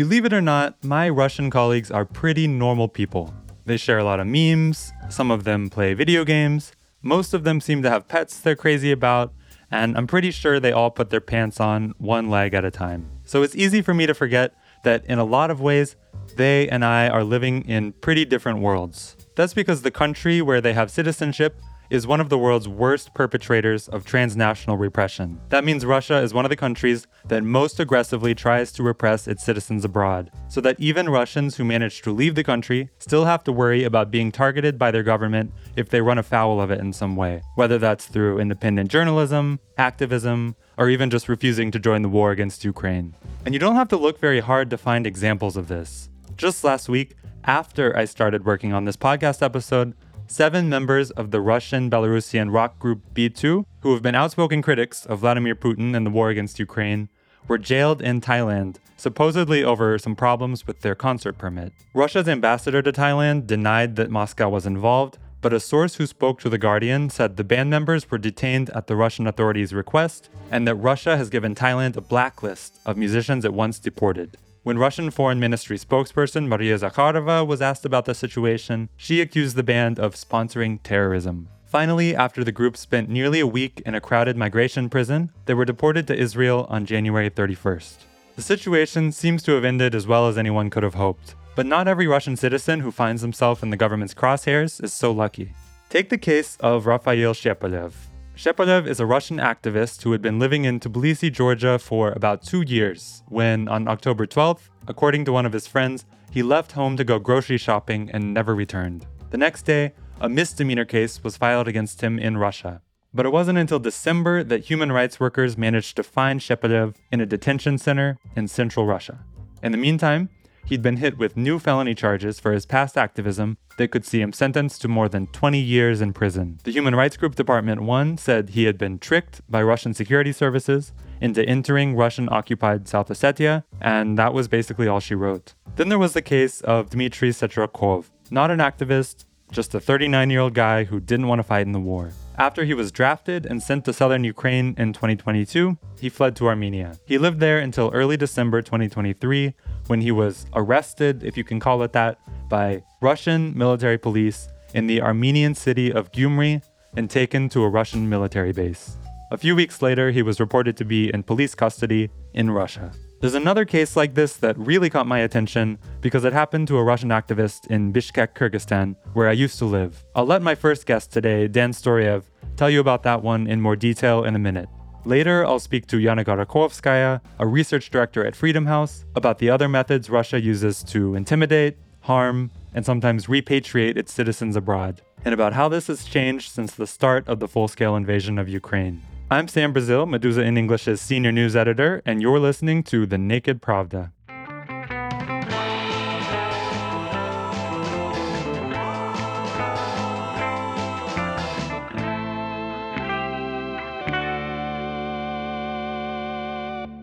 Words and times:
Believe 0.00 0.24
it 0.24 0.32
or 0.32 0.40
not, 0.40 0.82
my 0.82 1.10
Russian 1.10 1.50
colleagues 1.50 1.90
are 1.90 2.06
pretty 2.06 2.46
normal 2.46 2.88
people. 2.88 3.34
They 3.66 3.76
share 3.76 3.98
a 3.98 4.02
lot 4.02 4.18
of 4.18 4.26
memes, 4.26 4.94
some 5.10 5.30
of 5.30 5.44
them 5.44 5.68
play 5.68 5.92
video 5.92 6.24
games, 6.24 6.72
most 7.02 7.34
of 7.34 7.44
them 7.44 7.60
seem 7.60 7.82
to 7.82 7.90
have 7.90 8.08
pets 8.08 8.40
they're 8.40 8.56
crazy 8.56 8.92
about, 8.92 9.34
and 9.70 9.98
I'm 9.98 10.06
pretty 10.06 10.30
sure 10.30 10.58
they 10.58 10.72
all 10.72 10.90
put 10.90 11.10
their 11.10 11.20
pants 11.20 11.60
on 11.60 11.92
one 11.98 12.30
leg 12.30 12.54
at 12.54 12.64
a 12.64 12.70
time. 12.70 13.10
So 13.24 13.42
it's 13.42 13.54
easy 13.54 13.82
for 13.82 13.92
me 13.92 14.06
to 14.06 14.14
forget 14.14 14.54
that 14.84 15.04
in 15.04 15.18
a 15.18 15.24
lot 15.24 15.50
of 15.50 15.60
ways, 15.60 15.96
they 16.34 16.66
and 16.70 16.82
I 16.82 17.10
are 17.10 17.22
living 17.22 17.68
in 17.68 17.92
pretty 17.92 18.24
different 18.24 18.60
worlds. 18.60 19.18
That's 19.36 19.52
because 19.52 19.82
the 19.82 19.90
country 19.90 20.40
where 20.40 20.62
they 20.62 20.72
have 20.72 20.90
citizenship 20.90 21.60
is 21.90 22.06
one 22.06 22.20
of 22.20 22.28
the 22.28 22.38
world's 22.38 22.68
worst 22.68 23.12
perpetrators 23.14 23.88
of 23.88 24.04
transnational 24.04 24.78
repression. 24.78 25.40
That 25.48 25.64
means 25.64 25.84
Russia 25.84 26.18
is 26.18 26.32
one 26.32 26.44
of 26.44 26.48
the 26.48 26.56
countries 26.56 27.06
that 27.26 27.42
most 27.42 27.80
aggressively 27.80 28.34
tries 28.34 28.72
to 28.72 28.82
repress 28.82 29.26
its 29.26 29.44
citizens 29.44 29.84
abroad, 29.84 30.30
so 30.48 30.60
that 30.60 30.78
even 30.78 31.08
Russians 31.08 31.56
who 31.56 31.64
manage 31.64 32.00
to 32.02 32.12
leave 32.12 32.36
the 32.36 32.44
country 32.44 32.88
still 32.98 33.24
have 33.24 33.42
to 33.44 33.52
worry 33.52 33.84
about 33.84 34.10
being 34.10 34.30
targeted 34.30 34.78
by 34.78 34.90
their 34.90 35.02
government 35.02 35.52
if 35.76 35.88
they 35.88 36.00
run 36.00 36.18
afoul 36.18 36.60
of 36.60 36.70
it 36.70 36.80
in 36.80 36.92
some 36.92 37.16
way, 37.16 37.42
whether 37.56 37.76
that's 37.76 38.06
through 38.06 38.38
independent 38.38 38.90
journalism, 38.90 39.58
activism, 39.76 40.54
or 40.78 40.88
even 40.88 41.10
just 41.10 41.28
refusing 41.28 41.70
to 41.70 41.78
join 41.78 42.02
the 42.02 42.08
war 42.08 42.30
against 42.30 42.64
Ukraine. 42.64 43.14
And 43.44 43.52
you 43.52 43.58
don't 43.58 43.76
have 43.76 43.88
to 43.88 43.96
look 43.96 44.20
very 44.20 44.40
hard 44.40 44.70
to 44.70 44.78
find 44.78 45.06
examples 45.06 45.56
of 45.56 45.68
this. 45.68 46.08
Just 46.36 46.62
last 46.64 46.88
week, 46.88 47.16
after 47.44 47.96
I 47.96 48.04
started 48.04 48.44
working 48.44 48.72
on 48.72 48.84
this 48.84 48.96
podcast 48.96 49.42
episode, 49.42 49.94
seven 50.30 50.68
members 50.68 51.10
of 51.10 51.32
the 51.32 51.40
Russian 51.40 51.90
Belarusian 51.90 52.52
rock 52.54 52.78
group 52.78 53.00
B2, 53.14 53.64
who 53.80 53.92
have 53.92 54.00
been 54.00 54.14
outspoken 54.14 54.62
critics 54.62 55.04
of 55.06 55.18
Vladimir 55.18 55.56
Putin 55.56 55.96
and 55.96 56.06
the 56.06 56.10
war 56.10 56.30
against 56.30 56.60
Ukraine, 56.60 57.08
were 57.48 57.58
jailed 57.58 58.00
in 58.00 58.20
Thailand, 58.20 58.76
supposedly 58.96 59.64
over 59.64 59.98
some 59.98 60.14
problems 60.14 60.68
with 60.68 60.82
their 60.82 60.94
concert 60.94 61.36
permit. 61.36 61.72
Russia's 61.94 62.28
ambassador 62.28 62.80
to 62.80 62.92
Thailand 62.92 63.48
denied 63.48 63.96
that 63.96 64.10
Moscow 64.10 64.48
was 64.48 64.66
involved, 64.66 65.18
but 65.40 65.52
a 65.52 65.58
source 65.58 65.96
who 65.96 66.06
spoke 66.06 66.38
to 66.40 66.48
The 66.48 66.58
Guardian 66.58 67.10
said 67.10 67.36
the 67.36 67.42
band 67.42 67.68
members 67.70 68.08
were 68.08 68.18
detained 68.18 68.70
at 68.70 68.86
the 68.86 68.94
Russian 68.94 69.26
authorities' 69.26 69.74
request 69.74 70.28
and 70.52 70.64
that 70.68 70.76
Russia 70.76 71.16
has 71.16 71.28
given 71.28 71.56
Thailand 71.56 71.96
a 71.96 72.00
blacklist 72.00 72.78
of 72.86 72.96
musicians 72.96 73.44
it 73.44 73.52
once 73.52 73.80
deported. 73.80 74.36
When 74.62 74.76
Russian 74.76 75.10
Foreign 75.10 75.40
Ministry 75.40 75.78
spokesperson 75.78 76.46
Maria 76.46 76.76
Zakharova 76.76 77.46
was 77.46 77.62
asked 77.62 77.86
about 77.86 78.04
the 78.04 78.14
situation, 78.14 78.90
she 78.94 79.22
accused 79.22 79.56
the 79.56 79.62
band 79.62 79.98
of 79.98 80.14
sponsoring 80.14 80.80
terrorism. 80.82 81.48
Finally, 81.64 82.14
after 82.14 82.44
the 82.44 82.52
group 82.52 82.76
spent 82.76 83.08
nearly 83.08 83.40
a 83.40 83.46
week 83.46 83.80
in 83.86 83.94
a 83.94 84.02
crowded 84.02 84.36
migration 84.36 84.90
prison, 84.90 85.30
they 85.46 85.54
were 85.54 85.64
deported 85.64 86.06
to 86.06 86.14
Israel 86.14 86.66
on 86.68 86.84
January 86.84 87.30
31st. 87.30 87.94
The 88.36 88.42
situation 88.42 89.12
seems 89.12 89.42
to 89.44 89.52
have 89.52 89.64
ended 89.64 89.94
as 89.94 90.06
well 90.06 90.28
as 90.28 90.36
anyone 90.36 90.68
could 90.68 90.82
have 90.82 90.92
hoped, 90.92 91.36
but 91.56 91.64
not 91.64 91.88
every 91.88 92.06
Russian 92.06 92.36
citizen 92.36 92.80
who 92.80 92.90
finds 92.90 93.22
himself 93.22 93.62
in 93.62 93.70
the 93.70 93.78
government's 93.78 94.12
crosshairs 94.12 94.84
is 94.84 94.92
so 94.92 95.10
lucky. 95.10 95.52
Take 95.88 96.10
the 96.10 96.18
case 96.18 96.58
of 96.60 96.84
Raphael 96.84 97.32
Shepalyov, 97.32 97.94
Shepalyov 98.40 98.86
is 98.86 99.00
a 99.00 99.04
Russian 99.04 99.36
activist 99.36 100.02
who 100.02 100.12
had 100.12 100.22
been 100.22 100.38
living 100.38 100.64
in 100.64 100.80
Tbilisi, 100.80 101.30
Georgia 101.30 101.78
for 101.78 102.12
about 102.12 102.42
two 102.42 102.62
years 102.62 103.22
when, 103.28 103.68
on 103.68 103.86
October 103.86 104.26
12th, 104.26 104.70
according 104.88 105.26
to 105.26 105.32
one 105.32 105.44
of 105.44 105.52
his 105.52 105.66
friends, 105.66 106.06
he 106.30 106.42
left 106.42 106.72
home 106.72 106.96
to 106.96 107.04
go 107.04 107.18
grocery 107.18 107.58
shopping 107.58 108.08
and 108.14 108.32
never 108.32 108.54
returned. 108.54 109.04
The 109.28 109.36
next 109.36 109.66
day, 109.66 109.92
a 110.22 110.30
misdemeanor 110.30 110.86
case 110.86 111.22
was 111.22 111.36
filed 111.36 111.68
against 111.68 112.00
him 112.00 112.18
in 112.18 112.38
Russia. 112.38 112.80
But 113.12 113.26
it 113.26 113.32
wasn't 113.32 113.58
until 113.58 113.78
December 113.78 114.42
that 114.44 114.64
human 114.64 114.90
rights 114.90 115.20
workers 115.20 115.58
managed 115.58 115.96
to 115.96 116.02
find 116.02 116.40
Shepalyov 116.40 116.94
in 117.12 117.20
a 117.20 117.26
detention 117.26 117.76
center 117.76 118.16
in 118.36 118.48
central 118.48 118.86
Russia. 118.86 119.18
In 119.62 119.72
the 119.72 119.76
meantime, 119.76 120.30
he'd 120.70 120.82
been 120.82 120.98
hit 120.98 121.18
with 121.18 121.36
new 121.36 121.58
felony 121.58 121.94
charges 121.94 122.38
for 122.38 122.52
his 122.52 122.64
past 122.64 122.96
activism 122.96 123.58
that 123.76 123.90
could 123.90 124.06
see 124.06 124.20
him 124.20 124.32
sentenced 124.32 124.80
to 124.80 124.88
more 124.88 125.08
than 125.08 125.26
20 125.26 125.58
years 125.58 126.00
in 126.00 126.12
prison. 126.12 126.58
The 126.62 126.70
human 126.70 126.94
rights 126.94 127.16
group 127.16 127.34
Department 127.34 127.82
1 127.82 128.18
said 128.18 128.50
he 128.50 128.64
had 128.64 128.78
been 128.78 129.00
tricked 129.00 129.40
by 129.50 129.62
Russian 129.62 129.94
security 129.94 130.30
services 130.32 130.92
into 131.20 131.44
entering 131.44 131.96
Russian 131.96 132.28
occupied 132.30 132.86
South 132.86 133.08
Ossetia, 133.08 133.64
and 133.80 134.16
that 134.16 134.32
was 134.32 134.46
basically 134.46 134.86
all 134.86 135.00
she 135.00 135.16
wrote. 135.16 135.54
Then 135.74 135.88
there 135.88 135.98
was 135.98 136.12
the 136.12 136.22
case 136.22 136.60
of 136.60 136.88
Dmitry 136.90 137.30
Setrakov, 137.30 138.04
not 138.30 138.52
an 138.52 138.60
activist, 138.60 139.24
just 139.50 139.74
a 139.74 139.80
39 139.80 140.30
year 140.30 140.40
old 140.40 140.54
guy 140.54 140.84
who 140.84 141.00
didn't 141.00 141.26
want 141.26 141.40
to 141.40 141.42
fight 141.42 141.66
in 141.66 141.72
the 141.72 141.80
war. 141.80 142.12
After 142.40 142.64
he 142.64 142.72
was 142.72 142.90
drafted 142.90 143.44
and 143.44 143.62
sent 143.62 143.84
to 143.84 143.92
southern 143.92 144.24
Ukraine 144.24 144.74
in 144.78 144.94
2022, 144.94 145.76
he 146.00 146.08
fled 146.08 146.34
to 146.36 146.46
Armenia. 146.46 146.96
He 147.04 147.18
lived 147.18 147.38
there 147.38 147.58
until 147.58 147.90
early 147.92 148.16
December 148.16 148.62
2023 148.62 149.52
when 149.88 150.00
he 150.00 150.10
was 150.10 150.46
arrested, 150.54 151.22
if 151.22 151.36
you 151.36 151.44
can 151.44 151.60
call 151.60 151.82
it 151.82 151.92
that, 151.92 152.18
by 152.48 152.82
Russian 153.02 153.52
military 153.58 153.98
police 153.98 154.48
in 154.72 154.86
the 154.86 155.02
Armenian 155.02 155.54
city 155.54 155.92
of 155.92 156.12
Gyumri 156.12 156.62
and 156.96 157.10
taken 157.10 157.50
to 157.50 157.62
a 157.62 157.68
Russian 157.68 158.08
military 158.08 158.52
base. 158.52 158.96
A 159.30 159.36
few 159.36 159.54
weeks 159.54 159.82
later, 159.82 160.10
he 160.10 160.22
was 160.22 160.40
reported 160.40 160.78
to 160.78 160.84
be 160.86 161.12
in 161.12 161.22
police 161.22 161.54
custody 161.54 162.08
in 162.32 162.50
Russia. 162.50 162.90
There's 163.20 163.34
another 163.34 163.66
case 163.66 163.96
like 163.96 164.14
this 164.14 164.38
that 164.38 164.56
really 164.56 164.88
caught 164.88 165.06
my 165.06 165.18
attention 165.18 165.78
because 166.00 166.24
it 166.24 166.32
happened 166.32 166.68
to 166.68 166.78
a 166.78 166.82
Russian 166.82 167.10
activist 167.10 167.66
in 167.66 167.92
Bishkek, 167.92 168.34
Kyrgyzstan, 168.34 168.96
where 169.12 169.28
I 169.28 169.32
used 169.32 169.58
to 169.58 169.66
live. 169.66 170.02
I'll 170.16 170.24
let 170.24 170.40
my 170.40 170.54
first 170.54 170.86
guest 170.86 171.12
today, 171.12 171.46
Dan 171.46 171.72
Storyev, 171.72 172.22
tell 172.56 172.70
you 172.70 172.80
about 172.80 173.02
that 173.02 173.22
one 173.22 173.46
in 173.46 173.60
more 173.60 173.76
detail 173.76 174.24
in 174.24 174.34
a 174.34 174.38
minute. 174.38 174.70
Later, 175.04 175.44
I'll 175.44 175.58
speak 175.58 175.86
to 175.88 175.98
Yana 175.98 176.24
Gorokhovskaia, 176.24 177.20
a 177.38 177.46
research 177.46 177.90
director 177.90 178.24
at 178.24 178.34
Freedom 178.34 178.64
House, 178.64 179.04
about 179.14 179.36
the 179.36 179.50
other 179.50 179.68
methods 179.68 180.08
Russia 180.08 180.40
uses 180.40 180.82
to 180.84 181.14
intimidate, 181.14 181.76
harm, 182.00 182.50
and 182.72 182.86
sometimes 182.86 183.26
repatriate 183.26 183.98
its 183.98 184.14
citizens 184.14 184.56
abroad, 184.56 185.02
and 185.26 185.34
about 185.34 185.52
how 185.52 185.68
this 185.68 185.88
has 185.88 186.04
changed 186.04 186.52
since 186.52 186.74
the 186.74 186.86
start 186.86 187.28
of 187.28 187.38
the 187.38 187.48
full 187.48 187.68
scale 187.68 187.96
invasion 187.96 188.38
of 188.38 188.48
Ukraine. 188.48 189.02
I'm 189.32 189.46
Sam 189.46 189.72
Breazeale, 189.72 190.08
Meduza 190.08 190.44
in 190.44 190.58
English's 190.58 191.00
senior 191.00 191.30
news 191.30 191.54
editor, 191.54 192.02
and 192.04 192.20
you're 192.20 192.40
listening 192.40 192.82
to 192.82 193.06
The 193.06 193.16
Naked 193.16 193.62
Pravda. 193.62 194.10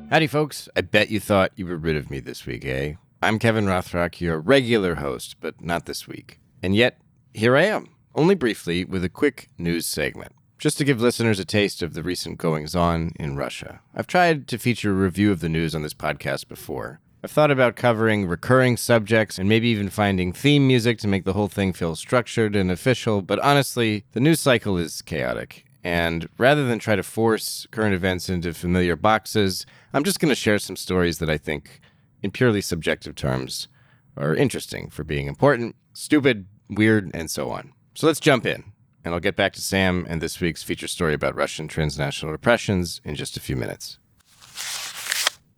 Howdy, 0.09 0.27
folks. 0.27 0.67
I 0.75 0.81
bet 0.81 1.09
you 1.09 1.21
thought 1.21 1.53
you 1.55 1.65
were 1.65 1.77
rid 1.77 1.95
of 1.95 2.11
me 2.11 2.19
this 2.19 2.45
week, 2.45 2.65
eh? 2.65 2.95
I'm 3.21 3.39
Kevin 3.39 3.67
Rothrock, 3.67 4.19
your 4.19 4.41
regular 4.41 4.95
host, 4.95 5.37
but 5.39 5.61
not 5.61 5.85
this 5.85 6.09
week. 6.09 6.41
And 6.61 6.75
yet, 6.75 6.99
here 7.33 7.55
I 7.55 7.63
am, 7.67 7.95
only 8.15 8.35
briefly, 8.35 8.83
with 8.83 9.05
a 9.05 9.09
quick 9.09 9.47
news 9.57 9.85
segment 9.85 10.33
just 10.57 10.77
to 10.77 10.83
give 10.83 11.01
listeners 11.01 11.39
a 11.39 11.45
taste 11.45 11.81
of 11.83 11.93
the 11.93 12.03
recent 12.03 12.37
goings 12.37 12.75
on 12.75 13.11
in 13.19 13.35
Russia. 13.35 13.79
I've 13.93 14.07
tried 14.07 14.47
to 14.47 14.57
feature 14.57 14.91
a 14.91 14.95
review 14.95 15.31
of 15.31 15.39
the 15.39 15.49
news 15.49 15.75
on 15.75 15.83
this 15.83 15.93
podcast 15.93 16.47
before. 16.47 16.99
I've 17.23 17.31
thought 17.31 17.51
about 17.51 17.75
covering 17.75 18.27
recurring 18.27 18.77
subjects 18.77 19.37
and 19.37 19.49
maybe 19.49 19.67
even 19.69 19.89
finding 19.89 20.31
theme 20.31 20.67
music 20.67 20.97
to 20.99 21.07
make 21.07 21.25
the 21.25 21.33
whole 21.33 21.47
thing 21.47 21.73
feel 21.73 21.95
structured 21.95 22.55
and 22.55 22.71
official, 22.71 23.21
but 23.21 23.39
honestly, 23.39 24.05
the 24.13 24.19
news 24.19 24.39
cycle 24.39 24.77
is 24.77 25.01
chaotic. 25.01 25.65
And 25.83 26.27
rather 26.37 26.67
than 26.67 26.79
try 26.79 26.95
to 26.95 27.03
force 27.03 27.67
current 27.71 27.93
events 27.93 28.29
into 28.29 28.53
familiar 28.53 28.95
boxes, 28.95 29.65
I'm 29.93 30.03
just 30.03 30.19
going 30.19 30.29
to 30.29 30.35
share 30.35 30.59
some 30.59 30.75
stories 30.75 31.19
that 31.19 31.29
I 31.29 31.37
think, 31.37 31.79
in 32.21 32.31
purely 32.31 32.61
subjective 32.61 33.15
terms, 33.15 33.67
are 34.15 34.35
interesting 34.35 34.89
for 34.89 35.03
being 35.03 35.27
important, 35.27 35.75
stupid, 35.93 36.47
weird, 36.69 37.11
and 37.13 37.31
so 37.31 37.51
on. 37.51 37.73
So 37.93 38.07
let's 38.07 38.19
jump 38.19 38.45
in 38.45 38.73
and 39.07 39.13
I'll 39.13 39.21
get 39.21 39.37
back 39.37 39.53
to 39.53 39.61
Sam 39.61 40.05
and 40.09 40.21
this 40.21 40.41
week's 40.41 40.63
feature 40.63 40.87
story 40.87 41.13
about 41.13 41.33
Russian 41.33 41.69
transnational 41.69 42.33
repressions 42.33 42.99
in 43.05 43.15
just 43.15 43.37
a 43.37 43.39
few 43.39 43.55
minutes. 43.55 43.99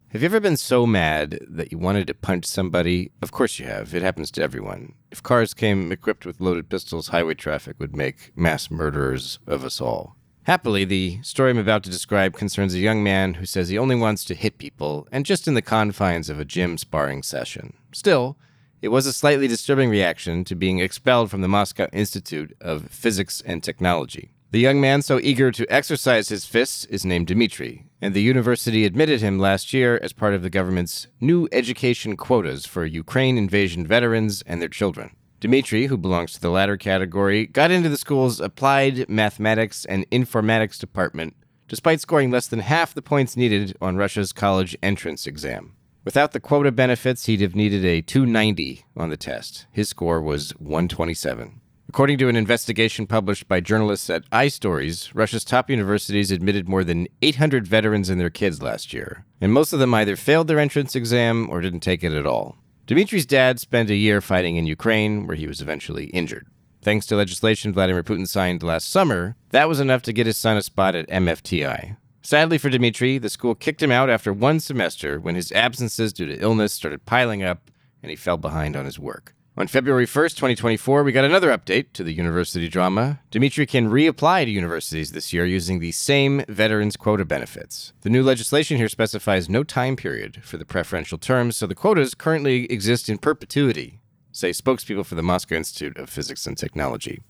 Have 0.09 0.21
you 0.21 0.27
ever 0.27 0.39
been 0.39 0.55
so 0.55 0.85
mad 0.85 1.39
that 1.49 1.71
you 1.71 1.79
wanted 1.79 2.05
to 2.07 2.13
punch 2.13 2.45
somebody? 2.45 3.11
Of 3.23 3.31
course 3.31 3.57
you 3.57 3.65
have. 3.65 3.95
It 3.95 4.03
happens 4.03 4.29
to 4.31 4.43
everyone. 4.43 4.93
If 5.09 5.23
cars 5.23 5.55
came 5.55 5.91
equipped 5.91 6.27
with 6.27 6.39
loaded 6.39 6.69
pistols, 6.69 7.07
highway 7.07 7.33
traffic 7.33 7.79
would 7.79 7.95
make 7.95 8.31
mass 8.35 8.69
murderers 8.69 9.39
of 9.47 9.65
us 9.65 9.81
all. 9.81 10.15
Happily, 10.43 10.85
the 10.85 11.19
story 11.23 11.49
I'm 11.49 11.57
about 11.57 11.83
to 11.83 11.89
describe 11.89 12.35
concerns 12.35 12.75
a 12.75 12.79
young 12.79 13.03
man 13.03 13.35
who 13.35 13.45
says 13.45 13.69
he 13.69 13.79
only 13.79 13.95
wants 13.95 14.23
to 14.25 14.35
hit 14.35 14.59
people, 14.59 15.07
and 15.11 15.25
just 15.25 15.47
in 15.47 15.55
the 15.55 15.61
confines 15.63 16.29
of 16.29 16.39
a 16.39 16.45
gym 16.45 16.77
sparring 16.77 17.23
session. 17.23 17.73
Still, 17.93 18.37
it 18.81 18.89
was 18.89 19.05
a 19.05 19.13
slightly 19.13 19.47
disturbing 19.47 19.89
reaction 19.89 20.43
to 20.45 20.55
being 20.55 20.79
expelled 20.79 21.29
from 21.29 21.41
the 21.41 21.47
Moscow 21.47 21.87
Institute 21.91 22.55
of 22.61 22.89
Physics 22.89 23.41
and 23.45 23.63
Technology. 23.63 24.31
The 24.51 24.59
young 24.59 24.81
man 24.81 25.01
so 25.01 25.19
eager 25.21 25.51
to 25.51 25.71
exercise 25.71 26.29
his 26.29 26.45
fists 26.45 26.85
is 26.85 27.05
named 27.05 27.27
Dmitry, 27.27 27.85
and 28.01 28.13
the 28.13 28.21
university 28.21 28.85
admitted 28.85 29.21
him 29.21 29.37
last 29.37 29.73
year 29.73 29.99
as 30.01 30.13
part 30.13 30.33
of 30.33 30.41
the 30.41 30.49
government's 30.49 31.07
new 31.21 31.47
education 31.51 32.17
quotas 32.17 32.65
for 32.65 32.85
Ukraine 32.85 33.37
invasion 33.37 33.85
veterans 33.85 34.41
and 34.47 34.61
their 34.61 34.69
children. 34.69 35.11
Dmitry, 35.39 35.85
who 35.85 35.97
belongs 35.97 36.33
to 36.33 36.41
the 36.41 36.49
latter 36.49 36.77
category, 36.77 37.45
got 37.45 37.71
into 37.71 37.89
the 37.89 37.97
school's 37.97 38.39
applied 38.39 39.07
mathematics 39.07 39.85
and 39.85 40.09
informatics 40.09 40.79
department 40.79 41.35
despite 41.69 42.01
scoring 42.01 42.31
less 42.31 42.47
than 42.47 42.59
half 42.59 42.93
the 42.93 43.01
points 43.01 43.37
needed 43.37 43.77
on 43.79 43.95
Russia's 43.95 44.33
college 44.33 44.75
entrance 44.83 45.25
exam. 45.25 45.75
Without 46.05 46.31
the 46.31 46.39
quota 46.39 46.71
benefits, 46.71 47.25
he'd 47.25 47.41
have 47.41 47.55
needed 47.55 47.83
a 47.83 48.01
290 48.01 48.85
on 48.95 49.09
the 49.09 49.17
test. 49.17 49.67
His 49.71 49.89
score 49.89 50.21
was 50.21 50.51
127. 50.51 51.59
According 51.89 52.19
to 52.19 52.29
an 52.29 52.35
investigation 52.35 53.07
published 53.07 53.47
by 53.47 53.59
journalists 53.59 54.09
at 54.09 54.29
iStories, 54.29 55.09
Russia's 55.13 55.43
top 55.43 55.69
universities 55.69 56.31
admitted 56.31 56.69
more 56.69 56.83
than 56.83 57.07
800 57.21 57.67
veterans 57.67 58.09
and 58.09 58.21
their 58.21 58.29
kids 58.29 58.61
last 58.61 58.93
year, 58.93 59.25
and 59.41 59.51
most 59.51 59.73
of 59.73 59.79
them 59.79 59.93
either 59.93 60.15
failed 60.15 60.47
their 60.47 60.59
entrance 60.59 60.95
exam 60.95 61.49
or 61.49 61.61
didn't 61.61 61.79
take 61.79 62.03
it 62.03 62.13
at 62.13 62.27
all. 62.27 62.57
Dmitri's 62.87 63.25
dad 63.25 63.59
spent 63.59 63.89
a 63.89 63.95
year 63.95 64.21
fighting 64.21 64.55
in 64.55 64.67
Ukraine, 64.67 65.27
where 65.27 65.35
he 65.35 65.47
was 65.47 65.61
eventually 65.61 66.05
injured. 66.05 66.47
Thanks 66.81 67.05
to 67.07 67.15
legislation 67.15 67.73
Vladimir 67.73 68.03
Putin 68.03 68.27
signed 68.27 68.63
last 68.63 68.89
summer, 68.89 69.35
that 69.49 69.67
was 69.67 69.79
enough 69.79 70.01
to 70.03 70.13
get 70.13 70.27
his 70.27 70.37
son 70.37 70.57
a 70.57 70.61
spot 70.61 70.95
at 70.95 71.09
MFTI. 71.09 71.97
Sadly 72.29 72.59
for 72.59 72.69
Dmitri, 72.69 73.17
the 73.17 73.27
school 73.27 73.55
kicked 73.55 73.81
him 73.81 73.91
out 73.91 74.07
after 74.07 74.31
one 74.31 74.59
semester 74.59 75.19
when 75.19 75.33
his 75.33 75.51
absences 75.51 76.13
due 76.13 76.27
to 76.27 76.39
illness 76.39 76.71
started 76.71 77.07
piling 77.07 77.41
up 77.41 77.71
and 78.03 78.11
he 78.11 78.15
fell 78.15 78.37
behind 78.37 78.75
on 78.75 78.85
his 78.85 78.99
work. 78.99 79.33
On 79.57 79.65
February 79.65 80.05
1st, 80.05 80.35
2024, 80.35 81.01
we 81.01 81.11
got 81.11 81.25
another 81.25 81.49
update 81.49 81.87
to 81.93 82.03
the 82.03 82.13
university 82.13 82.69
drama. 82.69 83.19
Dmitri 83.31 83.65
can 83.65 83.89
reapply 83.89 84.45
to 84.45 84.51
universities 84.51 85.11
this 85.11 85.33
year 85.33 85.43
using 85.43 85.79
the 85.79 85.91
same 85.91 86.45
veterans 86.47 86.95
quota 86.95 87.25
benefits. 87.25 87.93
The 88.01 88.11
new 88.11 88.21
legislation 88.21 88.77
here 88.77 88.89
specifies 88.89 89.49
no 89.49 89.63
time 89.63 89.95
period 89.95 90.43
for 90.43 90.57
the 90.57 90.65
preferential 90.65 91.17
terms, 91.17 91.57
so 91.57 91.65
the 91.65 91.73
quotas 91.73 92.13
currently 92.13 92.71
exist 92.71 93.09
in 93.09 93.17
perpetuity, 93.17 94.01
say 94.31 94.51
spokespeople 94.51 95.07
for 95.07 95.15
the 95.15 95.23
Moscow 95.23 95.55
Institute 95.55 95.97
of 95.97 96.11
Physics 96.11 96.45
and 96.45 96.55
Technology. 96.55 97.23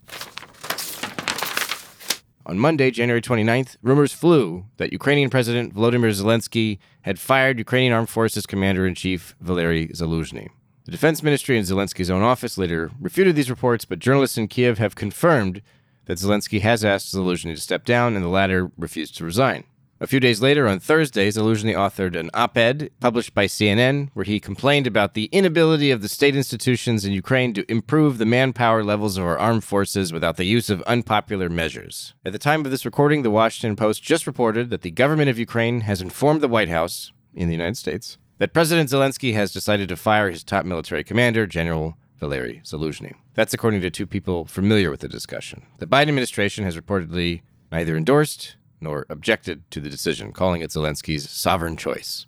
On 2.50 2.58
Monday, 2.58 2.90
January 2.90 3.22
29th, 3.22 3.78
rumors 3.84 4.12
flew 4.12 4.66
that 4.78 4.92
Ukrainian 4.92 5.30
President 5.30 5.76
Volodymyr 5.76 6.10
Zelensky 6.10 6.80
had 7.04 7.20
fired 7.20 7.60
Ukrainian 7.60 7.94
Armed 7.94 8.10
Forces 8.10 8.48
Commander 8.48 8.88
in 8.88 8.96
Chief 8.96 9.36
Valery 9.40 9.90
Zaluzhny. 9.90 10.50
The 10.86 10.92
Defense 10.92 11.22
Ministry 11.22 11.60
and 11.60 11.68
Zelensky's 11.68 12.10
own 12.10 12.24
office 12.24 12.58
later 12.58 12.90
refuted 13.00 13.36
these 13.36 13.52
reports, 13.52 13.86
but 13.86 14.00
journalists 14.00 14.36
in 14.36 14.48
Kiev 14.48 14.80
have 14.80 14.96
confirmed 14.96 15.62
that 16.06 16.18
Zelensky 16.18 16.60
has 16.62 16.84
asked 16.84 17.14
Zaluzhny 17.14 17.54
to 17.54 17.62
step 17.62 17.86
down, 17.86 18.16
and 18.16 18.26
the 18.26 18.30
latter 18.30 18.72
refused 18.80 19.16
to 19.18 19.26
resign. 19.26 19.64
A 20.02 20.08
few 20.08 20.22
days 20.22 20.42
later, 20.42 20.66
on 20.66 20.80
Thursday, 20.80 21.30
Zaluzhny 21.30 21.74
authored 21.76 22.18
an 22.18 22.30
op 22.34 22.58
ed 22.58 22.90
published 23.02 23.34
by 23.34 23.48
CNN 23.48 24.10
where 24.14 24.24
he 24.24 24.40
complained 24.40 24.88
about 24.88 25.14
the 25.14 25.26
inability 25.26 25.92
of 25.92 26.02
the 26.02 26.08
state 26.08 26.38
institutions 26.38 27.04
in 27.04 27.12
Ukraine 27.12 27.54
to 27.54 27.70
improve 27.70 28.18
the 28.18 28.26
manpower 28.26 28.82
levels 28.82 29.18
of 29.18 29.26
our 29.26 29.38
armed 29.38 29.66
forces 29.66 30.14
without 30.14 30.38
the 30.38 30.46
use 30.46 30.70
of 30.70 30.82
unpopular 30.84 31.50
measures. 31.50 32.14
At 32.24 32.32
the 32.32 32.40
time 32.40 32.64
of 32.64 32.72
this 32.72 32.86
recording, 32.86 33.24
the 33.24 33.30
Washington 33.30 33.76
Post 33.76 34.02
just 34.02 34.26
reported 34.26 34.70
that 34.70 34.84
the 34.84 34.92
government 34.92 35.30
of 35.30 35.38
Ukraine 35.38 35.82
has 35.82 36.02
informed 36.02 36.40
the 36.40 36.48
White 36.48 36.70
House 36.70 37.12
in 37.34 37.50
the 37.50 37.56
United 37.56 37.76
States 37.76 38.18
that 38.38 38.54
President 38.54 38.90
Zelensky 38.90 39.34
has 39.34 39.52
decided 39.52 39.90
to 39.90 39.98
fire 39.98 40.32
his 40.32 40.46
top 40.46 40.64
military 40.64 41.04
commander, 41.04 41.46
General 41.46 41.98
Valery 42.22 42.62
Zaluzhny. 42.64 43.16
That's 43.34 43.54
according 43.54 43.82
to 43.82 43.90
two 43.90 44.08
people 44.08 44.46
familiar 44.46 44.90
with 44.90 45.02
the 45.02 45.10
discussion. 45.10 45.66
The 45.80 45.88
Biden 45.88 46.08
administration 46.08 46.64
has 46.64 46.78
reportedly 46.78 47.42
neither 47.70 47.98
endorsed 47.98 48.56
nor 48.82 49.06
objected 49.10 49.70
to 49.72 49.80
the 49.80 49.90
decision, 49.90 50.32
calling 50.32 50.62
it 50.62 50.72
Zelensky's 50.72 51.30
sovereign 51.30 51.78
choice. 51.78 52.26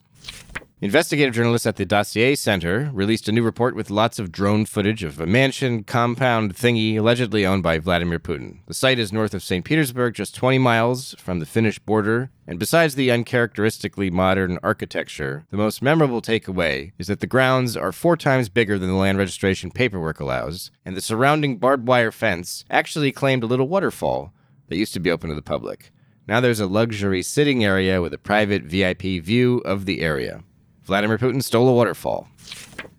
Investigative 0.83 1.35
journalists 1.35 1.67
at 1.67 1.75
the 1.75 1.85
Dossier 1.85 2.33
Center 2.33 2.89
released 2.91 3.29
a 3.29 3.31
new 3.31 3.43
report 3.43 3.75
with 3.75 3.91
lots 3.91 4.17
of 4.17 4.31
drone 4.31 4.65
footage 4.65 5.03
of 5.03 5.21
a 5.21 5.27
mansion 5.27 5.83
compound 5.83 6.55
thingy 6.55 6.97
allegedly 6.97 7.45
owned 7.45 7.61
by 7.61 7.77
Vladimir 7.77 8.17
Putin. 8.17 8.61
The 8.65 8.73
site 8.73 8.97
is 8.97 9.13
north 9.13 9.35
of 9.35 9.43
St. 9.43 9.63
Petersburg, 9.63 10.15
just 10.15 10.33
20 10.33 10.57
miles 10.57 11.13
from 11.19 11.37
the 11.37 11.45
Finnish 11.45 11.77
border, 11.77 12.31
and 12.47 12.57
besides 12.57 12.95
the 12.95 13.11
uncharacteristically 13.11 14.09
modern 14.09 14.57
architecture, 14.63 15.45
the 15.51 15.57
most 15.57 15.83
memorable 15.83 16.19
takeaway 16.19 16.93
is 16.97 17.05
that 17.05 17.19
the 17.19 17.27
grounds 17.27 17.77
are 17.77 17.91
four 17.91 18.17
times 18.17 18.49
bigger 18.49 18.79
than 18.79 18.89
the 18.89 18.95
land 18.95 19.19
registration 19.19 19.69
paperwork 19.69 20.19
allows, 20.19 20.71
and 20.83 20.97
the 20.97 21.01
surrounding 21.01 21.57
barbed 21.57 21.87
wire 21.87 22.11
fence 22.11 22.65
actually 22.71 23.11
claimed 23.11 23.43
a 23.43 23.47
little 23.47 23.67
waterfall 23.67 24.33
that 24.67 24.77
used 24.77 24.93
to 24.93 24.99
be 24.99 25.11
open 25.11 25.29
to 25.29 25.35
the 25.35 25.43
public. 25.43 25.91
Now 26.27 26.39
there's 26.39 26.59
a 26.59 26.67
luxury 26.67 27.23
sitting 27.23 27.63
area 27.63 28.01
with 28.01 28.13
a 28.13 28.17
private 28.17 28.63
VIP 28.63 29.23
view 29.23 29.57
of 29.59 29.85
the 29.85 30.01
area. 30.01 30.43
Vladimir 30.83 31.17
Putin 31.17 31.43
stole 31.43 31.67
a 31.67 31.73
waterfall. 31.73 32.27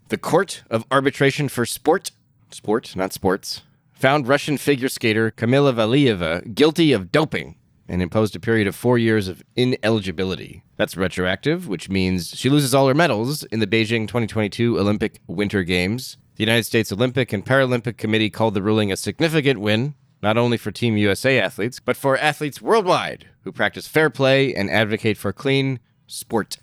The 0.08 0.18
Court 0.18 0.64
of 0.68 0.84
Arbitration 0.90 1.48
for 1.48 1.64
Sport, 1.64 2.10
sport, 2.50 2.94
not 2.96 3.12
sports, 3.12 3.62
found 3.92 4.26
Russian 4.26 4.58
figure 4.58 4.88
skater 4.88 5.30
Kamila 5.30 5.72
Valieva 5.72 6.54
guilty 6.54 6.92
of 6.92 7.12
doping 7.12 7.56
and 7.88 8.02
imposed 8.02 8.34
a 8.34 8.40
period 8.40 8.66
of 8.66 8.74
four 8.74 8.98
years 8.98 9.28
of 9.28 9.42
ineligibility. 9.56 10.62
That's 10.76 10.96
retroactive, 10.96 11.68
which 11.68 11.88
means 11.88 12.36
she 12.36 12.50
loses 12.50 12.74
all 12.74 12.88
her 12.88 12.94
medals 12.94 13.44
in 13.44 13.60
the 13.60 13.66
Beijing 13.66 14.08
2022 14.08 14.78
Olympic 14.78 15.20
Winter 15.26 15.62
Games. 15.62 16.16
The 16.36 16.42
United 16.42 16.64
States 16.64 16.90
Olympic 16.90 17.32
and 17.32 17.44
Paralympic 17.44 17.98
Committee 17.98 18.30
called 18.30 18.54
the 18.54 18.62
ruling 18.62 18.90
a 18.90 18.96
significant 18.96 19.60
win, 19.60 19.94
not 20.22 20.36
only 20.38 20.56
for 20.56 20.70
Team 20.70 20.96
USA 20.96 21.40
athletes, 21.40 21.80
but 21.80 21.96
for 21.96 22.16
athletes 22.16 22.62
worldwide 22.62 23.28
who 23.42 23.52
practice 23.52 23.88
fair 23.88 24.08
play 24.08 24.54
and 24.54 24.70
advocate 24.70 25.16
for 25.16 25.32
clean 25.32 25.80
sport. 26.06 26.58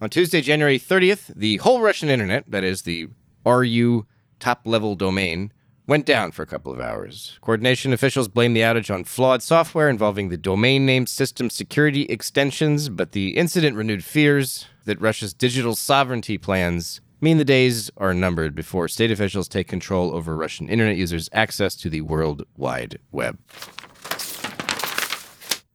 On 0.00 0.10
Tuesday, 0.10 0.40
January 0.40 0.80
30th, 0.80 1.32
the 1.34 1.58
whole 1.58 1.80
Russian 1.80 2.08
internet, 2.08 2.50
that 2.50 2.64
is 2.64 2.82
the 2.82 3.08
RU 3.46 4.04
top 4.40 4.62
level 4.64 4.96
domain, 4.96 5.52
went 5.86 6.04
down 6.06 6.32
for 6.32 6.42
a 6.42 6.46
couple 6.46 6.72
of 6.72 6.80
hours. 6.80 7.38
Coordination 7.40 7.92
officials 7.92 8.26
blamed 8.26 8.56
the 8.56 8.62
outage 8.62 8.92
on 8.92 9.04
flawed 9.04 9.42
software 9.42 9.88
involving 9.88 10.28
the 10.28 10.36
domain 10.36 10.84
name 10.84 11.06
system 11.06 11.50
security 11.50 12.02
extensions, 12.04 12.88
but 12.88 13.12
the 13.12 13.36
incident 13.36 13.76
renewed 13.76 14.04
fears 14.04 14.66
that 14.86 15.00
Russia's 15.00 15.34
digital 15.34 15.76
sovereignty 15.76 16.36
plans 16.36 17.00
mean 17.22 17.38
the 17.38 17.44
days 17.44 17.90
are 17.96 18.12
numbered 18.12 18.54
before 18.54 18.88
state 18.88 19.10
officials 19.10 19.48
take 19.48 19.68
control 19.68 20.14
over 20.14 20.36
Russian 20.36 20.68
internet 20.68 20.96
users' 20.96 21.30
access 21.32 21.76
to 21.76 21.88
the 21.88 22.00
World 22.00 22.44
Wide 22.56 22.98
Web. 23.12 23.38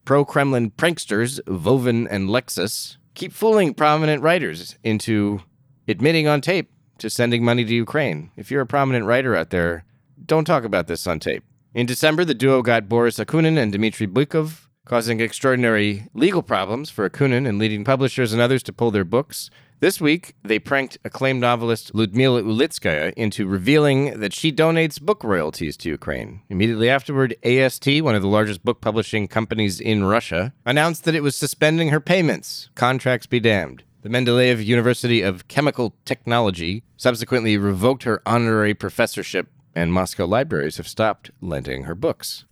Pro 0.05 0.23
Kremlin 0.23 0.71
pranksters 0.71 1.39
Vovan 1.47 2.07
and 2.09 2.29
Lexus 2.29 2.97
keep 3.13 3.33
fooling 3.33 3.73
prominent 3.73 4.21
writers 4.21 4.77
into 4.83 5.41
admitting 5.87 6.27
on 6.27 6.41
tape 6.41 6.69
to 6.99 7.09
sending 7.09 7.43
money 7.43 7.63
to 7.65 7.73
Ukraine. 7.73 8.31
If 8.35 8.51
you're 8.51 8.61
a 8.61 8.67
prominent 8.67 9.05
writer 9.05 9.35
out 9.35 9.49
there, 9.49 9.85
don't 10.25 10.45
talk 10.45 10.63
about 10.63 10.87
this 10.87 11.07
on 11.07 11.19
tape. 11.19 11.43
In 11.73 11.85
December, 11.85 12.25
the 12.25 12.33
duo 12.33 12.61
got 12.61 12.89
Boris 12.89 13.19
Akunin 13.19 13.57
and 13.57 13.71
Dmitry 13.71 14.07
Bykov, 14.07 14.67
causing 14.85 15.19
extraordinary 15.19 16.07
legal 16.13 16.41
problems 16.41 16.89
for 16.89 17.09
Akunin 17.09 17.47
and 17.47 17.59
leading 17.59 17.83
publishers 17.83 18.33
and 18.33 18.41
others 18.41 18.63
to 18.63 18.73
pull 18.73 18.91
their 18.91 19.03
books. 19.03 19.49
This 19.79 20.01
week, 20.01 20.33
they 20.43 20.57
pranked 20.57 20.97
acclaimed 21.05 21.39
novelist 21.39 21.93
Ludmila 21.93 22.41
Ulitskaya 22.41 23.13
into 23.13 23.45
revealing 23.45 24.19
that 24.19 24.33
she 24.33 24.51
donates 24.51 24.99
book 24.99 25.23
royalties 25.23 25.77
to 25.77 25.89
Ukraine. 25.89 26.41
Immediately 26.49 26.89
afterward, 26.89 27.35
AST, 27.43 28.01
one 28.01 28.15
of 28.15 28.23
the 28.23 28.27
largest 28.27 28.65
book 28.65 28.81
publishing 28.81 29.27
companies 29.27 29.79
in 29.79 30.03
Russia, 30.03 30.51
announced 30.65 31.03
that 31.03 31.13
it 31.13 31.21
was 31.21 31.35
suspending 31.35 31.89
her 31.89 31.99
payments. 31.99 32.71
Contracts 32.73 33.27
be 33.27 33.39
damned. 33.39 33.83
The 34.01 34.09
Mendeleev 34.09 34.65
University 34.65 35.21
of 35.21 35.47
Chemical 35.47 35.93
Technology 36.05 36.83
subsequently 36.95 37.55
revoked 37.55 38.01
her 38.01 38.23
honorary 38.25 38.73
professorship, 38.73 39.47
and 39.75 39.93
Moscow 39.93 40.25
libraries 40.25 40.77
have 40.77 40.87
stopped 40.87 41.29
lending 41.39 41.83
her 41.83 41.93
books. 41.93 42.45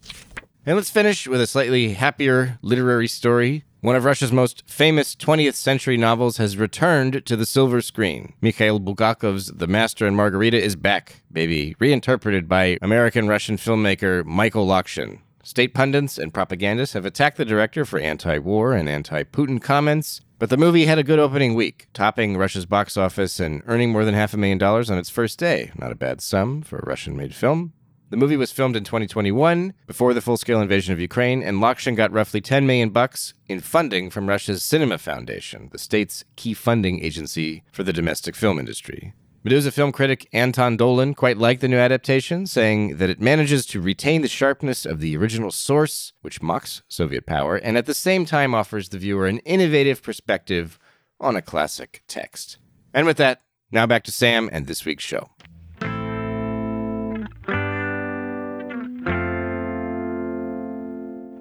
And 0.64 0.76
let's 0.76 0.92
finish 0.92 1.28
with 1.28 1.42
a 1.42 1.48
slightly 1.48 1.94
happier 1.94 2.60
literary 2.62 3.08
story. 3.08 3.64
One 3.86 3.96
of 3.96 4.04
Russia's 4.04 4.32
most 4.32 4.64
famous 4.66 5.16
20th 5.16 5.54
century 5.54 5.96
novels 5.96 6.38
has 6.38 6.58
returned 6.58 7.24
to 7.24 7.36
the 7.36 7.46
silver 7.46 7.82
screen. 7.82 8.34
Mikhail 8.42 8.80
Bulgakov's 8.80 9.46
The 9.50 9.68
Master 9.68 10.08
and 10.08 10.18
Margarita 10.18 10.60
is 10.60 10.76
back, 10.76 11.22
baby, 11.32 11.76
reinterpreted 11.78 12.50
by 12.50 12.80
American 12.82 13.28
Russian 13.28 13.58
filmmaker 13.58 14.26
Michael 14.26 14.66
Lokshin. 14.66 15.20
State 15.44 15.76
pundits 15.76 16.18
and 16.18 16.34
propagandists 16.34 16.96
have 16.96 17.06
attacked 17.06 17.38
the 17.38 17.46
director 17.46 17.86
for 17.86 18.00
anti 18.00 18.40
war 18.40 18.74
and 18.74 18.90
anti 18.90 19.22
Putin 19.22 19.62
comments, 19.62 20.22
but 20.40 20.50
the 20.50 20.58
movie 20.58 20.88
had 20.88 20.98
a 20.98 21.04
good 21.04 21.20
opening 21.20 21.54
week, 21.54 21.88
topping 21.94 22.38
Russia's 22.38 22.66
box 22.66 22.98
office 22.98 23.40
and 23.40 23.62
earning 23.68 23.92
more 23.92 24.04
than 24.04 24.16
half 24.16 24.34
a 24.34 24.38
million 24.38 24.58
dollars 24.58 24.90
on 24.90 24.98
its 24.98 25.12
first 25.12 25.38
day. 25.38 25.70
Not 25.78 25.92
a 25.92 25.96
bad 25.96 26.22
sum 26.22 26.64
for 26.64 26.80
a 26.80 26.86
Russian 26.88 27.16
made 27.16 27.36
film. 27.36 27.74
The 28.12 28.18
movie 28.18 28.38
was 28.38 28.52
filmed 28.52 28.76
in 28.76 28.84
2021 28.84 29.74
before 29.88 30.14
the 30.14 30.22
full-scale 30.22 30.62
invasion 30.62 30.94
of 30.94 31.00
Ukraine, 31.00 31.42
and 31.42 31.58
Lokshin 31.58 31.96
got 31.96 32.12
roughly 32.12 32.40
10 32.40 32.68
million 32.68 32.92
bucks 32.92 33.34
in 33.48 33.62
funding 33.62 34.12
from 34.12 34.30
Russia's 34.30 34.64
Cinema 34.64 35.00
Foundation, 35.00 35.70
the 35.72 35.80
state's 35.80 36.24
key 36.36 36.54
funding 36.54 37.04
agency 37.04 37.64
for 37.72 37.82
the 37.82 37.92
domestic 37.92 38.36
film 38.36 38.60
industry. 38.60 39.14
Meduza 39.44 39.74
film 39.74 39.92
critic 39.92 40.28
Anton 40.34 40.78
Dolin 40.78 41.16
quite 41.16 41.38
liked 41.38 41.62
the 41.62 41.68
new 41.68 41.78
adaptation, 41.78 42.46
saying 42.46 42.98
that 42.98 43.10
it 43.10 43.20
manages 43.20 43.66
to 43.68 43.82
retain 43.82 44.22
the 44.22 44.28
sharpness 44.28 44.86
of 44.86 45.00
the 45.00 45.18
original 45.18 45.52
source, 45.52 46.14
which 46.22 46.44
mocks 46.44 46.84
Soviet 46.88 47.26
power, 47.26 47.56
and 47.56 47.76
at 47.76 47.88
the 47.88 47.94
same 47.96 48.26
time 48.26 48.54
offers 48.54 48.90
the 48.90 49.00
viewer 49.00 49.26
an 49.26 49.40
innovative 49.40 50.04
perspective 50.04 50.78
on 51.20 51.36
a 51.36 51.42
classic 51.42 52.04
text. 52.08 52.58
And 52.94 53.08
with 53.08 53.18
that, 53.18 53.42
now 53.72 53.88
back 53.88 54.04
to 54.04 54.12
Sam 54.12 54.48
and 54.52 54.68
this 54.68 54.86
week's 54.86 55.04
show. 55.04 55.30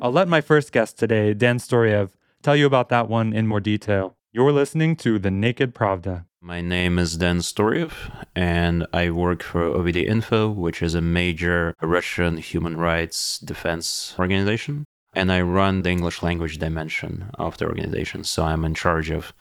I'll 0.04 0.12
let 0.12 0.28
my 0.28 0.42
first 0.42 0.70
guest 0.70 0.98
today, 0.98 1.32
Dan 1.32 1.56
Storyev, 1.56 2.10
tell 2.42 2.54
you 2.54 2.66
about 2.66 2.90
that 2.90 3.08
one 3.08 3.32
in 3.32 3.46
more 3.46 3.58
detail. 3.58 4.18
You're 4.32 4.52
listening 4.52 4.96
to 4.96 5.18
The 5.18 5.30
Naked 5.30 5.74
Pravda. 5.74 6.26
My 6.42 6.60
name 6.60 6.98
is 6.98 7.16
Dan 7.16 7.38
Storyev, 7.38 7.92
and 8.36 8.86
I 8.92 9.08
work 9.08 9.42
for 9.42 9.62
OVD 9.62 10.04
Info, 10.04 10.50
which 10.50 10.82
is 10.82 10.94
a 10.94 11.00
major 11.00 11.74
Russian 11.80 12.36
human 12.36 12.76
rights 12.76 13.38
defense 13.38 14.14
organization. 14.18 14.84
And 15.14 15.32
I 15.32 15.40
run 15.40 15.80
the 15.80 15.90
English 15.92 16.22
language 16.22 16.58
dimension 16.58 17.30
of 17.38 17.56
the 17.56 17.64
organization. 17.64 18.24
So 18.24 18.44
I'm 18.44 18.66
in 18.66 18.74
charge 18.74 19.08
of 19.08 19.32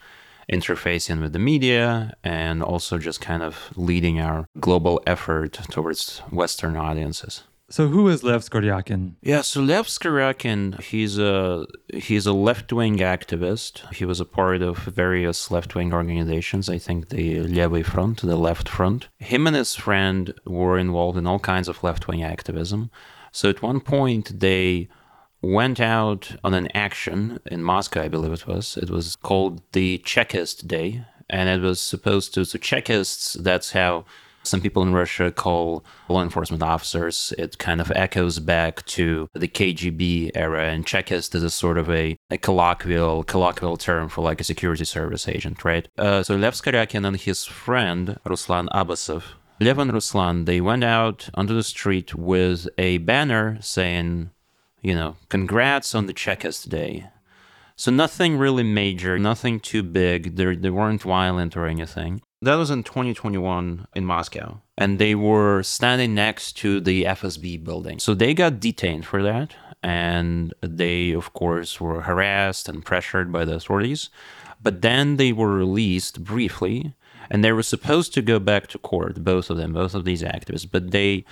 interfacing 0.50 1.20
with 1.20 1.34
the 1.34 1.39
media 1.39 2.13
and 2.24 2.63
also 2.63 2.98
just 2.98 3.20
kind 3.20 3.43
of 3.43 3.70
leading 3.75 4.22
our 4.22 4.46
global 4.62 5.01
effort 5.05 5.60
towards 5.70 6.20
Western 6.32 6.77
audiences. 6.77 7.43
So 7.74 7.88
who 7.88 8.08
is 8.08 8.24
Lev 8.24 8.44
Skoryakin? 8.44 9.15
Yeah, 9.24 9.42
so 9.42 9.60
Lev 9.60 9.88
Skoryakin, 9.88 10.80
he's 10.80 11.18
a 11.18 11.65
he's 11.92 12.27
a 12.27 12.32
left-wing 12.32 13.00
activist. 13.00 13.92
He 13.96 14.06
was 14.06 14.20
a 14.20 14.25
part 14.25 14.62
of 14.62 14.77
various 14.77 15.50
left-wing 15.50 15.92
organizations. 15.92 16.70
I 16.70 16.77
think 16.77 17.10
the 17.10 17.39
Levy 17.39 17.82
Front, 17.82 18.22
the 18.22 18.36
Left 18.36 18.70
Front. 18.70 19.08
Him 19.18 19.48
and 19.48 19.56
his 19.56 19.74
friend 19.74 20.36
were 20.46 20.77
involved 20.77 21.18
in 21.18 21.25
all 21.25 21.39
kinds 21.39 21.68
of 21.68 21.84
left-wing 21.84 22.22
activism. 22.22 22.92
So 23.32 23.50
at 23.50 23.63
one 23.63 23.80
point 23.80 24.39
they 24.39 24.88
went 25.42 25.80
out 25.80 26.36
on 26.44 26.53
an 26.53 26.68
action 26.75 27.39
in 27.48 27.63
Moscow, 27.63 28.03
I 28.03 28.08
believe 28.08 28.34
it 28.34 28.46
was. 28.46 28.77
It 28.77 28.92
was 28.92 29.15
called 29.15 29.63
the 29.72 29.98
Chekist 30.06 30.68
Day, 30.68 31.08
and 31.27 31.50
it 31.50 31.65
was 31.65 31.82
supposed 31.82 32.36
to. 32.36 32.46
So 32.46 32.60
Chekists, 32.60 33.34
that's 33.34 33.72
how 33.72 34.06
some 34.44 34.62
people 34.62 34.84
in 34.84 34.94
Russia 34.94 35.32
call 35.32 35.84
law 36.10 36.22
enforcement 36.22 36.64
officers. 36.64 37.34
It 37.38 37.58
kind 37.58 37.82
of 37.82 37.92
echoes 37.96 38.40
back 38.40 38.86
to 38.88 39.30
the 39.34 39.48
KGB 39.48 40.32
era, 40.36 40.66
and 40.66 40.86
Chekist 40.86 41.34
is 41.36 41.44
a 41.44 41.50
sort 41.50 41.78
of 41.78 41.90
a, 41.90 42.18
a 42.30 42.38
colloquial 42.38 43.24
colloquial 43.24 43.78
term 43.78 44.10
for 44.10 44.22
like 44.22 44.42
a 44.42 44.44
security 44.44 44.86
service 44.86 45.28
agent, 45.28 45.64
right? 45.64 45.88
Uh, 45.98 46.24
so 46.24 46.36
Lev 46.36 46.54
Skoryakin 46.54 47.06
and 47.08 47.18
his 47.18 47.46
friend 47.46 48.20
Ruslan 48.26 48.68
Abbasov, 48.70 49.24
Lev 49.60 49.80
and 49.80 49.92
Ruslan, 49.92 50.46
they 50.46 50.62
went 50.62 50.84
out 50.84 51.30
onto 51.34 51.54
the 51.54 51.64
street 51.64 52.14
with 52.16 52.68
a 52.78 52.98
banner 53.00 53.58
saying 53.62 54.32
you 54.84 54.94
know, 54.94 55.16
congrats 55.30 55.96
on 55.96 56.06
the 56.06 56.14
Chekist 56.14 56.70
Day. 56.70 57.08
So 57.76 57.90
nothing 57.90 58.38
really 58.38 58.64
major, 58.64 59.18
nothing 59.18 59.60
too 59.60 59.82
big. 59.82 60.36
They 60.36 60.56
they 60.56 60.70
weren't 60.70 61.02
violent 61.02 61.58
or 61.58 61.66
anything. 61.66 62.22
That 62.44 62.56
was 62.56 62.70
in 62.70 62.84
2021 62.84 63.88
in 63.96 64.06
Moscow, 64.06 64.60
and 64.78 65.00
they 65.00 65.16
were 65.16 65.64
standing 65.64 66.14
next 66.14 66.58
to 66.58 66.82
the 66.82 67.06
FSB 67.06 67.64
building. 67.64 68.00
So 68.00 68.14
they 68.14 68.34
got 68.34 68.60
detained 68.60 69.06
for 69.06 69.24
that, 69.24 69.56
and 69.82 70.54
they, 70.60 71.12
of 71.12 71.32
course, 71.32 71.80
were 71.80 72.02
harassed 72.02 72.68
and 72.68 72.84
pressured 72.84 73.32
by 73.32 73.46
the 73.46 73.56
authorities. 73.56 74.10
But 74.62 74.82
then 74.82 75.16
they 75.16 75.32
were 75.32 75.54
released 75.54 76.26
briefly, 76.26 76.94
and 77.30 77.46
they 77.46 77.54
were 77.54 77.64
supposed 77.64 78.14
to 78.16 78.22
go 78.22 78.40
back 78.40 78.68
to 78.68 78.78
court, 78.78 79.24
both 79.24 79.50
of 79.50 79.56
them, 79.56 79.72
both 79.72 79.96
of 79.96 80.04
these 80.04 80.22
activists. 80.22 80.68
But 80.70 80.92
they 80.92 81.24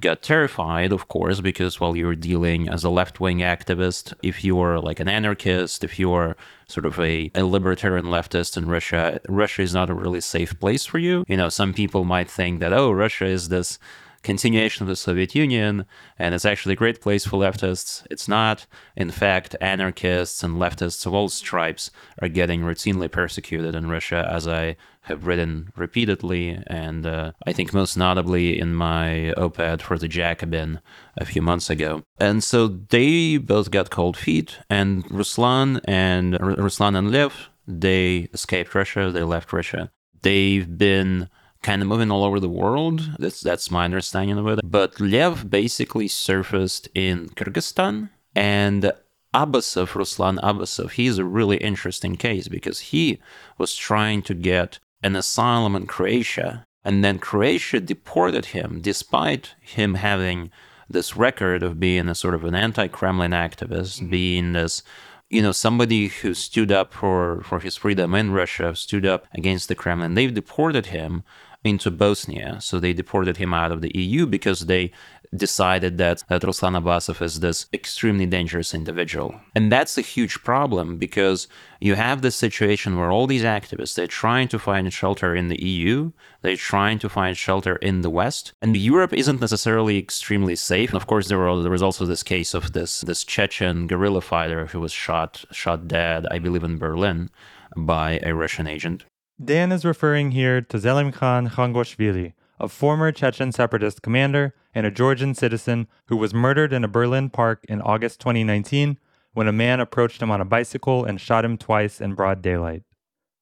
got 0.00 0.22
terrified, 0.22 0.92
of 0.92 1.08
course, 1.08 1.40
because 1.40 1.78
while 1.78 1.96
you're 1.96 2.16
dealing 2.16 2.68
as 2.68 2.84
a 2.84 2.90
left 2.90 3.20
wing 3.20 3.38
activist, 3.38 4.12
if 4.22 4.44
you're 4.44 4.80
like 4.80 5.00
an 5.00 5.08
anarchist, 5.08 5.84
if 5.84 5.98
you're 5.98 6.36
sort 6.68 6.86
of 6.86 6.98
a, 6.98 7.30
a 7.34 7.44
libertarian 7.44 8.06
leftist 8.06 8.56
in 8.56 8.66
Russia, 8.66 9.20
Russia 9.28 9.62
is 9.62 9.74
not 9.74 9.90
a 9.90 9.94
really 9.94 10.20
safe 10.20 10.58
place 10.58 10.86
for 10.86 10.98
you. 10.98 11.24
You 11.28 11.36
know, 11.36 11.48
some 11.48 11.74
people 11.74 12.04
might 12.04 12.30
think 12.30 12.60
that, 12.60 12.72
oh, 12.72 12.90
Russia 12.90 13.26
is 13.26 13.48
this 13.48 13.78
continuation 14.22 14.82
of 14.82 14.88
the 14.88 14.96
Soviet 14.96 15.34
Union, 15.34 15.84
and 16.18 16.34
it's 16.34 16.46
actually 16.46 16.72
a 16.72 16.76
great 16.76 17.00
place 17.00 17.26
for 17.26 17.38
leftists. 17.38 18.06
It's 18.10 18.26
not. 18.26 18.66
In 18.96 19.10
fact, 19.10 19.54
anarchists 19.60 20.42
and 20.42 20.56
leftists 20.56 21.04
of 21.06 21.14
all 21.14 21.28
stripes 21.28 21.90
are 22.20 22.28
getting 22.28 22.62
routinely 22.62 23.10
persecuted 23.10 23.74
in 23.74 23.90
Russia, 23.90 24.26
as 24.28 24.48
I 24.48 24.76
have 25.04 25.26
written 25.26 25.70
repeatedly, 25.76 26.58
and 26.66 27.06
uh, 27.06 27.32
I 27.46 27.52
think 27.52 27.74
most 27.74 27.96
notably 27.96 28.58
in 28.58 28.74
my 28.74 29.32
op 29.32 29.58
ed 29.58 29.82
for 29.82 29.98
the 29.98 30.08
Jacobin 30.08 30.80
a 31.18 31.24
few 31.24 31.42
months 31.42 31.68
ago. 31.68 32.02
And 32.18 32.42
so 32.42 32.68
they 32.68 33.36
both 33.36 33.70
got 33.70 33.90
cold 33.90 34.16
feet, 34.16 34.58
and 34.70 35.04
Ruslan 35.06 35.80
and 35.84 36.34
R- 36.34 36.56
Ruslan 36.56 36.96
and 36.96 37.10
Lev, 37.10 37.50
they 37.66 38.28
escaped 38.32 38.74
Russia, 38.74 39.10
they 39.10 39.22
left 39.22 39.52
Russia. 39.52 39.90
They've 40.22 40.78
been 40.78 41.28
kind 41.62 41.82
of 41.82 41.88
moving 41.88 42.10
all 42.10 42.24
over 42.24 42.40
the 42.40 42.48
world. 42.48 43.10
That's 43.18 43.40
that's 43.40 43.70
my 43.70 43.84
understanding 43.84 44.38
of 44.38 44.46
it. 44.46 44.60
But 44.64 45.00
Lev 45.00 45.50
basically 45.50 46.08
surfaced 46.08 46.88
in 46.94 47.28
Kyrgyzstan 47.30 48.10
and 48.34 48.92
Abbasov, 49.34 49.88
Ruslan 49.88 50.38
Abbasov, 50.40 50.92
he's 50.92 51.18
a 51.18 51.24
really 51.24 51.56
interesting 51.56 52.14
case 52.16 52.46
because 52.46 52.78
he 52.92 53.18
was 53.58 53.74
trying 53.74 54.22
to 54.22 54.34
get 54.34 54.78
an 55.04 55.14
asylum 55.14 55.76
in 55.76 55.86
Croatia, 55.86 56.64
and 56.84 57.04
then 57.04 57.20
Croatia 57.20 57.78
deported 57.78 58.46
him 58.46 58.80
despite 58.80 59.54
him 59.60 59.94
having 59.94 60.50
this 60.88 61.16
record 61.16 61.62
of 61.62 61.78
being 61.78 62.08
a 62.08 62.14
sort 62.14 62.34
of 62.34 62.44
an 62.44 62.56
anti-Kremlin 62.56 63.30
activist, 63.30 64.00
mm-hmm. 64.00 64.10
being 64.10 64.52
this 64.52 64.82
you 65.30 65.42
know, 65.42 65.52
somebody 65.52 66.08
who 66.08 66.34
stood 66.34 66.70
up 66.70 66.92
for, 66.92 67.42
for 67.42 67.58
his 67.58 67.76
freedom 67.76 68.14
in 68.14 68.30
Russia, 68.30 68.76
stood 68.76 69.04
up 69.04 69.26
against 69.34 69.68
the 69.68 69.74
Kremlin. 69.74 70.14
They've 70.14 70.32
deported 70.32 70.86
him 70.86 71.24
into 71.64 71.90
Bosnia. 71.90 72.58
So 72.60 72.78
they 72.78 72.92
deported 72.92 73.38
him 73.38 73.54
out 73.54 73.72
of 73.72 73.80
the 73.80 73.90
EU 73.98 74.26
because 74.26 74.66
they 74.66 74.92
decided 75.36 75.98
that, 75.98 76.22
that 76.28 76.42
Ruslan 76.42 76.80
Abbasov 76.80 77.20
is 77.22 77.40
this 77.40 77.66
extremely 77.72 78.26
dangerous 78.26 78.74
individual. 78.74 79.34
And 79.54 79.70
that's 79.70 79.98
a 79.98 80.02
huge 80.02 80.42
problem 80.42 80.96
because 80.98 81.48
you 81.80 81.94
have 81.94 82.22
this 82.22 82.36
situation 82.36 82.96
where 82.96 83.10
all 83.10 83.26
these 83.26 83.42
activists, 83.42 83.94
they're 83.94 84.06
trying 84.06 84.48
to 84.48 84.58
find 84.58 84.92
shelter 84.92 85.34
in 85.34 85.48
the 85.48 85.62
EU, 85.62 86.12
they're 86.42 86.56
trying 86.56 86.98
to 87.00 87.08
find 87.08 87.36
shelter 87.36 87.76
in 87.76 88.02
the 88.02 88.10
West, 88.10 88.52
and 88.62 88.76
Europe 88.76 89.12
isn't 89.12 89.40
necessarily 89.40 89.98
extremely 89.98 90.56
safe. 90.56 90.90
And 90.90 90.96
of 90.96 91.06
course, 91.06 91.28
there, 91.28 91.38
were, 91.38 91.62
there 91.62 91.70
was 91.70 91.82
also 91.82 92.06
this 92.06 92.22
case 92.22 92.54
of 92.54 92.72
this, 92.72 93.00
this 93.02 93.24
Chechen 93.24 93.86
guerrilla 93.86 94.20
fighter 94.20 94.66
who 94.66 94.80
was 94.80 94.92
shot, 94.92 95.44
shot 95.50 95.88
dead, 95.88 96.26
I 96.30 96.38
believe 96.38 96.64
in 96.64 96.78
Berlin, 96.78 97.30
by 97.76 98.20
a 98.22 98.34
Russian 98.34 98.66
agent. 98.66 99.04
Dan 99.42 99.72
is 99.72 99.84
referring 99.84 100.30
here 100.30 100.60
to 100.60 100.78
Zelimkhan 100.78 101.50
Khangoshvili, 101.50 102.34
a 102.60 102.68
former 102.68 103.10
Chechen 103.10 103.50
separatist 103.50 104.00
commander 104.00 104.54
and 104.74 104.86
a 104.86 104.90
Georgian 104.90 105.34
citizen 105.34 105.86
who 106.06 106.16
was 106.16 106.34
murdered 106.34 106.72
in 106.72 106.84
a 106.84 106.88
Berlin 106.88 107.30
park 107.30 107.64
in 107.68 107.80
August 107.80 108.20
2019 108.20 108.98
when 109.32 109.48
a 109.48 109.52
man 109.52 109.80
approached 109.80 110.22
him 110.22 110.30
on 110.30 110.40
a 110.40 110.44
bicycle 110.44 111.04
and 111.04 111.20
shot 111.20 111.44
him 111.44 111.56
twice 111.56 112.00
in 112.00 112.14
broad 112.14 112.42
daylight. 112.42 112.82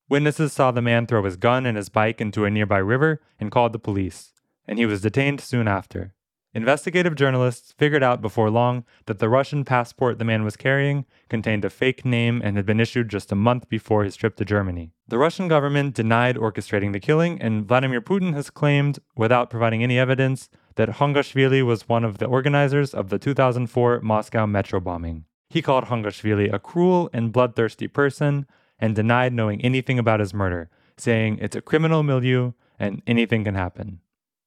Witnesses 0.08 0.52
saw 0.52 0.70
the 0.70 0.82
man 0.82 1.06
throw 1.06 1.24
his 1.24 1.36
gun 1.36 1.64
and 1.64 1.76
his 1.76 1.88
bike 1.88 2.20
into 2.20 2.44
a 2.44 2.50
nearby 2.50 2.78
river 2.78 3.20
and 3.40 3.50
called 3.50 3.72
the 3.72 3.78
police, 3.78 4.32
and 4.66 4.78
he 4.78 4.86
was 4.86 5.00
detained 5.00 5.40
soon 5.40 5.66
after. 5.68 6.14
Investigative 6.54 7.14
journalists 7.14 7.72
figured 7.78 8.02
out 8.02 8.20
before 8.20 8.50
long 8.50 8.84
that 9.06 9.18
the 9.20 9.30
Russian 9.30 9.64
passport 9.64 10.18
the 10.18 10.24
man 10.24 10.44
was 10.44 10.54
carrying 10.54 11.06
contained 11.30 11.64
a 11.64 11.70
fake 11.70 12.04
name 12.04 12.42
and 12.44 12.56
had 12.56 12.66
been 12.66 12.80
issued 12.80 13.08
just 13.08 13.32
a 13.32 13.36
month 13.36 13.70
before 13.70 14.04
his 14.04 14.16
trip 14.16 14.36
to 14.36 14.44
Germany. 14.44 14.92
The 15.08 15.16
Russian 15.16 15.48
government 15.48 15.94
denied 15.94 16.36
orchestrating 16.36 16.92
the 16.92 17.00
killing, 17.00 17.40
and 17.40 17.66
Vladimir 17.66 18.02
Putin 18.02 18.34
has 18.34 18.50
claimed, 18.50 18.98
without 19.16 19.48
providing 19.48 19.82
any 19.82 19.98
evidence, 19.98 20.50
that 20.76 20.90
Khangoshvili 20.90 21.64
was 21.64 21.88
one 21.88 22.04
of 22.04 22.18
the 22.18 22.26
organizers 22.26 22.94
of 22.94 23.08
the 23.08 23.18
2004 23.18 24.00
Moscow 24.00 24.46
metro 24.46 24.80
bombing. 24.80 25.24
He 25.48 25.62
called 25.62 25.84
Khangoshvili 25.84 26.52
a 26.52 26.58
cruel 26.58 27.10
and 27.12 27.32
bloodthirsty 27.32 27.88
person 27.88 28.46
and 28.78 28.94
denied 28.94 29.32
knowing 29.32 29.60
anything 29.60 29.98
about 29.98 30.20
his 30.20 30.34
murder, 30.34 30.70
saying 30.96 31.38
it's 31.40 31.56
a 31.56 31.60
criminal 31.60 32.02
milieu 32.02 32.52
and 32.78 33.02
anything 33.06 33.44
can 33.44 33.54
happen. 33.54 34.00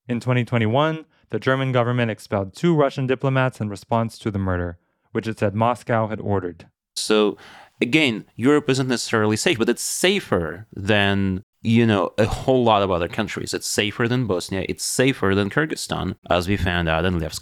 In 0.08 0.20
2021, 0.20 1.06
the 1.30 1.40
German 1.40 1.72
government 1.72 2.12
expelled 2.12 2.54
two 2.54 2.76
Russian 2.76 3.08
diplomats 3.08 3.60
in 3.60 3.70
response 3.70 4.18
to 4.20 4.32
the 4.32 4.40
murder, 4.40 4.78
which 5.12 5.28
it 5.28 5.40
said 5.40 5.56
Moscow 5.56 6.08
had 6.08 6.20
ordered. 6.20 6.68
So, 6.96 7.38
again, 7.82 8.26
Europe 8.36 8.70
isn't 8.70 8.88
necessarily 8.88 9.38
safe, 9.38 9.58
but 9.58 9.70
it's 9.70 9.82
safer 9.82 10.68
than 10.74 11.44
you 11.66 11.86
know, 11.86 12.14
a 12.18 12.26
whole 12.26 12.64
lot 12.64 12.84
of 12.84 12.92
other 12.92 13.08
countries. 13.08 13.54
It's 13.54 13.68
safer 13.68 14.08
than 14.08 14.28
Bosnia. 14.28 14.66
It's 14.70 14.84
safer 14.84 15.34
than 15.34 15.50
Kyrgyzstan, 15.50 16.16
as 16.30 16.48
we 16.48 16.58
found 16.58 16.88
out 16.88 17.06
in 17.06 17.20
Lev 17.20 17.40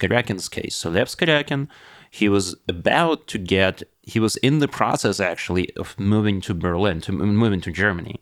case. 0.50 0.76
So 0.76 0.90
Lev 0.90 1.68
he 2.10 2.30
was 2.30 2.56
about 2.68 3.28
to 3.28 3.38
get, 3.38 3.84
he 4.02 4.20
was 4.20 4.38
in 4.38 4.60
the 4.60 4.68
process 4.68 5.20
actually 5.20 5.76
of 5.76 6.00
moving 6.00 6.42
to 6.42 6.54
Berlin, 6.54 7.02
to 7.02 7.12
moving 7.12 7.60
to 7.62 7.72
Germany, 7.72 8.22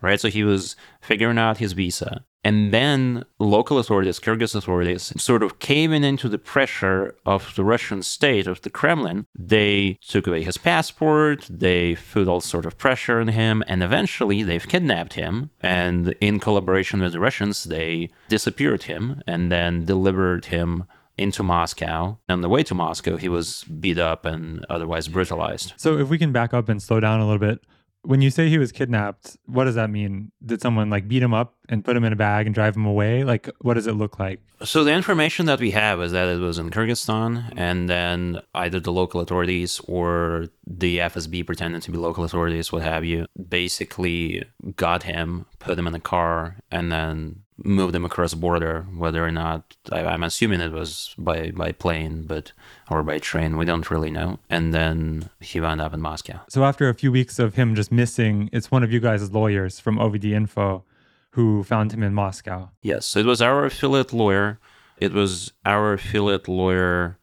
right? 0.00 0.20
So 0.20 0.28
he 0.28 0.44
was 0.44 0.76
figuring 1.00 1.38
out 1.38 1.58
his 1.58 1.72
visa. 1.72 2.24
And 2.44 2.72
then 2.72 3.24
local 3.38 3.78
authorities, 3.78 4.18
Kyrgyz 4.18 4.54
authorities, 4.54 5.12
sort 5.16 5.42
of 5.42 5.58
came 5.60 5.92
in 5.92 6.02
into 6.02 6.28
the 6.28 6.38
pressure 6.38 7.14
of 7.24 7.54
the 7.54 7.64
Russian 7.64 8.02
state, 8.02 8.46
of 8.46 8.60
the 8.62 8.70
Kremlin. 8.70 9.26
They 9.38 9.98
took 10.06 10.26
away 10.26 10.42
his 10.42 10.58
passport, 10.58 11.46
they 11.48 11.96
put 12.12 12.28
all 12.28 12.40
sort 12.40 12.66
of 12.66 12.78
pressure 12.78 13.20
on 13.20 13.28
him, 13.28 13.62
and 13.68 13.82
eventually 13.82 14.42
they've 14.42 14.66
kidnapped 14.66 15.14
him. 15.14 15.50
And 15.60 16.14
in 16.20 16.40
collaboration 16.40 17.00
with 17.00 17.12
the 17.12 17.20
Russians, 17.20 17.64
they 17.64 18.10
disappeared 18.28 18.84
him 18.84 19.22
and 19.26 19.52
then 19.52 19.84
delivered 19.84 20.46
him 20.46 20.84
into 21.16 21.42
Moscow. 21.42 22.18
On 22.28 22.40
the 22.40 22.48
way 22.48 22.62
to 22.64 22.74
Moscow, 22.74 23.16
he 23.16 23.28
was 23.28 23.64
beat 23.64 23.98
up 23.98 24.24
and 24.24 24.64
otherwise 24.68 25.08
brutalized. 25.08 25.74
So 25.76 25.98
if 25.98 26.08
we 26.08 26.18
can 26.18 26.32
back 26.32 26.54
up 26.54 26.68
and 26.68 26.82
slow 26.82 27.00
down 27.00 27.20
a 27.20 27.26
little 27.26 27.38
bit, 27.38 27.60
When 28.04 28.20
you 28.20 28.30
say 28.30 28.48
he 28.48 28.58
was 28.58 28.72
kidnapped, 28.72 29.36
what 29.46 29.64
does 29.64 29.76
that 29.76 29.88
mean? 29.88 30.32
Did 30.44 30.60
someone 30.60 30.90
like 30.90 31.06
beat 31.06 31.22
him 31.22 31.32
up 31.32 31.54
and 31.68 31.84
put 31.84 31.96
him 31.96 32.04
in 32.04 32.12
a 32.12 32.16
bag 32.16 32.46
and 32.46 32.54
drive 32.54 32.74
him 32.74 32.84
away? 32.84 33.22
Like, 33.22 33.48
what 33.60 33.74
does 33.74 33.86
it 33.86 33.92
look 33.92 34.18
like? 34.18 34.40
So 34.64 34.82
the 34.82 34.92
information 34.92 35.46
that 35.46 35.60
we 35.60 35.70
have 35.70 36.02
is 36.02 36.12
that 36.12 36.28
it 36.28 36.40
was 36.40 36.58
in 36.58 36.70
Kyrgyzstan, 36.70 37.52
and 37.56 37.88
then 37.88 38.40
either 38.54 38.80
the 38.80 38.92
local 38.92 39.20
authorities 39.20 39.80
or 39.86 40.48
the 40.66 40.98
FSB 40.98 41.46
pretending 41.46 41.80
to 41.80 41.90
be 41.92 41.98
local 41.98 42.24
authorities, 42.24 42.72
what 42.72 42.82
have 42.82 43.04
you, 43.04 43.26
basically 43.48 44.44
got 44.76 45.04
him, 45.04 45.46
put 45.58 45.78
him 45.78 45.86
in 45.86 45.94
a 45.94 46.00
car, 46.00 46.56
and 46.70 46.90
then 46.90 47.42
moved 47.64 47.94
him 47.94 48.04
across 48.04 48.30
the 48.30 48.36
border. 48.36 48.86
Whether 48.96 49.24
or 49.24 49.30
not 49.30 49.76
I, 49.90 50.00
am 50.00 50.22
assuming 50.22 50.60
it 50.60 50.72
was 50.72 51.14
by 51.18 51.50
by 51.50 51.72
plane, 51.72 52.24
but 52.26 52.52
or 52.90 53.02
by 53.02 53.18
train, 53.18 53.56
we 53.56 53.64
don't 53.64 53.90
really 53.90 54.10
know. 54.10 54.38
And 54.50 54.72
then 54.74 55.30
he 55.40 55.60
wound 55.60 55.80
up 55.80 55.94
in 55.94 56.00
Moscow. 56.00 56.40
So 56.48 56.64
after 56.64 56.88
a 56.88 56.94
few 56.94 57.12
weeks 57.12 57.38
of 57.38 57.54
him 57.54 57.74
just 57.74 57.92
missing, 57.92 58.50
it's 58.52 58.70
one 58.70 58.82
of 58.82 58.92
you 58.92 59.00
guys' 59.00 59.30
lawyers 59.32 59.80
from 59.80 59.96
OVD 59.98 60.32
Info 60.32 60.84
who 61.30 61.62
found 61.62 61.92
him 61.92 62.02
in 62.02 62.12
Moscow. 62.14 62.70
Yes, 62.82 63.06
so 63.06 63.20
it 63.20 63.26
was 63.26 63.40
our 63.40 63.64
affiliate 63.64 64.12
lawyer. 64.12 64.58
It 64.98 65.12
was 65.12 65.52
our 65.64 65.94
affiliate 65.94 66.46
lawyer 66.46 67.18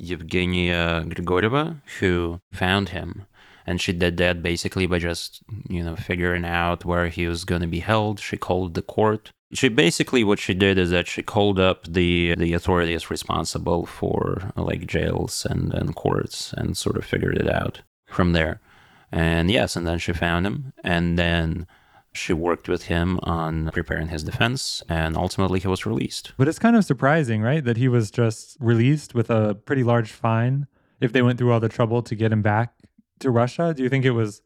Evgenia 0.00 1.04
Grigorieva 1.12 1.80
who 1.98 2.40
found 2.52 2.90
him 2.90 3.26
and 3.70 3.80
she 3.80 3.92
did 3.92 4.16
that 4.16 4.42
basically 4.42 4.86
by 4.86 4.98
just 4.98 5.42
you 5.68 5.82
know 5.82 5.94
figuring 5.94 6.44
out 6.44 6.84
where 6.84 7.06
he 7.06 7.28
was 7.28 7.44
going 7.44 7.60
to 7.60 7.68
be 7.68 7.78
held. 7.78 8.18
She 8.18 8.36
called 8.36 8.74
the 8.74 8.82
court. 8.82 9.30
She 9.52 9.68
basically 9.68 10.24
what 10.24 10.40
she 10.40 10.54
did 10.54 10.76
is 10.76 10.90
that 10.90 11.06
she 11.06 11.22
called 11.22 11.60
up 11.60 11.84
the 11.86 12.34
the 12.36 12.52
authorities 12.52 13.10
responsible 13.10 13.86
for 13.86 14.52
like 14.56 14.88
jails 14.88 15.46
and, 15.48 15.72
and 15.72 15.94
courts 15.94 16.52
and 16.58 16.76
sort 16.76 16.96
of 16.96 17.04
figured 17.04 17.38
it 17.38 17.48
out 17.48 17.82
from 18.06 18.32
there. 18.32 18.60
And 19.12 19.50
yes 19.52 19.76
and 19.76 19.86
then 19.86 19.98
she 19.98 20.12
found 20.12 20.46
him 20.48 20.72
and 20.82 21.16
then 21.16 21.68
she 22.12 22.32
worked 22.32 22.68
with 22.68 22.84
him 22.86 23.20
on 23.22 23.70
preparing 23.70 24.08
his 24.08 24.24
defense 24.24 24.82
and 24.88 25.16
ultimately 25.16 25.60
he 25.60 25.68
was 25.68 25.86
released. 25.86 26.32
But 26.36 26.48
it's 26.48 26.58
kind 26.58 26.74
of 26.74 26.84
surprising 26.84 27.40
right 27.40 27.64
that 27.64 27.76
he 27.76 27.86
was 27.86 28.10
just 28.10 28.56
released 28.58 29.14
with 29.14 29.30
a 29.30 29.54
pretty 29.54 29.84
large 29.84 30.10
fine 30.10 30.66
if 31.00 31.12
they 31.12 31.22
went 31.22 31.38
through 31.38 31.52
all 31.52 31.60
the 31.60 31.68
trouble 31.68 32.02
to 32.02 32.14
get 32.16 32.32
him 32.32 32.42
back 32.42 32.74
to 33.20 33.30
russia 33.30 33.72
do 33.74 33.82
you 33.82 33.88
think 33.88 34.04
it 34.04 34.10
was 34.10 34.42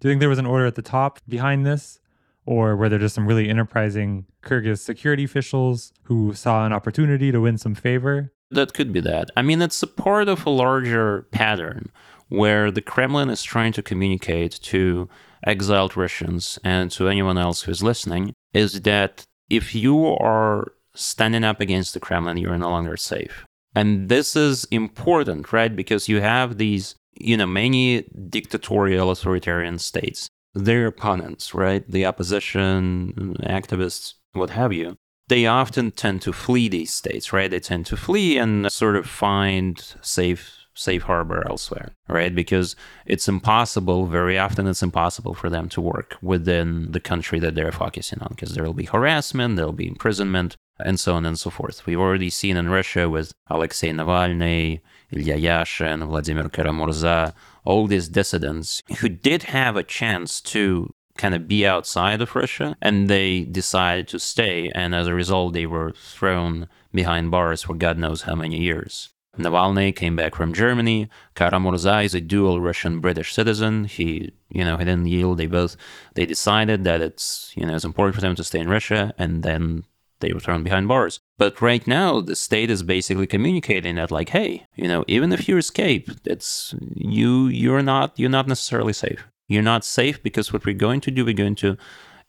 do 0.00 0.08
you 0.08 0.12
think 0.12 0.20
there 0.20 0.28
was 0.28 0.38
an 0.38 0.46
order 0.46 0.66
at 0.66 0.74
the 0.74 0.82
top 0.82 1.20
behind 1.28 1.64
this 1.64 2.00
or 2.46 2.76
were 2.76 2.88
there 2.88 2.98
just 2.98 3.14
some 3.14 3.26
really 3.26 3.48
enterprising 3.48 4.24
Kyrgyz 4.42 4.78
security 4.78 5.24
officials 5.24 5.92
who 6.04 6.32
saw 6.32 6.64
an 6.64 6.72
opportunity 6.72 7.32
to 7.32 7.40
win 7.40 7.58
some 7.58 7.74
favor? 7.74 8.32
That 8.52 8.72
could 8.72 8.92
be 8.92 9.00
that. 9.00 9.30
I 9.36 9.42
mean, 9.42 9.60
it's 9.60 9.82
a 9.82 9.88
part 9.88 10.28
of 10.28 10.46
a 10.46 10.50
larger 10.50 11.22
pattern 11.32 11.90
where 12.28 12.70
the 12.70 12.80
Kremlin 12.80 13.30
is 13.30 13.42
trying 13.42 13.72
to 13.72 13.82
communicate 13.82 14.52
to 14.62 15.08
exiled 15.44 15.96
Russians 15.96 16.58
and 16.64 16.90
to 16.92 17.08
anyone 17.08 17.38
else 17.38 17.62
who's 17.62 17.82
listening 17.82 18.32
is 18.52 18.82
that 18.82 19.24
if 19.50 19.74
you 19.74 20.06
are 20.06 20.72
standing 20.94 21.44
up 21.44 21.60
against 21.60 21.94
the 21.94 22.00
Kremlin, 22.00 22.36
you're 22.36 22.56
no 22.56 22.70
longer 22.70 22.96
safe. 22.96 23.44
And 23.74 24.08
this 24.08 24.34
is 24.34 24.64
important, 24.70 25.52
right? 25.52 25.74
Because 25.74 26.08
you 26.08 26.20
have 26.20 26.56
these, 26.56 26.94
you 27.18 27.36
know, 27.36 27.46
many 27.46 28.02
dictatorial 28.28 29.10
authoritarian 29.10 29.78
states 29.78 30.28
their 30.56 30.86
opponents, 30.86 31.54
right? 31.54 31.88
The 31.88 32.06
opposition, 32.06 33.36
activists, 33.42 34.14
what 34.32 34.50
have 34.50 34.72
you, 34.72 34.96
they 35.28 35.46
often 35.46 35.90
tend 35.90 36.22
to 36.22 36.32
flee 36.32 36.68
these 36.68 36.92
states, 36.92 37.32
right? 37.32 37.50
They 37.50 37.60
tend 37.60 37.86
to 37.86 37.96
flee 37.96 38.38
and 38.38 38.70
sort 38.72 38.96
of 38.96 39.06
find 39.06 39.78
safe 40.00 40.66
safe 40.78 41.04
harbor 41.04 41.42
elsewhere, 41.48 41.94
right? 42.06 42.34
Because 42.34 42.76
it's 43.06 43.28
impossible, 43.28 44.06
very 44.06 44.38
often 44.38 44.66
it's 44.66 44.82
impossible 44.82 45.32
for 45.32 45.48
them 45.48 45.70
to 45.70 45.80
work 45.80 46.16
within 46.20 46.92
the 46.92 47.00
country 47.00 47.38
that 47.38 47.54
they're 47.54 47.72
focusing 47.72 48.20
on 48.20 48.28
because 48.28 48.54
there 48.54 48.64
will 48.64 48.74
be 48.74 48.84
harassment, 48.84 49.56
there'll 49.56 49.72
be 49.72 49.88
imprisonment, 49.88 50.54
and 50.80 50.98
so 51.00 51.14
on 51.14 51.24
and 51.24 51.38
so 51.38 51.50
forth. 51.50 51.86
We've 51.86 52.00
already 52.00 52.30
seen 52.30 52.56
in 52.56 52.68
Russia 52.68 53.08
with 53.08 53.32
Alexei 53.48 53.90
Navalny, 53.90 54.80
Ilya 55.12 55.36
Yashin, 55.36 56.06
Vladimir 56.06 56.48
Kara-Murza, 56.48 57.32
all 57.64 57.86
these 57.86 58.08
dissidents 58.08 58.82
who 58.98 59.08
did 59.08 59.44
have 59.44 59.76
a 59.76 59.82
chance 59.82 60.40
to 60.40 60.92
kind 61.16 61.34
of 61.34 61.48
be 61.48 61.66
outside 61.66 62.20
of 62.20 62.36
Russia 62.36 62.76
and 62.82 63.08
they 63.08 63.44
decided 63.44 64.08
to 64.08 64.18
stay. 64.18 64.70
And 64.74 64.94
as 64.94 65.06
a 65.06 65.14
result, 65.14 65.54
they 65.54 65.66
were 65.66 65.92
thrown 65.92 66.68
behind 66.92 67.30
bars 67.30 67.62
for 67.62 67.74
God 67.74 67.98
knows 67.98 68.22
how 68.22 68.34
many 68.34 68.60
years. 68.60 69.10
Navalny 69.38 69.94
came 69.94 70.16
back 70.16 70.34
from 70.34 70.54
Germany. 70.54 71.08
Kara-Murza 71.34 72.04
is 72.04 72.14
a 72.14 72.20
dual 72.20 72.60
Russian 72.60 73.00
British 73.00 73.34
citizen. 73.34 73.84
He, 73.84 74.32
you 74.48 74.64
know, 74.64 74.76
he 74.78 74.84
didn't 74.84 75.06
yield. 75.06 75.38
They 75.38 75.46
both 75.46 75.76
they 76.14 76.24
decided 76.24 76.84
that 76.84 77.02
it's 77.02 77.52
you 77.54 77.66
know 77.66 77.74
it's 77.74 77.84
important 77.84 78.14
for 78.14 78.22
them 78.22 78.34
to 78.36 78.44
stay 78.44 78.60
in 78.60 78.68
Russia, 78.68 79.12
and 79.18 79.42
then 79.42 79.84
they 80.20 80.32
were 80.32 80.40
thrown 80.40 80.62
behind 80.62 80.88
bars. 80.88 81.20
But 81.38 81.60
right 81.60 81.86
now, 81.86 82.20
the 82.20 82.36
state 82.36 82.70
is 82.70 82.82
basically 82.82 83.26
communicating 83.26 83.96
that, 83.96 84.10
like, 84.10 84.30
hey, 84.30 84.66
you 84.74 84.88
know, 84.88 85.04
even 85.06 85.32
if 85.32 85.48
you 85.48 85.56
escape, 85.56 86.10
it's 86.24 86.74
you. 86.94 87.46
You're 87.48 87.82
not. 87.82 88.18
You're 88.18 88.30
not 88.30 88.48
necessarily 88.48 88.92
safe. 88.92 89.26
You're 89.48 89.62
not 89.62 89.84
safe 89.84 90.22
because 90.22 90.52
what 90.52 90.64
we're 90.64 90.74
going 90.74 91.00
to 91.02 91.10
do, 91.10 91.24
we're 91.24 91.34
going 91.34 91.54
to 91.56 91.76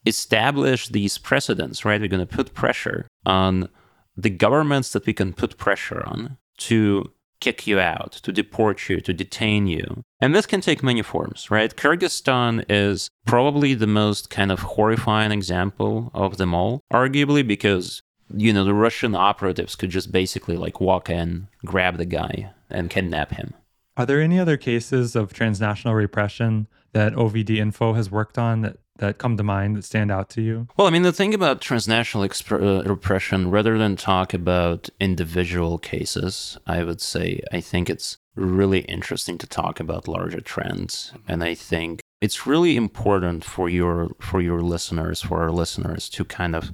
establish 0.06 0.88
these 0.88 1.18
precedents, 1.18 1.84
right? 1.84 2.00
We're 2.00 2.08
going 2.08 2.26
to 2.26 2.36
put 2.36 2.54
pressure 2.54 3.08
on 3.26 3.68
the 4.16 4.30
governments 4.30 4.92
that 4.92 5.06
we 5.06 5.12
can 5.12 5.32
put 5.32 5.56
pressure 5.56 6.02
on 6.06 6.38
to 6.58 7.12
kick 7.40 7.66
you 7.66 7.78
out, 7.78 8.12
to 8.12 8.32
deport 8.32 8.88
you, 8.88 9.00
to 9.00 9.12
detain 9.12 9.66
you. 9.66 10.02
And 10.20 10.34
this 10.34 10.46
can 10.46 10.60
take 10.60 10.82
many 10.82 11.02
forms, 11.02 11.50
right? 11.50 11.74
Kyrgyzstan 11.74 12.64
is 12.68 13.08
probably 13.26 13.74
the 13.74 13.86
most 13.86 14.30
kind 14.30 14.50
of 14.50 14.60
horrifying 14.60 15.32
example 15.32 16.10
of 16.14 16.36
them 16.36 16.54
all, 16.54 16.80
arguably 16.92 17.46
because, 17.46 18.02
you 18.34 18.52
know, 18.52 18.64
the 18.64 18.74
Russian 18.74 19.14
operatives 19.14 19.76
could 19.76 19.90
just 19.90 20.10
basically 20.10 20.56
like 20.56 20.80
walk 20.80 21.08
in, 21.08 21.48
grab 21.64 21.96
the 21.96 22.06
guy, 22.06 22.50
and 22.70 22.90
kidnap 22.90 23.32
him. 23.32 23.54
Are 23.96 24.06
there 24.06 24.20
any 24.20 24.38
other 24.38 24.56
cases 24.56 25.16
of 25.16 25.32
transnational 25.32 25.94
repression 25.94 26.68
that 26.92 27.14
OVD 27.14 27.56
Info 27.56 27.94
has 27.94 28.10
worked 28.10 28.38
on 28.38 28.62
that 28.62 28.76
that 28.98 29.18
come 29.18 29.36
to 29.36 29.42
mind 29.42 29.76
that 29.76 29.84
stand 29.84 30.10
out 30.10 30.28
to 30.30 30.42
you? 30.42 30.68
Well, 30.76 30.86
I 30.86 30.90
mean, 30.90 31.02
the 31.02 31.12
thing 31.12 31.34
about 31.34 31.60
transnational 31.60 32.26
exp- 32.26 32.52
uh, 32.52 32.88
repression, 32.88 33.50
rather 33.50 33.78
than 33.78 33.96
talk 33.96 34.34
about 34.34 34.88
individual 35.00 35.78
cases, 35.78 36.58
I 36.66 36.84
would 36.84 37.00
say 37.00 37.40
I 37.52 37.60
think 37.60 37.88
it's 37.88 38.18
really 38.34 38.80
interesting 38.80 39.38
to 39.38 39.46
talk 39.46 39.80
about 39.80 40.08
larger 40.08 40.40
trends, 40.40 41.12
and 41.26 41.42
I 41.42 41.54
think 41.54 42.00
it's 42.20 42.46
really 42.46 42.76
important 42.76 43.44
for 43.44 43.68
your 43.68 44.10
for 44.20 44.40
your 44.40 44.60
listeners, 44.60 45.22
for 45.22 45.42
our 45.42 45.50
listeners, 45.52 46.08
to 46.10 46.24
kind 46.24 46.54
of 46.54 46.72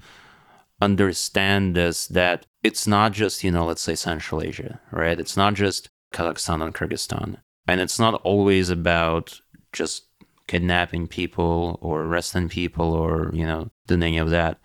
understand 0.81 1.75
this 1.75 2.07
that 2.09 2.45
it's 2.63 2.87
not 2.87 3.13
just 3.13 3.45
you 3.45 3.51
know 3.51 3.67
let's 3.67 3.83
say 3.83 3.95
Central 3.95 4.43
Asia, 4.43 4.81
right? 4.91 5.21
It's 5.21 5.37
not 5.37 5.55
just 5.55 5.89
Kazakhstan 6.13 6.63
and 6.63 6.75
Kyrgyzstan, 6.75 7.39
and 7.67 7.81
it's 7.81 7.99
not 7.99 8.15
always 8.23 8.71
about 8.71 9.41
just 9.73 10.05
kidnapping 10.47 11.07
people 11.07 11.79
or 11.81 12.03
arresting 12.03 12.49
people 12.49 12.93
or, 12.93 13.31
you 13.33 13.47
know, 13.47 13.71
doing 13.87 14.03
any 14.03 14.19
of 14.19 14.31
that. 14.31 14.59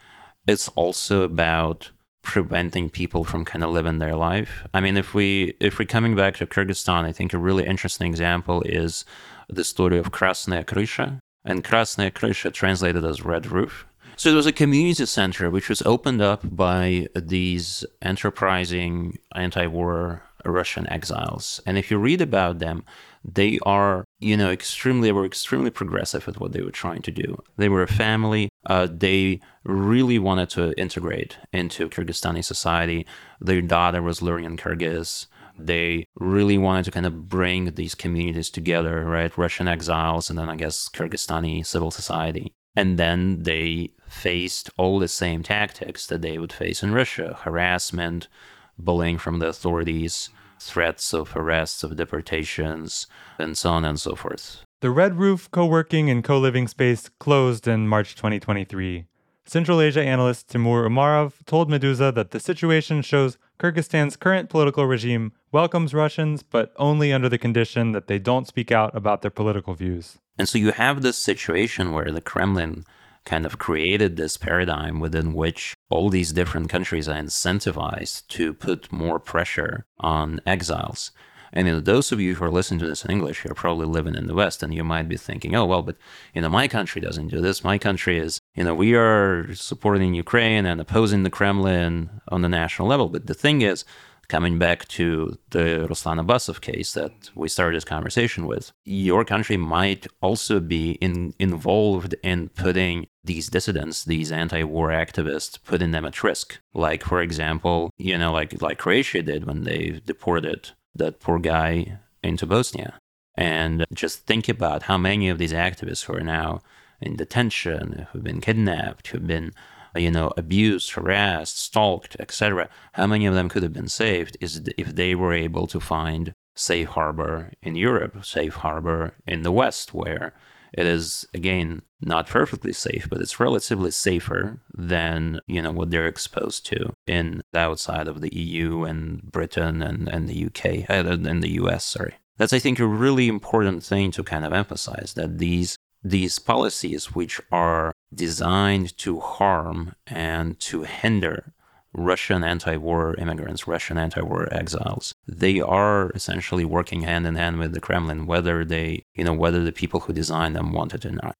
It's 0.47 0.67
also 0.69 1.23
about 1.23 1.91
preventing 2.21 2.89
people 2.89 3.23
from 3.23 3.45
kind 3.45 3.63
of 3.63 3.71
living 3.71 3.99
their 3.99 4.15
life. 4.15 4.67
I 4.73 4.81
mean, 4.81 4.97
if 4.97 5.13
we 5.13 5.55
if 5.59 5.79
we're 5.79 5.85
coming 5.85 6.15
back 6.15 6.35
to 6.37 6.45
Kyrgyzstan, 6.45 7.05
I 7.05 7.11
think 7.11 7.33
a 7.33 7.37
really 7.37 7.65
interesting 7.65 8.07
example 8.07 8.61
is 8.65 9.05
the 9.47 9.63
story 9.63 9.97
of 9.97 10.11
Krasnaya 10.11 10.65
Krysha. 10.65 11.19
And 11.45 11.63
Krasnaya 11.63 12.11
Krysha 12.11 12.53
translated 12.53 13.05
as 13.05 13.23
red 13.23 13.47
roof. 13.47 13.85
So 14.17 14.29
it 14.29 14.35
was 14.35 14.45
a 14.45 14.51
community 14.51 15.05
center 15.05 15.49
which 15.49 15.69
was 15.69 15.81
opened 15.83 16.21
up 16.21 16.41
by 16.43 17.07
these 17.15 17.85
enterprising 18.01 19.17
anti-war 19.33 20.23
Russian 20.43 20.89
exiles. 20.89 21.61
And 21.65 21.77
if 21.77 21.89
you 21.89 21.97
read 21.97 22.21
about 22.21 22.59
them, 22.59 22.83
they 23.23 23.59
are, 23.63 24.05
you 24.19 24.37
know, 24.37 24.49
extremely, 24.49 25.11
were 25.11 25.25
extremely 25.25 25.69
progressive 25.69 26.25
with 26.25 26.39
what 26.39 26.53
they 26.53 26.61
were 26.61 26.71
trying 26.71 27.01
to 27.03 27.11
do. 27.11 27.37
They 27.57 27.69
were 27.69 27.83
a 27.83 27.87
family. 27.87 28.49
Uh, 28.65 28.87
they 28.89 29.41
really 29.63 30.19
wanted 30.19 30.49
to 30.51 30.73
integrate 30.79 31.37
into 31.51 31.89
Kyrgyzstani 31.89 32.43
society. 32.43 33.05
Their 33.41 33.61
daughter 33.61 34.01
was 34.01 34.21
learning 34.21 34.57
Kyrgyz. 34.57 35.27
They 35.57 36.05
really 36.15 36.57
wanted 36.57 36.85
to 36.85 36.91
kind 36.91 37.05
of 37.05 37.27
bring 37.27 37.73
these 37.73 37.95
communities 37.95 38.49
together, 38.49 39.03
right? 39.03 39.37
Russian 39.37 39.67
exiles 39.67 40.29
and 40.29 40.39
then 40.39 40.49
I 40.49 40.55
guess 40.55 40.87
Kyrgyzstani 40.87 41.65
civil 41.65 41.91
society. 41.91 42.53
And 42.75 42.97
then 42.97 43.43
they 43.43 43.89
faced 44.07 44.69
all 44.77 44.99
the 44.99 45.07
same 45.09 45.43
tactics 45.43 46.07
that 46.07 46.21
they 46.21 46.37
would 46.37 46.53
face 46.53 46.81
in 46.81 46.93
Russia 46.93 47.37
harassment, 47.41 48.29
bullying 48.77 49.17
from 49.17 49.39
the 49.39 49.47
authorities, 49.47 50.29
threats 50.59 51.13
of 51.13 51.35
arrests, 51.35 51.83
of 51.83 51.95
deportations, 51.95 53.07
and 53.37 53.57
so 53.57 53.71
on 53.71 53.85
and 53.85 53.99
so 53.99 54.15
forth. 54.15 54.63
The 54.81 54.91
Red 54.91 55.17
Roof 55.19 55.49
co 55.51 55.65
working 55.65 56.09
and 56.09 56.23
co 56.23 56.39
living 56.39 56.67
space 56.67 57.09
closed 57.19 57.67
in 57.67 57.87
March 57.87 58.15
2023. 58.15 59.05
Central 59.45 59.81
Asia 59.81 60.03
analyst 60.03 60.49
Timur 60.49 60.87
Umarov 60.87 61.43
told 61.45 61.69
Meduza 61.69 62.13
that 62.13 62.31
the 62.31 62.39
situation 62.39 63.01
shows 63.01 63.39
Kyrgyzstan's 63.59 64.15
current 64.15 64.47
political 64.47 64.85
regime 64.85 65.33
welcomes 65.51 65.93
Russians, 65.93 66.43
but 66.43 66.71
only 66.77 67.11
under 67.11 67.27
the 67.27 67.39
condition 67.39 67.91
that 67.93 68.05
they 68.05 68.19
don't 68.19 68.47
speak 68.47 68.71
out 68.71 68.95
about 68.95 69.23
their 69.23 69.31
political 69.31 69.73
views. 69.73 70.19
And 70.37 70.47
so 70.47 70.59
you 70.59 70.71
have 70.71 71.01
this 71.01 71.17
situation 71.17 71.91
where 71.91 72.11
the 72.11 72.21
Kremlin 72.21 72.85
kind 73.25 73.45
of 73.45 73.57
created 73.57 74.15
this 74.15 74.37
paradigm 74.37 74.99
within 74.99 75.33
which 75.33 75.75
all 75.89 76.09
these 76.09 76.33
different 76.33 76.69
countries 76.69 77.07
are 77.07 77.19
incentivized 77.19 78.27
to 78.27 78.53
put 78.53 78.91
more 78.91 79.19
pressure 79.19 79.85
on 79.99 80.39
exiles. 80.45 81.11
And 81.51 81.67
you 81.67 81.73
know, 81.73 81.79
those 81.79 82.11
of 82.11 82.21
you 82.21 82.35
who 82.35 82.45
are 82.45 82.51
listening 82.51 82.79
to 82.81 82.87
this 82.87 83.03
in 83.03 83.11
English, 83.11 83.43
you're 83.43 83.55
probably 83.55 83.87
living 83.87 84.15
in 84.15 84.27
the 84.27 84.35
West, 84.35 84.61
and 84.61 84.73
you 84.73 84.83
might 84.83 85.09
be 85.09 85.17
thinking, 85.17 85.55
"Oh, 85.55 85.65
well, 85.65 85.81
but 85.81 85.97
you 86.33 86.41
know, 86.41 86.49
my 86.49 86.67
country 86.67 87.01
doesn't 87.01 87.29
do 87.29 87.41
this. 87.41 87.63
My 87.63 87.77
country 87.77 88.19
is, 88.19 88.39
you 88.55 88.63
know, 88.63 88.75
we 88.75 88.93
are 88.95 89.53
supporting 89.55 90.13
Ukraine 90.13 90.65
and 90.65 90.79
opposing 90.79 91.23
the 91.23 91.29
Kremlin 91.29 92.09
on 92.27 92.41
the 92.41 92.49
national 92.49 92.87
level." 92.87 93.09
But 93.09 93.25
the 93.27 93.33
thing 93.33 93.61
is, 93.61 93.83
coming 94.29 94.59
back 94.59 94.87
to 94.87 95.37
the 95.49 95.87
Ruslan 95.89 96.23
Abbasov 96.23 96.61
case 96.61 96.93
that 96.93 97.31
we 97.35 97.49
started 97.49 97.75
this 97.75 97.83
conversation 97.83 98.45
with, 98.45 98.71
your 98.85 99.25
country 99.25 99.57
might 99.57 100.07
also 100.21 100.59
be 100.59 100.91
in, 101.01 101.33
involved 101.39 102.15
in 102.23 102.49
putting 102.49 103.07
these 103.23 103.49
dissidents, 103.49 104.05
these 104.05 104.31
anti-war 104.31 104.89
activists, 104.89 105.59
putting 105.63 105.91
them 105.91 106.05
at 106.05 106.23
risk. 106.23 106.59
Like, 106.73 107.03
for 107.03 107.21
example, 107.21 107.89
you 107.97 108.17
know, 108.17 108.31
like 108.31 108.61
like 108.61 108.77
Croatia 108.77 109.21
did 109.23 109.45
when 109.45 109.63
they 109.63 110.01
deported 110.05 110.71
that 110.95 111.19
poor 111.19 111.39
guy 111.39 111.99
into 112.23 112.45
Bosnia. 112.45 112.99
And 113.35 113.85
just 113.93 114.25
think 114.25 114.47
about 114.49 114.83
how 114.83 114.97
many 114.97 115.29
of 115.29 115.37
these 115.37 115.53
activists 115.53 116.05
who 116.05 116.13
are 116.13 116.21
now 116.21 116.61
in 117.01 117.15
detention, 117.15 118.07
who've 118.11 118.23
been 118.23 118.41
kidnapped, 118.41 119.07
who've 119.07 119.25
been 119.25 119.53
you 119.95 120.11
know, 120.11 120.31
abused, 120.37 120.91
harassed, 120.91 121.59
stalked, 121.59 122.15
etc. 122.19 122.69
How 122.93 123.07
many 123.07 123.25
of 123.25 123.33
them 123.33 123.49
could 123.49 123.63
have 123.63 123.73
been 123.73 123.89
saved 123.89 124.37
is 124.39 124.61
if 124.77 124.95
they 124.95 125.15
were 125.15 125.33
able 125.33 125.67
to 125.67 125.79
find 125.79 126.33
safe 126.55 126.89
harbor 126.89 127.51
in 127.61 127.75
Europe, 127.75 128.25
safe 128.25 128.55
harbor 128.55 129.13
in 129.25 129.43
the 129.43 129.51
West, 129.51 129.93
where 129.93 130.33
it 130.73 130.85
is 130.85 131.25
again 131.33 131.81
not 132.01 132.27
perfectly 132.27 132.73
safe, 132.73 133.07
but 133.09 133.21
it's 133.21 133.39
relatively 133.39 133.91
safer 133.91 134.61
than 134.73 135.39
you 135.47 135.61
know 135.61 135.71
what 135.71 135.89
they're 135.89 136.07
exposed 136.07 136.65
to 136.67 136.93
in 137.07 137.41
the 137.51 137.59
outside 137.59 138.07
of 138.07 138.21
the 138.21 138.33
EU 138.35 138.83
and 138.83 139.23
Britain 139.23 139.81
and, 139.81 140.07
and 140.07 140.29
the 140.29 140.45
UK 140.45 140.89
uh, 140.89 141.09
and 141.09 141.43
the 141.43 141.53
US. 141.61 141.85
Sorry, 141.85 142.15
that's 142.37 142.53
I 142.53 142.59
think 142.59 142.79
a 142.79 142.85
really 142.85 143.27
important 143.27 143.83
thing 143.83 144.11
to 144.11 144.23
kind 144.23 144.45
of 144.45 144.53
emphasize 144.53 145.13
that 145.15 145.39
these 145.39 145.77
these 146.03 146.39
policies, 146.39 147.13
which 147.15 147.41
are 147.51 147.93
designed 148.13 148.97
to 148.97 149.19
harm 149.19 149.95
and 150.07 150.59
to 150.59 150.83
hinder 150.83 151.53
Russian 151.93 152.43
anti 152.43 152.77
war 152.77 153.15
immigrants, 153.15 153.67
Russian 153.67 153.97
anti 153.97 154.21
war 154.21 154.47
exiles, 154.53 155.15
they 155.27 155.59
are 155.59 156.11
essentially 156.11 156.65
working 156.65 157.01
hand 157.01 157.25
in 157.25 157.35
hand 157.35 157.57
with 157.57 157.73
the 157.73 157.81
Kremlin, 157.81 158.25
whether 158.27 158.63
they, 158.63 159.03
you 159.15 159.23
know, 159.23 159.33
whether 159.33 159.63
the 159.63 159.71
people 159.71 160.01
who 160.01 160.13
designed 160.13 160.55
them 160.55 160.71
want 160.71 160.93
it 160.93 161.05
or 161.05 161.11
not. 161.11 161.35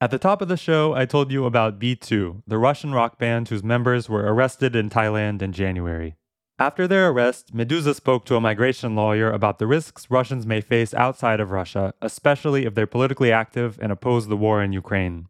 At 0.00 0.10
the 0.10 0.18
top 0.18 0.40
of 0.40 0.48
the 0.48 0.56
show, 0.56 0.94
I 0.94 1.04
told 1.04 1.30
you 1.30 1.44
about 1.44 1.78
B2, 1.78 2.42
the 2.46 2.56
Russian 2.56 2.92
rock 2.92 3.18
band 3.18 3.48
whose 3.48 3.62
members 3.62 4.08
were 4.08 4.32
arrested 4.32 4.74
in 4.74 4.88
Thailand 4.88 5.42
in 5.42 5.52
January. 5.52 6.16
After 6.60 6.86
their 6.86 7.08
arrest, 7.08 7.56
Meduza 7.56 7.94
spoke 7.94 8.26
to 8.26 8.36
a 8.36 8.40
migration 8.40 8.94
lawyer 8.94 9.32
about 9.32 9.58
the 9.58 9.66
risks 9.66 10.10
Russians 10.10 10.44
may 10.44 10.60
face 10.60 10.92
outside 10.92 11.40
of 11.40 11.52
Russia, 11.52 11.94
especially 12.02 12.66
if 12.66 12.74
they're 12.74 12.86
politically 12.86 13.32
active 13.32 13.78
and 13.80 13.90
oppose 13.90 14.28
the 14.28 14.36
war 14.36 14.62
in 14.62 14.74
Ukraine. 14.74 15.28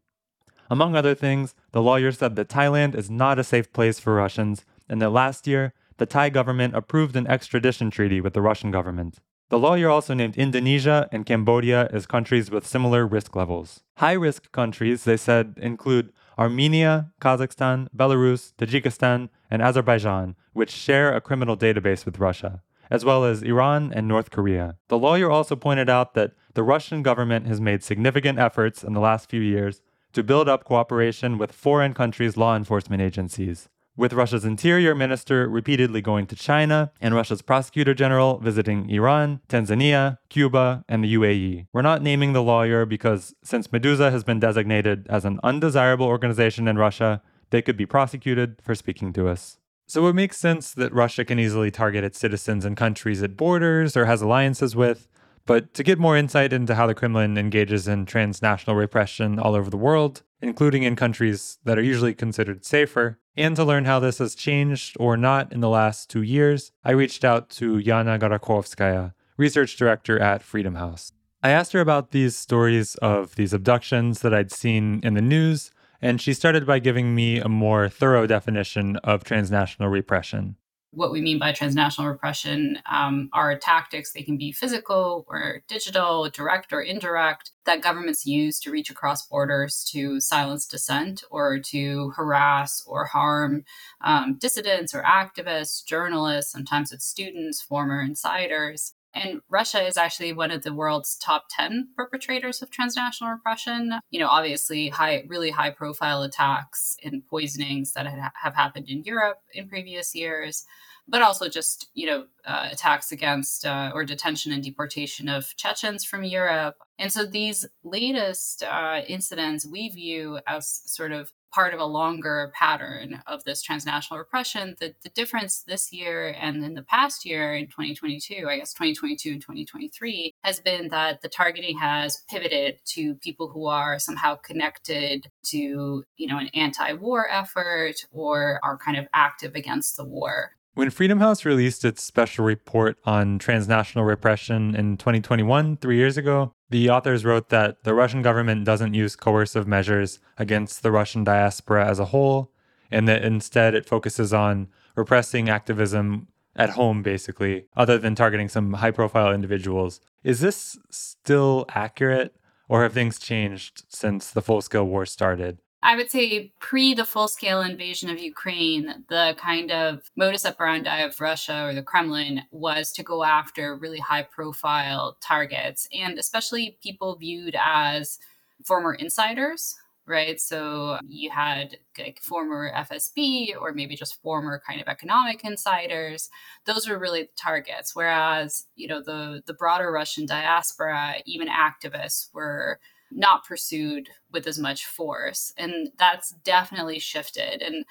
Among 0.68 0.96
other 0.96 1.14
things, 1.14 1.54
the 1.70 1.82
lawyer 1.82 2.10
said 2.10 2.34
that 2.34 2.48
Thailand 2.48 2.96
is 2.96 3.08
not 3.08 3.38
a 3.38 3.44
safe 3.44 3.72
place 3.72 4.00
for 4.00 4.16
Russians, 4.16 4.64
and 4.88 5.00
that 5.00 5.10
last 5.10 5.46
year, 5.46 5.72
the 5.98 6.04
Thai 6.04 6.30
government 6.30 6.74
approved 6.74 7.14
an 7.14 7.28
extradition 7.28 7.92
treaty 7.92 8.20
with 8.20 8.34
the 8.34 8.42
Russian 8.42 8.72
government. 8.72 9.20
The 9.50 9.58
lawyer 9.58 9.88
also 9.88 10.14
named 10.14 10.36
Indonesia 10.36 11.08
and 11.12 11.24
Cambodia 11.24 11.88
as 11.92 12.06
countries 12.06 12.50
with 12.50 12.66
similar 12.66 13.06
risk 13.06 13.36
levels. 13.36 13.84
High 13.98 14.14
risk 14.14 14.50
countries, 14.50 15.04
they 15.04 15.16
said, 15.16 15.54
include 15.58 16.12
Armenia, 16.36 17.12
Kazakhstan, 17.20 17.86
Belarus, 17.96 18.52
Tajikistan, 18.58 19.28
and 19.48 19.62
Azerbaijan, 19.62 20.34
which 20.52 20.70
share 20.70 21.14
a 21.14 21.20
criminal 21.20 21.56
database 21.56 22.04
with 22.04 22.18
Russia, 22.18 22.62
as 22.90 23.04
well 23.04 23.24
as 23.24 23.42
Iran 23.42 23.92
and 23.94 24.08
North 24.08 24.30
Korea. 24.30 24.76
The 24.88 24.98
lawyer 24.98 25.30
also 25.30 25.56
pointed 25.56 25.88
out 25.88 26.14
that 26.14 26.32
the 26.54 26.62
Russian 26.62 27.02
government 27.02 27.46
has 27.46 27.60
made 27.60 27.82
significant 27.82 28.38
efforts 28.38 28.82
in 28.82 28.92
the 28.92 29.00
last 29.00 29.30
few 29.30 29.40
years 29.40 29.82
to 30.12 30.22
build 30.22 30.48
up 30.48 30.64
cooperation 30.64 31.38
with 31.38 31.52
foreign 31.52 31.94
countries' 31.94 32.36
law 32.36 32.56
enforcement 32.56 33.00
agencies 33.00 33.68
with 34.00 34.14
Russia's 34.14 34.46
interior 34.46 34.94
minister 34.94 35.46
repeatedly 35.46 36.00
going 36.00 36.26
to 36.26 36.34
China 36.34 36.90
and 37.02 37.14
Russia's 37.14 37.42
prosecutor 37.42 37.92
general 37.92 38.38
visiting 38.38 38.88
Iran, 38.88 39.40
Tanzania, 39.46 40.16
Cuba, 40.30 40.86
and 40.88 41.04
the 41.04 41.14
UAE. 41.14 41.66
We're 41.70 41.82
not 41.82 42.00
naming 42.02 42.32
the 42.32 42.42
lawyer 42.42 42.86
because 42.86 43.34
since 43.44 43.68
Meduza 43.68 44.10
has 44.10 44.24
been 44.24 44.40
designated 44.40 45.06
as 45.10 45.26
an 45.26 45.38
undesirable 45.42 46.06
organization 46.06 46.66
in 46.66 46.78
Russia, 46.78 47.20
they 47.50 47.60
could 47.60 47.76
be 47.76 47.84
prosecuted 47.84 48.56
for 48.62 48.74
speaking 48.74 49.12
to 49.12 49.28
us. 49.28 49.58
So 49.90 50.07
it 50.07 50.14
makes 50.14 50.37
sense 50.37 50.72
that 50.74 50.94
Russia 50.94 51.24
can 51.24 51.40
easily 51.40 51.72
target 51.72 52.05
its 52.05 52.20
citizens 52.20 52.64
in 52.64 52.76
countries 52.76 53.22
it 53.22 53.37
borders 53.37 53.96
or 53.96 54.05
has 54.05 54.22
alliances 54.22 54.76
with. 54.76 55.09
But 55.46 55.74
to 55.74 55.83
get 55.83 55.98
more 55.98 56.16
insight 56.16 56.53
into 56.53 56.76
how 56.76 56.87
the 56.87 56.94
Kremlin 56.94 57.37
engages 57.37 57.88
in 57.88 58.07
transnational 58.07 58.76
repression 58.76 59.40
all 59.40 59.57
over 59.57 59.68
the 59.68 59.76
world, 59.76 60.22
including 60.40 60.85
in 60.85 60.94
countries 60.94 61.59
that 61.64 61.76
are 61.76 61.83
usually 61.83 62.14
considered 62.14 62.64
safer, 62.64 63.18
and 63.37 63.57
to 63.57 63.64
learn 63.64 63.85
how 63.85 63.98
this 63.98 64.18
has 64.18 64.37
changed 64.37 64.96
or 65.00 65.16
not 65.16 65.53
in 65.53 65.59
the 65.59 65.68
last 65.68 66.09
two 66.09 66.22
years, 66.22 66.70
I 66.85 66.92
reached 66.92 67.24
out 67.24 67.50
to 67.59 67.79
Yana 67.79 68.16
Gorokhovskaia, 68.20 69.14
research 69.37 69.74
director 69.76 70.20
at 70.20 70.44
Freedom 70.44 70.76
House. 70.76 71.11
I 71.42 71.50
asked 71.50 71.72
her 71.72 71.81
about 71.81 72.12
these 72.12 72.37
stories 72.37 72.94
of 72.96 73.35
these 73.35 73.53
abductions 73.53 74.20
that 74.20 74.33
I'd 74.33 74.53
seen 74.53 75.00
in 75.03 75.14
the 75.14 75.20
news, 75.20 75.72
and 76.02 76.20
she 76.20 76.34
started 76.34 76.66
by 76.66 76.78
giving 76.78 77.14
me 77.14 77.38
a 77.38 77.48
more 77.48 77.88
thorough 77.88 78.26
definition 78.26 78.96
of 78.96 79.24
transnational 79.24 79.88
repression 79.88 80.56
what 80.92 81.12
we 81.12 81.20
mean 81.20 81.38
by 81.38 81.52
transnational 81.52 82.10
repression 82.10 82.78
um, 82.90 83.30
are 83.32 83.56
tactics. 83.56 84.12
They 84.12 84.22
can 84.22 84.36
be 84.36 84.50
physical 84.50 85.24
or 85.28 85.62
digital, 85.68 86.28
direct 86.30 86.72
or 86.72 86.82
indirect, 86.82 87.52
that 87.64 87.82
governments 87.82 88.26
use 88.26 88.58
to 88.60 88.70
reach 88.70 88.90
across 88.90 89.26
borders 89.26 89.88
to 89.92 90.20
silence 90.20 90.66
dissent 90.66 91.22
or 91.30 91.60
to 91.66 92.10
harass 92.16 92.82
or 92.86 93.04
harm 93.04 93.64
um, 94.00 94.36
dissidents 94.38 94.92
or 94.92 95.02
activists, 95.02 95.84
journalists, 95.84 96.50
sometimes 96.50 96.90
it's 96.90 97.06
students, 97.06 97.62
former 97.62 98.00
insiders. 98.00 98.94
And 99.14 99.40
Russia 99.49 99.85
is 99.85 99.96
actually 99.96 100.33
one 100.33 100.51
of 100.51 100.62
the 100.62 100.75
world's 100.75 101.16
top 101.16 101.46
10 101.51 101.88
perpetrators 101.96 102.62
of 102.62 102.70
transnational 102.70 103.33
repression. 103.33 103.94
You 104.11 104.20
know, 104.20 104.29
obviously, 104.29 104.88
high, 104.88 105.25
really 105.27 105.51
high 105.51 105.70
profile 105.70 106.23
attacks 106.23 106.96
and 107.05 107.27
poisonings 107.27 107.92
that 107.94 108.07
have 108.07 108.55
happened 108.55 108.88
in 108.88 109.03
Europe 109.03 109.38
in 109.53 109.68
previous 109.68 110.14
years, 110.14 110.64
but 111.09 111.23
also 111.23 111.49
just, 111.49 111.88
you 111.94 112.07
know, 112.07 112.27
uh, 112.44 112.68
attacks 112.70 113.11
against 113.11 113.66
uh, 113.66 113.90
or 113.92 114.05
detention 114.05 114.53
and 114.53 114.62
deportation 114.62 115.29
of 115.29 115.57
Chechens 115.57 116.05
from 116.05 116.23
Europe. 116.23 116.77
And 116.99 117.12
so 117.12 117.27
these 117.27 117.66
latest 117.83 118.62
uh, 118.62 119.01
incidents 119.09 119.66
we 119.66 119.88
view 119.88 120.38
as 120.46 120.83
sort 120.87 121.12
of 121.12 121.33
part 121.52 121.74
of 121.74 121.80
a 121.80 121.84
longer 121.84 122.52
pattern 122.54 123.22
of 123.26 123.44
this 123.44 123.62
transnational 123.62 124.18
repression. 124.18 124.76
The, 124.80 124.94
the 125.02 125.10
difference 125.10 125.62
this 125.62 125.92
year 125.92 126.34
and 126.38 126.64
in 126.64 126.74
the 126.74 126.82
past 126.82 127.24
year 127.24 127.54
in 127.54 127.66
2022, 127.66 128.46
I 128.48 128.58
guess 128.58 128.72
2022 128.72 129.30
and 129.30 129.40
2023, 129.40 130.34
has 130.42 130.60
been 130.60 130.88
that 130.88 131.22
the 131.22 131.28
targeting 131.28 131.78
has 131.78 132.24
pivoted 132.28 132.78
to 132.86 133.14
people 133.16 133.48
who 133.48 133.66
are 133.66 133.98
somehow 133.98 134.36
connected 134.36 135.28
to, 135.44 136.04
you 136.16 136.26
know, 136.26 136.38
an 136.38 136.48
anti-war 136.54 137.28
effort 137.30 137.96
or 138.10 138.60
are 138.62 138.78
kind 138.78 138.96
of 138.96 139.06
active 139.12 139.54
against 139.54 139.96
the 139.96 140.04
war. 140.04 140.52
When 140.74 140.88
Freedom 140.90 141.18
House 141.18 141.44
released 141.44 141.84
its 141.84 142.02
special 142.02 142.44
report 142.44 142.96
on 143.04 143.38
transnational 143.38 144.04
repression 144.04 144.76
in 144.76 144.96
2021, 144.96 145.78
three 145.78 145.96
years 145.96 146.16
ago, 146.16 146.54
the 146.70 146.88
authors 146.88 147.24
wrote 147.24 147.48
that 147.50 147.83
the 147.85 147.94
Russian 147.94 148.22
government 148.22 148.64
doesn't 148.64 148.94
use 148.94 149.16
coercive 149.16 149.66
measures 149.66 150.20
against 150.38 150.83
the 150.83 150.92
Russian 150.92 151.24
diaspora 151.24 151.87
as 151.87 151.98
a 151.98 152.06
whole, 152.06 152.52
and 152.90 153.06
that 153.09 153.24
instead 153.24 153.74
it 153.74 153.87
focuses 153.87 154.33
on 154.33 154.68
repressing 154.96 155.48
activism 155.48 156.28
at 156.56 156.70
home, 156.70 157.02
basically, 157.02 157.66
other 157.76 157.98
than 157.98 158.14
targeting 158.14 158.48
some 158.48 158.74
high 158.74 158.90
profile 158.90 159.33
individuals. 159.33 160.00
Is 160.24 160.40
this 160.40 160.78
still 160.90 161.64
accurate, 161.70 162.35
or 162.68 162.83
have 162.83 162.92
things 162.92 163.18
changed 163.18 163.85
since 163.88 164.30
the 164.30 164.42
full 164.42 164.61
scale 164.61 164.85
war 164.85 165.06
started? 165.06 165.59
I 165.82 165.96
would 165.96 166.10
say 166.10 166.52
pre 166.58 166.94
the 166.94 167.04
full 167.04 167.28
scale 167.28 167.62
invasion 167.62 168.10
of 168.10 168.18
Ukraine, 168.18 169.04
the 169.08 169.34
kind 169.38 169.70
of 169.70 170.10
modus 170.16 170.44
operandi 170.44 170.98
of 171.00 171.20
Russia 171.20 171.64
or 171.64 171.74
the 171.74 171.82
Kremlin 171.82 172.42
was 172.50 172.92
to 172.92 173.02
go 173.02 173.24
after 173.24 173.76
really 173.76 173.98
high 173.98 174.22
profile 174.22 175.16
targets 175.22 175.88
and 175.92 176.18
especially 176.18 176.78
people 176.82 177.16
viewed 177.16 177.56
as 177.58 178.18
former 178.64 178.92
insiders 178.92 179.76
right? 180.10 180.40
So 180.40 180.98
you 181.06 181.30
had 181.30 181.78
like 181.96 182.20
former 182.20 182.70
FSB 182.72 183.54
or 183.58 183.72
maybe 183.72 183.94
just 183.94 184.20
former 184.22 184.60
kind 184.66 184.80
of 184.80 184.88
economic 184.88 185.44
insiders. 185.44 186.28
Those 186.66 186.88
were 186.88 186.98
really 186.98 187.22
the 187.22 187.28
targets. 187.40 187.94
Whereas, 187.94 188.66
you 188.74 188.88
know, 188.88 189.00
the 189.00 189.42
the 189.46 189.54
broader 189.54 189.90
Russian 189.92 190.26
diaspora, 190.26 191.16
even 191.26 191.48
activists 191.48 192.28
were 192.34 192.80
not 193.11 193.44
pursued 193.44 194.09
with 194.33 194.46
as 194.46 194.59
much 194.59 194.87
force. 194.87 195.53
And 195.57 195.90
that's 195.99 196.31
definitely 196.44 196.99
shifted. 196.99 197.62
And 197.62 197.85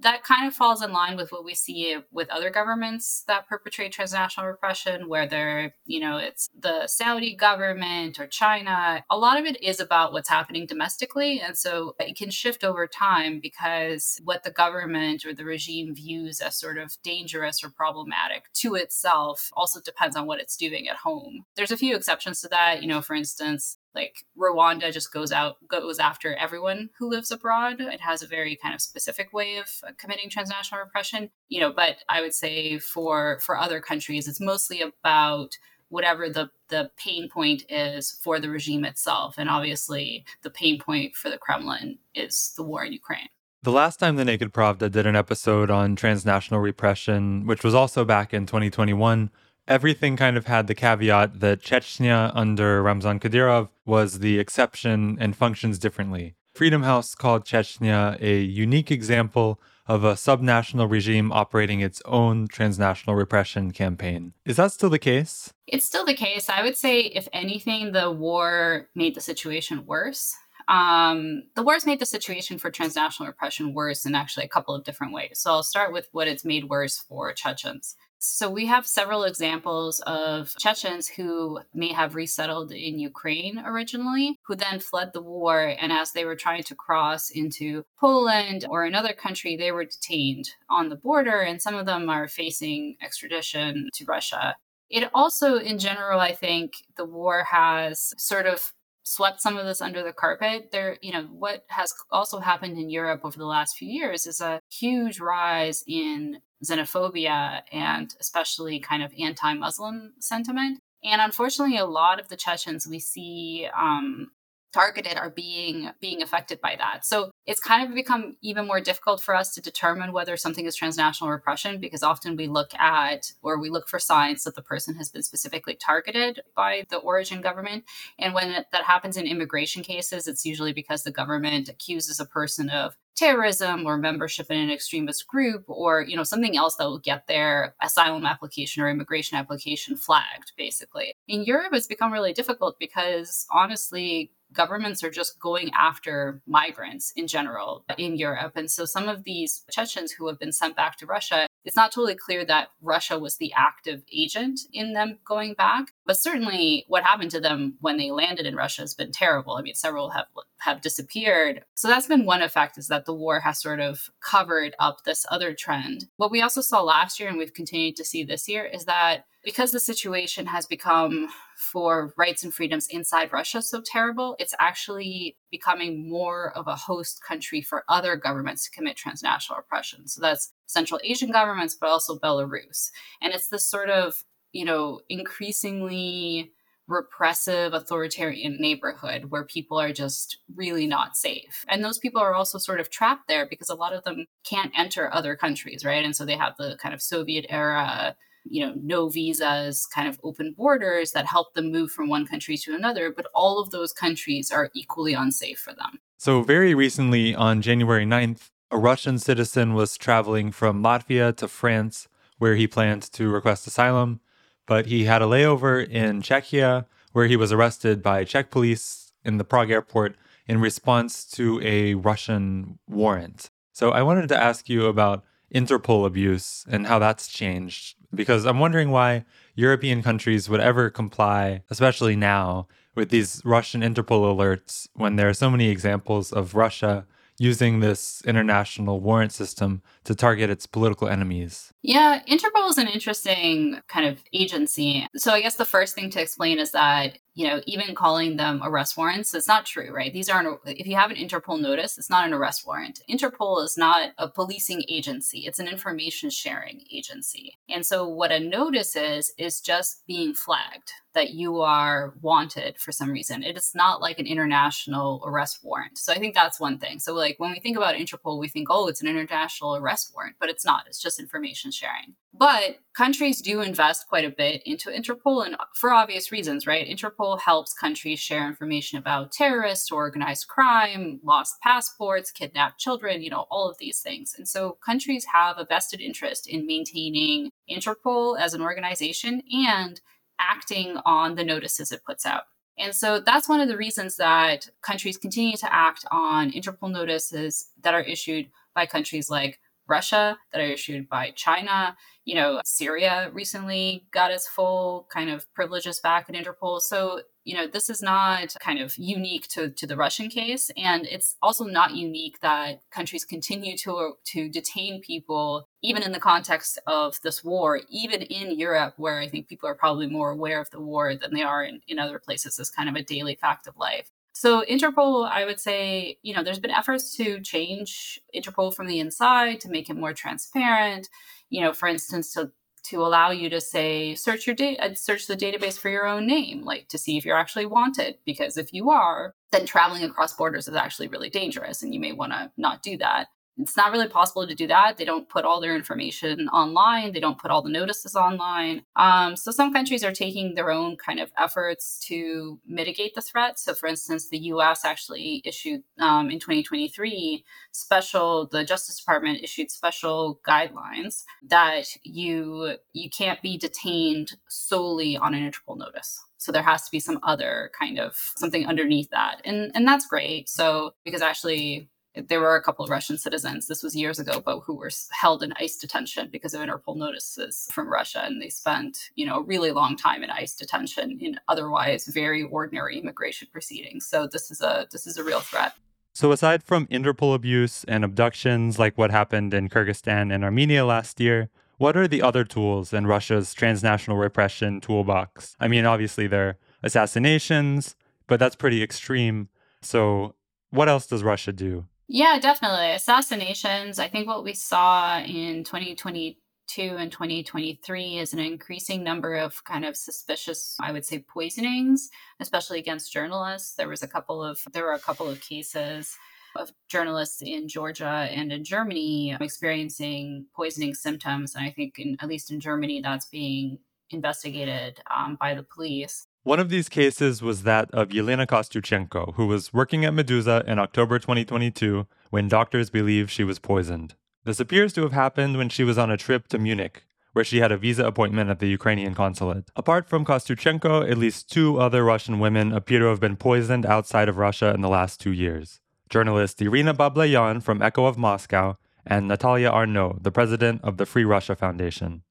that 0.00 0.22
kind 0.22 0.46
of 0.46 0.54
falls 0.54 0.82
in 0.82 0.92
line 0.92 1.16
with 1.16 1.32
what 1.32 1.44
we 1.44 1.54
see 1.54 1.96
with 2.12 2.28
other 2.28 2.50
governments 2.50 3.24
that 3.26 3.48
perpetrate 3.48 3.92
transnational 3.92 4.46
repression, 4.46 5.08
where 5.08 5.26
they're, 5.26 5.74
you 5.86 6.00
know, 6.00 6.18
it's 6.18 6.50
the 6.58 6.86
Saudi 6.86 7.34
government 7.34 8.20
or 8.20 8.26
China. 8.26 9.02
A 9.08 9.16
lot 9.16 9.38
of 9.38 9.46
it 9.46 9.62
is 9.62 9.80
about 9.80 10.12
what's 10.12 10.28
happening 10.28 10.66
domestically. 10.66 11.40
And 11.40 11.56
so 11.56 11.96
it 11.98 12.16
can 12.16 12.30
shift 12.30 12.64
over 12.64 12.86
time 12.86 13.40
because 13.40 14.20
what 14.24 14.44
the 14.44 14.50
government 14.50 15.24
or 15.24 15.32
the 15.32 15.44
regime 15.44 15.94
views 15.94 16.40
as 16.40 16.58
sort 16.58 16.78
of 16.78 16.96
dangerous 17.02 17.64
or 17.64 17.70
problematic 17.70 18.52
to 18.54 18.74
itself 18.74 19.50
also 19.54 19.80
depends 19.80 20.16
on 20.16 20.26
what 20.26 20.40
it's 20.40 20.56
doing 20.56 20.88
at 20.88 20.96
home. 20.96 21.44
There's 21.56 21.70
a 21.70 21.78
few 21.78 21.96
exceptions 21.96 22.42
to 22.42 22.48
that. 22.48 22.82
You 22.82 22.88
know, 22.88 23.00
for 23.00 23.14
instance, 23.14 23.77
like 23.94 24.24
Rwanda 24.38 24.92
just 24.92 25.12
goes 25.12 25.32
out 25.32 25.56
goes 25.68 25.98
after 25.98 26.34
everyone 26.34 26.90
who 26.98 27.08
lives 27.08 27.30
abroad. 27.30 27.80
It 27.80 28.00
has 28.00 28.22
a 28.22 28.26
very 28.26 28.56
kind 28.56 28.74
of 28.74 28.80
specific 28.80 29.32
way 29.32 29.56
of 29.56 29.66
uh, 29.86 29.92
committing 29.98 30.30
transnational 30.30 30.84
repression, 30.84 31.30
you 31.48 31.60
know, 31.60 31.72
but 31.72 31.96
I 32.08 32.20
would 32.20 32.34
say 32.34 32.78
for 32.78 33.38
for 33.40 33.58
other 33.58 33.80
countries 33.80 34.28
it's 34.28 34.40
mostly 34.40 34.80
about 34.82 35.56
whatever 35.88 36.28
the 36.28 36.50
the 36.68 36.90
pain 36.96 37.28
point 37.28 37.64
is 37.68 38.12
for 38.22 38.38
the 38.38 38.50
regime 38.50 38.84
itself 38.84 39.36
and 39.38 39.48
obviously 39.48 40.24
the 40.42 40.50
pain 40.50 40.78
point 40.78 41.16
for 41.16 41.30
the 41.30 41.38
Kremlin 41.38 41.98
is 42.14 42.52
the 42.56 42.62
war 42.62 42.84
in 42.84 42.92
Ukraine. 42.92 43.28
The 43.64 43.72
last 43.72 43.98
time 43.98 44.14
the 44.14 44.24
Naked 44.24 44.52
Pravda 44.52 44.88
did 44.90 45.04
an 45.04 45.16
episode 45.16 45.68
on 45.68 45.96
transnational 45.96 46.60
repression, 46.60 47.44
which 47.44 47.64
was 47.64 47.74
also 47.74 48.04
back 48.04 48.32
in 48.32 48.46
2021, 48.46 49.30
everything 49.68 50.16
kind 50.16 50.36
of 50.36 50.46
had 50.46 50.66
the 50.66 50.74
caveat 50.74 51.40
that 51.40 51.62
Chechnya 51.62 52.32
under 52.34 52.82
Ramzan 52.82 53.20
Kadyrov 53.20 53.68
was 53.84 54.20
the 54.20 54.38
exception 54.38 55.16
and 55.20 55.36
functions 55.36 55.78
differently. 55.78 56.34
Freedom 56.54 56.82
House 56.82 57.14
called 57.14 57.44
Chechnya 57.44 58.20
a 58.20 58.40
unique 58.40 58.90
example 58.90 59.60
of 59.86 60.04
a 60.04 60.14
subnational 60.14 60.90
regime 60.90 61.30
operating 61.32 61.80
its 61.80 62.02
own 62.04 62.48
transnational 62.48 63.14
repression 63.14 63.70
campaign. 63.70 64.32
Is 64.44 64.56
that 64.56 64.72
still 64.72 64.90
the 64.90 64.98
case? 64.98 65.52
It's 65.66 65.84
still 65.84 66.04
the 66.04 66.14
case. 66.14 66.48
I 66.48 66.62
would 66.62 66.76
say, 66.76 67.00
if 67.00 67.28
anything, 67.32 67.92
the 67.92 68.10
war 68.10 68.88
made 68.94 69.14
the 69.14 69.20
situation 69.20 69.86
worse. 69.86 70.34
Um, 70.68 71.44
the 71.54 71.62
war's 71.62 71.86
made 71.86 71.98
the 71.98 72.06
situation 72.06 72.58
for 72.58 72.70
transnational 72.70 73.28
repression 73.28 73.72
worse 73.72 74.04
in 74.04 74.14
actually 74.14 74.44
a 74.44 74.48
couple 74.48 74.74
of 74.74 74.84
different 74.84 75.14
ways. 75.14 75.38
So 75.38 75.50
I'll 75.50 75.62
start 75.62 75.92
with 75.92 76.08
what 76.12 76.28
it's 76.28 76.44
made 76.44 76.64
worse 76.64 76.98
for 76.98 77.32
Chechens. 77.32 77.96
So 78.20 78.50
we 78.50 78.66
have 78.66 78.86
several 78.86 79.22
examples 79.22 80.00
of 80.00 80.54
Chechens 80.58 81.08
who 81.08 81.60
may 81.72 81.92
have 81.92 82.16
resettled 82.16 82.72
in 82.72 82.98
Ukraine 82.98 83.62
originally, 83.64 84.38
who 84.46 84.56
then 84.56 84.80
fled 84.80 85.12
the 85.12 85.22
war. 85.22 85.74
And 85.80 85.92
as 85.92 86.12
they 86.12 86.24
were 86.24 86.34
trying 86.34 86.64
to 86.64 86.74
cross 86.74 87.30
into 87.30 87.84
Poland 87.98 88.66
or 88.68 88.84
another 88.84 89.12
country, 89.12 89.56
they 89.56 89.70
were 89.70 89.84
detained 89.84 90.50
on 90.68 90.88
the 90.88 90.96
border. 90.96 91.40
And 91.40 91.62
some 91.62 91.76
of 91.76 91.86
them 91.86 92.10
are 92.10 92.26
facing 92.26 92.96
extradition 93.00 93.88
to 93.94 94.04
Russia. 94.04 94.56
It 94.90 95.10
also, 95.14 95.56
in 95.56 95.78
general, 95.78 96.18
I 96.18 96.34
think 96.34 96.72
the 96.96 97.04
war 97.04 97.44
has 97.44 98.14
sort 98.16 98.46
of 98.46 98.72
swept 99.04 99.40
some 99.40 99.56
of 99.56 99.64
this 99.64 99.80
under 99.80 100.02
the 100.02 100.12
carpet. 100.12 100.70
There, 100.72 100.98
you 101.00 101.12
know, 101.12 101.22
what 101.30 101.64
has 101.68 101.94
also 102.10 102.40
happened 102.40 102.78
in 102.78 102.90
Europe 102.90 103.20
over 103.24 103.38
the 103.38 103.46
last 103.46 103.76
few 103.76 103.88
years 103.88 104.26
is 104.26 104.40
a 104.40 104.60
huge 104.70 105.20
rise 105.20 105.84
in 105.86 106.40
xenophobia 106.64 107.62
and 107.72 108.14
especially 108.20 108.80
kind 108.80 109.02
of 109.02 109.12
anti 109.18 109.54
Muslim 109.54 110.14
sentiment. 110.18 110.80
And 111.04 111.20
unfortunately, 111.20 111.78
a 111.78 111.86
lot 111.86 112.18
of 112.18 112.28
the 112.28 112.36
Chechens 112.36 112.86
we 112.86 112.98
see 112.98 113.68
um, 113.76 114.32
targeted 114.72 115.16
are 115.16 115.30
being 115.30 115.90
being 116.00 116.22
affected 116.22 116.60
by 116.60 116.76
that. 116.76 117.04
So 117.04 117.30
it's 117.46 117.60
kind 117.60 117.88
of 117.88 117.94
become 117.94 118.36
even 118.42 118.66
more 118.66 118.80
difficult 118.80 119.22
for 119.22 119.34
us 119.34 119.54
to 119.54 119.60
determine 119.60 120.12
whether 120.12 120.36
something 120.36 120.66
is 120.66 120.76
transnational 120.76 121.30
repression 121.30 121.80
because 121.80 122.02
often 122.02 122.36
we 122.36 122.46
look 122.46 122.74
at 122.74 123.32
or 123.42 123.60
we 123.60 123.70
look 123.70 123.88
for 123.88 123.98
signs 123.98 124.44
that 124.44 124.54
the 124.54 124.62
person 124.62 124.94
has 124.96 125.10
been 125.10 125.22
specifically 125.22 125.74
targeted 125.74 126.40
by 126.54 126.84
the 126.90 126.98
origin 126.98 127.40
government. 127.40 127.84
And 128.18 128.34
when 128.34 128.64
that 128.72 128.84
happens 128.84 129.16
in 129.16 129.26
immigration 129.26 129.82
cases, 129.82 130.26
it's 130.26 130.44
usually 130.44 130.72
because 130.72 131.02
the 131.02 131.10
government 131.10 131.68
accuses 131.68 132.20
a 132.20 132.26
person 132.26 132.68
of 132.68 132.96
terrorism 133.18 133.84
or 133.84 133.98
membership 133.98 134.48
in 134.48 134.58
an 134.58 134.70
extremist 134.70 135.26
group 135.26 135.64
or 135.66 136.02
you 136.02 136.16
know 136.16 136.22
something 136.22 136.56
else 136.56 136.76
that 136.76 136.84
will 136.84 137.00
get 137.00 137.26
their 137.26 137.74
asylum 137.82 138.24
application 138.24 138.80
or 138.80 138.88
immigration 138.88 139.36
application 139.36 139.96
flagged 139.96 140.52
basically 140.56 141.12
in 141.26 141.42
europe 141.42 141.72
it's 141.72 141.88
become 141.88 142.12
really 142.12 142.32
difficult 142.32 142.78
because 142.78 143.44
honestly 143.50 144.30
governments 144.52 145.02
are 145.02 145.10
just 145.10 145.38
going 145.40 145.70
after 145.78 146.40
migrants 146.46 147.12
in 147.16 147.26
general 147.26 147.84
in 147.96 148.16
Europe. 148.16 148.52
And 148.56 148.70
so 148.70 148.84
some 148.84 149.08
of 149.08 149.24
these 149.24 149.64
Chechens 149.70 150.12
who 150.12 150.26
have 150.28 150.38
been 150.38 150.52
sent 150.52 150.76
back 150.76 150.96
to 150.98 151.06
Russia, 151.06 151.46
it's 151.64 151.76
not 151.76 151.92
totally 151.92 152.14
clear 152.14 152.44
that 152.44 152.68
Russia 152.80 153.18
was 153.18 153.36
the 153.36 153.52
active 153.56 154.02
agent 154.12 154.60
in 154.72 154.94
them 154.94 155.18
going 155.24 155.54
back. 155.54 155.92
But 156.08 156.16
certainly 156.16 156.86
what 156.88 157.04
happened 157.04 157.30
to 157.32 157.40
them 157.40 157.76
when 157.80 157.98
they 157.98 158.10
landed 158.10 158.46
in 158.46 158.56
Russia 158.56 158.80
has 158.80 158.94
been 158.94 159.12
terrible. 159.12 159.56
I 159.56 159.62
mean, 159.62 159.74
several 159.74 160.08
have 160.08 160.24
have 160.60 160.80
disappeared. 160.80 161.64
So 161.76 161.86
that's 161.86 162.06
been 162.06 162.24
one 162.24 162.40
effect 162.40 162.78
is 162.78 162.88
that 162.88 163.04
the 163.04 163.12
war 163.12 163.40
has 163.40 163.60
sort 163.60 163.78
of 163.78 164.08
covered 164.20 164.74
up 164.78 165.04
this 165.04 165.26
other 165.30 165.52
trend. 165.52 166.06
What 166.16 166.30
we 166.30 166.40
also 166.40 166.62
saw 166.62 166.80
last 166.80 167.20
year 167.20 167.28
and 167.28 167.36
we've 167.36 167.52
continued 167.52 167.96
to 167.96 168.06
see 168.06 168.24
this 168.24 168.48
year 168.48 168.64
is 168.64 168.86
that 168.86 169.26
because 169.44 169.70
the 169.70 169.80
situation 169.80 170.46
has 170.46 170.66
become 170.66 171.28
for 171.56 172.12
rights 172.16 172.42
and 172.42 172.52
freedoms 172.52 172.88
inside 172.88 173.32
Russia 173.32 173.62
so 173.62 173.80
terrible, 173.84 174.34
it's 174.38 174.54
actually 174.58 175.36
becoming 175.50 176.08
more 176.08 176.52
of 176.56 176.66
a 176.66 176.76
host 176.76 177.22
country 177.22 177.62
for 177.62 177.84
other 177.88 178.16
governments 178.16 178.64
to 178.64 178.70
commit 178.70 178.96
transnational 178.96 179.58
oppression. 179.58 180.08
So 180.08 180.20
that's 180.20 180.52
Central 180.66 181.00
Asian 181.04 181.30
governments, 181.30 181.74
but 181.74 181.88
also 181.88 182.18
Belarus. 182.18 182.90
And 183.22 183.32
it's 183.32 183.48
this 183.48 183.66
sort 183.66 183.90
of, 183.90 184.22
you 184.52 184.64
know, 184.64 185.00
increasingly 185.08 186.52
repressive 186.86 187.74
authoritarian 187.74 188.56
neighborhood 188.58 189.26
where 189.26 189.44
people 189.44 189.78
are 189.78 189.92
just 189.92 190.38
really 190.56 190.86
not 190.86 191.16
safe. 191.16 191.64
And 191.68 191.84
those 191.84 191.98
people 191.98 192.22
are 192.22 192.34
also 192.34 192.56
sort 192.56 192.80
of 192.80 192.88
trapped 192.88 193.28
there 193.28 193.46
because 193.46 193.68
a 193.68 193.74
lot 193.74 193.92
of 193.92 194.04
them 194.04 194.24
can't 194.42 194.72
enter 194.76 195.12
other 195.12 195.36
countries, 195.36 195.84
right? 195.84 196.02
And 196.02 196.16
so 196.16 196.24
they 196.24 196.36
have 196.36 196.54
the 196.58 196.78
kind 196.80 196.94
of 196.94 197.02
Soviet 197.02 197.44
era 197.50 198.16
you 198.50 198.64
know, 198.64 198.74
no 198.82 199.08
visas, 199.08 199.86
kind 199.86 200.08
of 200.08 200.18
open 200.22 200.54
borders 200.56 201.12
that 201.12 201.26
help 201.26 201.54
them 201.54 201.70
move 201.70 201.90
from 201.90 202.08
one 202.08 202.26
country 202.26 202.56
to 202.56 202.74
another, 202.74 203.12
but 203.14 203.26
all 203.34 203.60
of 203.60 203.70
those 203.70 203.92
countries 203.92 204.50
are 204.50 204.70
equally 204.74 205.14
unsafe 205.14 205.58
for 205.58 205.72
them. 205.74 205.98
So, 206.16 206.42
very 206.42 206.74
recently, 206.74 207.34
on 207.34 207.62
January 207.62 208.04
9th, 208.04 208.50
a 208.70 208.78
Russian 208.78 209.18
citizen 209.18 209.74
was 209.74 209.96
traveling 209.96 210.50
from 210.52 210.82
Latvia 210.82 211.36
to 211.36 211.48
France, 211.48 212.08
where 212.38 212.56
he 212.56 212.66
planned 212.66 213.02
to 213.12 213.28
request 213.28 213.66
asylum, 213.66 214.20
but 214.68 214.86
he 214.86 215.04
had 215.04 215.22
a 215.22 215.24
layover 215.24 215.84
in 215.88 216.22
Czechia, 216.22 216.84
where 217.12 217.26
he 217.26 217.36
was 217.36 217.50
arrested 217.50 218.02
by 218.02 218.22
Czech 218.22 218.50
police 218.50 219.12
in 219.24 219.38
the 219.38 219.44
Prague 219.44 219.70
airport 219.70 220.14
in 220.46 220.60
response 220.60 221.24
to 221.24 221.60
a 221.62 221.94
Russian 221.94 222.78
warrant. 222.86 223.50
So, 223.72 223.90
I 223.90 224.02
wanted 224.02 224.28
to 224.28 224.40
ask 224.40 224.68
you 224.68 224.86
about 224.86 225.24
Interpol 225.52 226.06
abuse 226.06 226.66
and 226.68 226.86
how 226.86 226.98
that's 226.98 227.28
changed 227.28 227.96
because 228.14 228.44
I'm 228.44 228.60
wondering 228.60 228.90
why 228.90 229.24
European 229.54 230.02
countries 230.02 230.48
would 230.48 230.60
ever 230.60 230.90
comply, 230.90 231.62
especially 231.70 232.16
now, 232.16 232.68
with 232.94 233.08
these 233.08 233.40
Russian 233.44 233.80
Interpol 233.80 234.36
alerts 234.36 234.88
when 234.94 235.16
there 235.16 235.28
are 235.28 235.34
so 235.34 235.50
many 235.50 235.70
examples 235.70 236.32
of 236.32 236.54
Russia 236.54 237.06
using 237.38 237.80
this 237.80 238.22
international 238.26 239.00
warrant 239.00 239.32
system 239.32 239.82
to 240.04 240.14
target 240.14 240.50
its 240.50 240.66
political 240.66 241.08
enemies. 241.08 241.72
Yeah, 241.82 242.20
Interpol 242.28 242.68
is 242.68 242.78
an 242.78 242.88
interesting 242.88 243.80
kind 243.86 244.06
of 244.06 244.22
agency. 244.32 245.06
So 245.16 245.32
I 245.32 245.40
guess 245.40 245.54
the 245.54 245.64
first 245.64 245.94
thing 245.94 246.10
to 246.10 246.20
explain 246.20 246.58
is 246.58 246.72
that 246.72 247.18
you 247.38 247.46
know, 247.46 247.60
even 247.66 247.94
calling 247.94 248.36
them 248.36 248.60
arrest 248.64 248.96
warrants, 248.96 249.32
it's 249.32 249.46
not 249.46 249.64
true, 249.64 249.94
right? 249.94 250.12
These 250.12 250.28
aren't, 250.28 250.58
if 250.66 250.88
you 250.88 250.96
have 250.96 251.12
an 251.12 251.16
Interpol 251.16 251.60
notice, 251.60 251.96
it's 251.96 252.10
not 252.10 252.26
an 252.26 252.34
arrest 252.34 252.66
warrant. 252.66 252.98
Interpol 253.08 253.62
is 253.62 253.78
not 253.78 254.10
a 254.18 254.26
policing 254.26 254.82
agency, 254.88 255.44
it's 255.46 255.60
an 255.60 255.68
information 255.68 256.30
sharing 256.30 256.82
agency. 256.92 257.56
And 257.68 257.86
so 257.86 258.08
what 258.08 258.32
a 258.32 258.40
notice 258.40 258.96
is, 258.96 259.32
is 259.38 259.60
just 259.60 260.04
being 260.08 260.34
flagged 260.34 260.90
that 261.18 261.30
you 261.30 261.60
are 261.60 262.14
wanted 262.22 262.78
for 262.78 262.92
some 262.92 263.10
reason. 263.10 263.42
It 263.42 263.56
is 263.56 263.72
not 263.74 264.00
like 264.00 264.20
an 264.20 264.26
international 264.26 265.20
arrest 265.26 265.58
warrant. 265.64 265.98
So 265.98 266.12
I 266.12 266.18
think 266.18 266.32
that's 266.32 266.60
one 266.60 266.78
thing. 266.78 267.00
So, 267.00 267.12
like, 267.12 267.34
when 267.38 267.50
we 267.50 267.58
think 267.58 267.76
about 267.76 267.96
Interpol, 267.96 268.38
we 268.38 268.46
think, 268.46 268.68
oh, 268.70 268.86
it's 268.86 269.02
an 269.02 269.08
international 269.08 269.74
arrest 269.74 270.12
warrant, 270.14 270.36
but 270.38 270.48
it's 270.48 270.64
not. 270.64 270.84
It's 270.86 271.02
just 271.02 271.18
information 271.18 271.72
sharing. 271.72 272.14
But 272.32 272.76
countries 272.96 273.42
do 273.42 273.62
invest 273.62 274.06
quite 274.08 274.24
a 274.24 274.30
bit 274.30 274.62
into 274.64 274.90
Interpol 274.90 275.44
and 275.44 275.56
for 275.74 275.92
obvious 275.92 276.30
reasons, 276.30 276.68
right? 276.68 276.86
Interpol 276.86 277.40
helps 277.40 277.74
countries 277.74 278.20
share 278.20 278.46
information 278.46 278.96
about 278.96 279.32
terrorists, 279.32 279.90
organized 279.90 280.46
crime, 280.46 281.18
lost 281.24 281.56
passports, 281.64 282.30
kidnapped 282.30 282.78
children, 282.78 283.22
you 283.22 283.30
know, 283.30 283.46
all 283.50 283.68
of 283.68 283.78
these 283.78 284.00
things. 284.00 284.36
And 284.38 284.46
so 284.46 284.78
countries 284.86 285.26
have 285.32 285.58
a 285.58 285.64
vested 285.64 286.00
interest 286.00 286.46
in 286.46 286.64
maintaining 286.64 287.50
Interpol 287.68 288.38
as 288.38 288.54
an 288.54 288.62
organization 288.62 289.42
and 289.66 290.00
acting 290.38 290.96
on 291.04 291.34
the 291.34 291.44
notices 291.44 291.92
it 291.92 292.04
puts 292.04 292.26
out. 292.26 292.44
And 292.78 292.94
so 292.94 293.20
that's 293.20 293.48
one 293.48 293.60
of 293.60 293.68
the 293.68 293.76
reasons 293.76 294.16
that 294.16 294.68
countries 294.82 295.16
continue 295.16 295.56
to 295.56 295.74
act 295.74 296.04
on 296.10 296.52
Interpol 296.52 296.92
notices 296.92 297.70
that 297.82 297.94
are 297.94 298.02
issued 298.02 298.48
by 298.74 298.86
countries 298.86 299.28
like 299.28 299.58
Russia, 299.88 300.38
that 300.52 300.60
are 300.60 300.64
issued 300.64 301.08
by 301.08 301.30
China. 301.30 301.96
You 302.24 302.34
know, 302.34 302.60
Syria 302.64 303.30
recently 303.32 304.06
got 304.12 304.30
its 304.30 304.46
full 304.46 305.08
kind 305.10 305.30
of 305.30 305.52
privileges 305.54 306.00
back 306.00 306.26
at 306.28 306.34
Interpol. 306.34 306.80
So, 306.80 307.22
you 307.44 307.54
know, 307.54 307.66
this 307.66 307.88
is 307.88 308.02
not 308.02 308.54
kind 308.60 308.80
of 308.80 308.96
unique 308.98 309.48
to, 309.48 309.70
to 309.70 309.86
the 309.86 309.96
Russian 309.96 310.28
case. 310.28 310.70
And 310.76 311.06
it's 311.06 311.36
also 311.40 311.64
not 311.64 311.94
unique 311.94 312.40
that 312.40 312.82
countries 312.90 313.24
continue 313.24 313.76
to, 313.78 314.12
to 314.26 314.48
detain 314.50 315.00
people, 315.00 315.66
even 315.82 316.02
in 316.02 316.12
the 316.12 316.20
context 316.20 316.78
of 316.86 317.18
this 317.22 317.42
war, 317.42 317.80
even 317.88 318.20
in 318.20 318.58
Europe, 318.58 318.94
where 318.98 319.18
I 319.18 319.28
think 319.28 319.48
people 319.48 319.68
are 319.68 319.74
probably 319.74 320.08
more 320.08 320.30
aware 320.30 320.60
of 320.60 320.68
the 320.70 320.80
war 320.80 321.16
than 321.16 321.32
they 321.32 321.42
are 321.42 321.64
in, 321.64 321.80
in 321.88 321.98
other 321.98 322.18
places 322.18 322.58
as 322.58 322.68
kind 322.68 322.90
of 322.90 322.94
a 322.94 323.02
daily 323.02 323.36
fact 323.36 323.66
of 323.66 323.76
life. 323.78 324.10
So 324.38 324.64
Interpol, 324.70 325.28
I 325.28 325.44
would 325.44 325.58
say, 325.58 326.18
you 326.22 326.32
know, 326.32 326.44
there's 326.44 326.60
been 326.60 326.70
efforts 326.70 327.16
to 327.16 327.40
change 327.40 328.20
Interpol 328.32 328.72
from 328.72 328.86
the 328.86 329.00
inside 329.00 329.60
to 329.62 329.68
make 329.68 329.90
it 329.90 329.96
more 329.96 330.12
transparent. 330.12 331.08
You 331.50 331.62
know, 331.62 331.72
for 331.72 331.88
instance, 331.88 332.32
to 332.34 332.52
to 332.84 332.98
allow 332.98 333.32
you 333.32 333.50
to 333.50 333.60
say 333.60 334.14
search 334.14 334.46
your 334.46 334.54
data 334.54 334.80
uh, 334.80 334.94
search 334.94 335.26
the 335.26 335.36
database 335.36 335.76
for 335.76 335.88
your 335.88 336.06
own 336.06 336.28
name 336.28 336.62
like 336.62 336.86
to 336.88 336.96
see 336.96 337.16
if 337.18 337.24
you're 337.24 337.36
actually 337.36 337.66
wanted 337.66 338.16
because 338.24 338.56
if 338.56 338.72
you 338.72 338.88
are 338.90 339.34
then 339.50 339.66
traveling 339.66 340.04
across 340.04 340.32
borders 340.32 340.68
is 340.68 340.76
actually 340.76 341.08
really 341.08 341.28
dangerous 341.28 341.82
and 341.82 341.92
you 341.92 341.98
may 341.98 342.12
want 342.12 342.32
to 342.32 342.50
not 342.56 342.80
do 342.80 342.96
that 342.96 343.26
it's 343.58 343.76
not 343.76 343.92
really 343.92 344.08
possible 344.08 344.46
to 344.46 344.54
do 344.54 344.66
that. 344.68 344.96
They 344.96 345.04
don't 345.04 345.28
put 345.28 345.44
all 345.44 345.60
their 345.60 345.74
information 345.74 346.48
online. 346.48 347.12
They 347.12 347.20
don't 347.20 347.38
put 347.38 347.50
all 347.50 347.62
the 347.62 347.70
notices 347.70 348.14
online. 348.14 348.82
Um, 348.96 349.36
so 349.36 349.50
some 349.50 349.72
countries 349.72 350.04
are 350.04 350.12
taking 350.12 350.54
their 350.54 350.70
own 350.70 350.96
kind 350.96 351.18
of 351.18 351.32
efforts 351.38 351.98
to 352.06 352.60
mitigate 352.66 353.14
the 353.14 353.22
threat. 353.22 353.58
So, 353.58 353.74
for 353.74 353.88
instance, 353.88 354.28
the 354.28 354.38
U.S. 354.38 354.84
actually 354.84 355.42
issued 355.44 355.82
um, 355.98 356.30
in 356.30 356.38
2023 356.38 357.44
special. 357.72 358.46
The 358.46 358.64
Justice 358.64 358.98
Department 358.98 359.40
issued 359.42 359.70
special 359.70 360.40
guidelines 360.46 361.24
that 361.48 361.86
you 362.04 362.76
you 362.92 363.10
can't 363.10 363.42
be 363.42 363.58
detained 363.58 364.32
solely 364.48 365.16
on 365.16 365.34
an 365.34 365.50
Interpol 365.50 365.76
notice. 365.76 366.20
So 366.38 366.52
there 366.52 366.62
has 366.62 366.84
to 366.84 366.90
be 366.90 367.00
some 367.00 367.18
other 367.24 367.70
kind 367.78 367.98
of 367.98 368.14
something 368.36 368.66
underneath 368.66 369.10
that, 369.10 369.40
and 369.44 369.72
and 369.74 369.86
that's 369.86 370.06
great. 370.06 370.48
So 370.48 370.92
because 371.04 371.22
actually 371.22 371.88
there 372.28 372.40
were 372.40 372.56
a 372.56 372.62
couple 372.62 372.84
of 372.84 372.90
Russian 372.90 373.18
citizens, 373.18 373.66
this 373.66 373.82
was 373.82 373.94
years 373.94 374.18
ago, 374.18 374.42
but 374.44 374.60
who 374.60 374.74
were 374.74 374.90
held 375.10 375.42
in 375.42 375.52
ICE 375.60 375.76
detention 375.76 376.28
because 376.30 376.54
of 376.54 376.60
Interpol 376.60 376.96
notices 376.96 377.68
from 377.72 377.88
Russia. 377.88 378.22
And 378.24 378.40
they 378.40 378.48
spent, 378.48 378.98
you 379.14 379.26
know, 379.26 379.36
a 379.36 379.42
really 379.42 379.70
long 379.70 379.96
time 379.96 380.22
in 380.22 380.30
ICE 380.30 380.54
detention 380.54 381.18
in 381.20 381.38
otherwise 381.48 382.06
very 382.06 382.42
ordinary 382.42 382.98
immigration 382.98 383.48
proceedings. 383.52 384.06
So 384.06 384.26
this 384.26 384.50
is 384.50 384.60
a 384.60 384.86
this 384.90 385.06
is 385.06 385.16
a 385.16 385.24
real 385.24 385.40
threat. 385.40 385.74
So 386.14 386.32
aside 386.32 386.64
from 386.64 386.86
Interpol 386.88 387.34
abuse 387.34 387.84
and 387.84 388.04
abductions 388.04 388.78
like 388.78 388.98
what 388.98 389.10
happened 389.10 389.54
in 389.54 389.68
Kyrgyzstan 389.68 390.34
and 390.34 390.42
Armenia 390.42 390.84
last 390.84 391.20
year, 391.20 391.48
what 391.76 391.96
are 391.96 392.08
the 392.08 392.22
other 392.22 392.44
tools 392.44 392.92
in 392.92 393.06
Russia's 393.06 393.54
transnational 393.54 394.18
repression 394.18 394.80
toolbox? 394.80 395.54
I 395.60 395.68
mean, 395.68 395.86
obviously 395.86 396.26
there 396.26 396.48
are 396.48 396.58
assassinations, 396.82 397.94
but 398.26 398.40
that's 398.40 398.56
pretty 398.56 398.82
extreme. 398.82 399.48
So 399.80 400.34
what 400.70 400.88
else 400.88 401.06
does 401.06 401.22
Russia 401.22 401.52
do? 401.52 401.86
Yeah, 402.08 402.38
definitely. 402.40 402.92
Assassinations. 402.92 403.98
I 403.98 404.08
think 404.08 404.26
what 404.26 404.42
we 404.42 404.54
saw 404.54 405.18
in 405.18 405.62
2022 405.62 406.36
and 406.78 407.12
2023 407.12 408.18
is 408.18 408.32
an 408.32 408.38
increasing 408.38 409.04
number 409.04 409.34
of 409.34 409.62
kind 409.64 409.84
of 409.84 409.94
suspicious, 409.94 410.76
I 410.80 410.92
would 410.92 411.04
say, 411.04 411.18
poisonings, 411.18 412.08
especially 412.40 412.78
against 412.78 413.12
journalists. 413.12 413.74
There 413.74 413.88
was 413.88 414.02
a 414.02 414.08
couple 414.08 414.42
of 414.42 414.58
there 414.72 414.84
were 414.84 414.94
a 414.94 414.98
couple 414.98 415.28
of 415.28 415.40
cases 415.42 416.16
of 416.56 416.72
journalists 416.88 417.42
in 417.42 417.68
Georgia 417.68 418.26
and 418.30 418.52
in 418.52 418.64
Germany 418.64 419.36
experiencing 419.38 420.46
poisoning 420.56 420.94
symptoms, 420.94 421.54
and 421.54 421.64
I 421.64 421.70
think 421.70 421.98
in, 421.98 422.16
at 422.20 422.28
least 422.28 422.50
in 422.50 422.58
Germany 422.58 423.02
that's 423.02 423.26
being 423.26 423.80
investigated 424.10 425.00
um, 425.14 425.36
by 425.38 425.54
the 425.54 425.62
police. 425.62 426.26
One 426.48 426.60
of 426.60 426.70
these 426.70 426.88
cases 426.88 427.42
was 427.42 427.64
that 427.64 427.90
of 427.90 428.08
Yelena 428.08 428.46
Kostyuchenko, 428.46 429.34
who 429.34 429.46
was 429.48 429.74
working 429.74 430.06
at 430.06 430.14
Meduza 430.14 430.66
in 430.66 430.78
October 430.78 431.18
2022 431.18 432.06
when 432.30 432.48
doctors 432.48 432.88
believe 432.88 433.30
she 433.30 433.44
was 433.44 433.58
poisoned. 433.58 434.14
This 434.44 434.58
appears 434.58 434.94
to 434.94 435.02
have 435.02 435.12
happened 435.12 435.58
when 435.58 435.68
she 435.68 435.84
was 435.84 435.98
on 435.98 436.10
a 436.10 436.16
trip 436.16 436.48
to 436.48 436.58
Munich, 436.58 437.04
where 437.34 437.44
she 437.44 437.58
had 437.58 437.70
a 437.70 437.76
visa 437.76 438.06
appointment 438.06 438.48
at 438.48 438.60
the 438.60 438.66
Ukrainian 438.66 439.14
consulate. 439.14 439.70
Apart 439.76 440.08
from 440.08 440.24
Kostyuchenko, 440.24 441.10
at 441.10 441.18
least 441.18 441.52
two 441.52 441.78
other 441.78 442.02
Russian 442.02 442.38
women 442.38 442.72
appear 442.72 443.00
to 443.00 443.08
have 443.08 443.20
been 443.20 443.36
poisoned 443.36 443.84
outside 443.84 444.30
of 444.30 444.38
Russia 444.38 444.72
in 444.72 444.80
the 444.80 444.88
last 444.88 445.20
two 445.20 445.32
years. 445.32 445.80
Journalist 446.08 446.62
Irina 446.62 446.94
Babloyan 446.94 447.62
from 447.62 447.82
Echo 447.82 448.06
of 448.06 448.16
Moscow 448.16 448.78
and 449.04 449.28
Natalia 449.28 449.68
Arno, 449.68 450.16
the 450.18 450.32
president 450.32 450.80
of 450.82 450.96
the 450.96 451.04
Free 451.04 451.26
Russia 451.26 451.54
Foundation. 451.54 452.22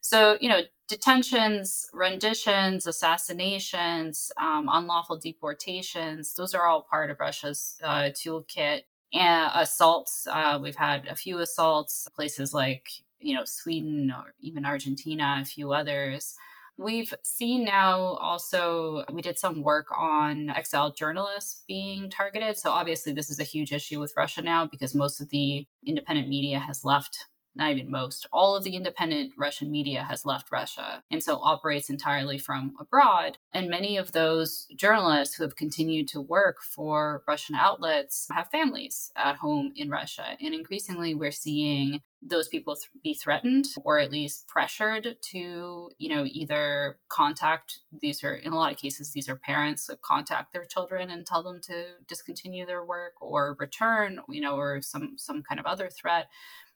So, 0.00 0.38
you 0.40 0.48
know, 0.48 0.60
detentions, 0.88 1.86
renditions, 1.92 2.86
assassinations, 2.86 4.30
um, 4.40 4.68
unlawful 4.70 5.18
deportations, 5.18 6.34
those 6.34 6.54
are 6.54 6.66
all 6.66 6.82
part 6.82 7.10
of 7.10 7.20
Russia's 7.20 7.76
uh, 7.82 8.10
toolkit. 8.10 8.82
And 9.12 9.50
assaults, 9.54 10.26
uh, 10.30 10.58
we've 10.60 10.76
had 10.76 11.06
a 11.06 11.14
few 11.14 11.38
assaults, 11.38 12.08
places 12.16 12.52
like, 12.52 12.88
you 13.20 13.34
know, 13.34 13.44
Sweden 13.44 14.12
or 14.14 14.34
even 14.40 14.66
Argentina, 14.66 15.38
a 15.40 15.44
few 15.44 15.72
others. 15.72 16.34
We've 16.76 17.14
seen 17.22 17.64
now 17.64 18.00
also, 18.00 19.04
we 19.12 19.22
did 19.22 19.38
some 19.38 19.62
work 19.62 19.86
on 19.96 20.50
exiled 20.50 20.96
journalists 20.96 21.62
being 21.68 22.10
targeted. 22.10 22.58
So, 22.58 22.70
obviously, 22.72 23.12
this 23.12 23.30
is 23.30 23.38
a 23.38 23.44
huge 23.44 23.72
issue 23.72 24.00
with 24.00 24.12
Russia 24.16 24.42
now 24.42 24.66
because 24.66 24.96
most 24.96 25.20
of 25.20 25.28
the 25.28 25.64
independent 25.86 26.28
media 26.28 26.58
has 26.58 26.84
left 26.84 27.26
not 27.54 27.70
even 27.70 27.90
most, 27.90 28.26
all 28.32 28.56
of 28.56 28.64
the 28.64 28.76
independent 28.76 29.32
Russian 29.36 29.70
media 29.70 30.02
has 30.02 30.26
left 30.26 30.50
Russia 30.50 31.02
and 31.10 31.22
so 31.22 31.36
operates 31.36 31.90
entirely 31.90 32.38
from 32.38 32.74
abroad. 32.80 33.38
And 33.52 33.68
many 33.68 33.96
of 33.96 34.12
those 34.12 34.66
journalists 34.76 35.34
who 35.34 35.44
have 35.44 35.56
continued 35.56 36.08
to 36.08 36.20
work 36.20 36.58
for 36.62 37.22
Russian 37.26 37.54
outlets 37.54 38.26
have 38.32 38.50
families 38.50 39.12
at 39.16 39.36
home 39.36 39.72
in 39.76 39.90
Russia. 39.90 40.36
And 40.40 40.54
increasingly, 40.54 41.14
we're 41.14 41.30
seeing 41.30 42.00
those 42.26 42.48
people 42.48 42.74
th- 42.74 42.88
be 43.02 43.14
threatened 43.14 43.66
or 43.84 43.98
at 43.98 44.10
least 44.10 44.48
pressured 44.48 45.16
to 45.20 45.90
you 45.98 46.08
know 46.08 46.24
either 46.26 46.98
contact 47.08 47.80
these 48.00 48.24
are 48.24 48.34
in 48.34 48.52
a 48.52 48.56
lot 48.56 48.72
of 48.72 48.78
cases 48.78 49.12
these 49.12 49.28
are 49.28 49.36
parents 49.36 49.86
that 49.86 50.00
contact 50.00 50.52
their 50.52 50.64
children 50.64 51.10
and 51.10 51.26
tell 51.26 51.42
them 51.42 51.60
to 51.60 51.84
discontinue 52.08 52.64
their 52.64 52.84
work 52.84 53.12
or 53.20 53.56
return 53.58 54.20
you 54.28 54.40
know 54.40 54.56
or 54.56 54.80
some 54.80 55.14
some 55.16 55.42
kind 55.42 55.60
of 55.60 55.66
other 55.66 55.90
threat 55.90 56.28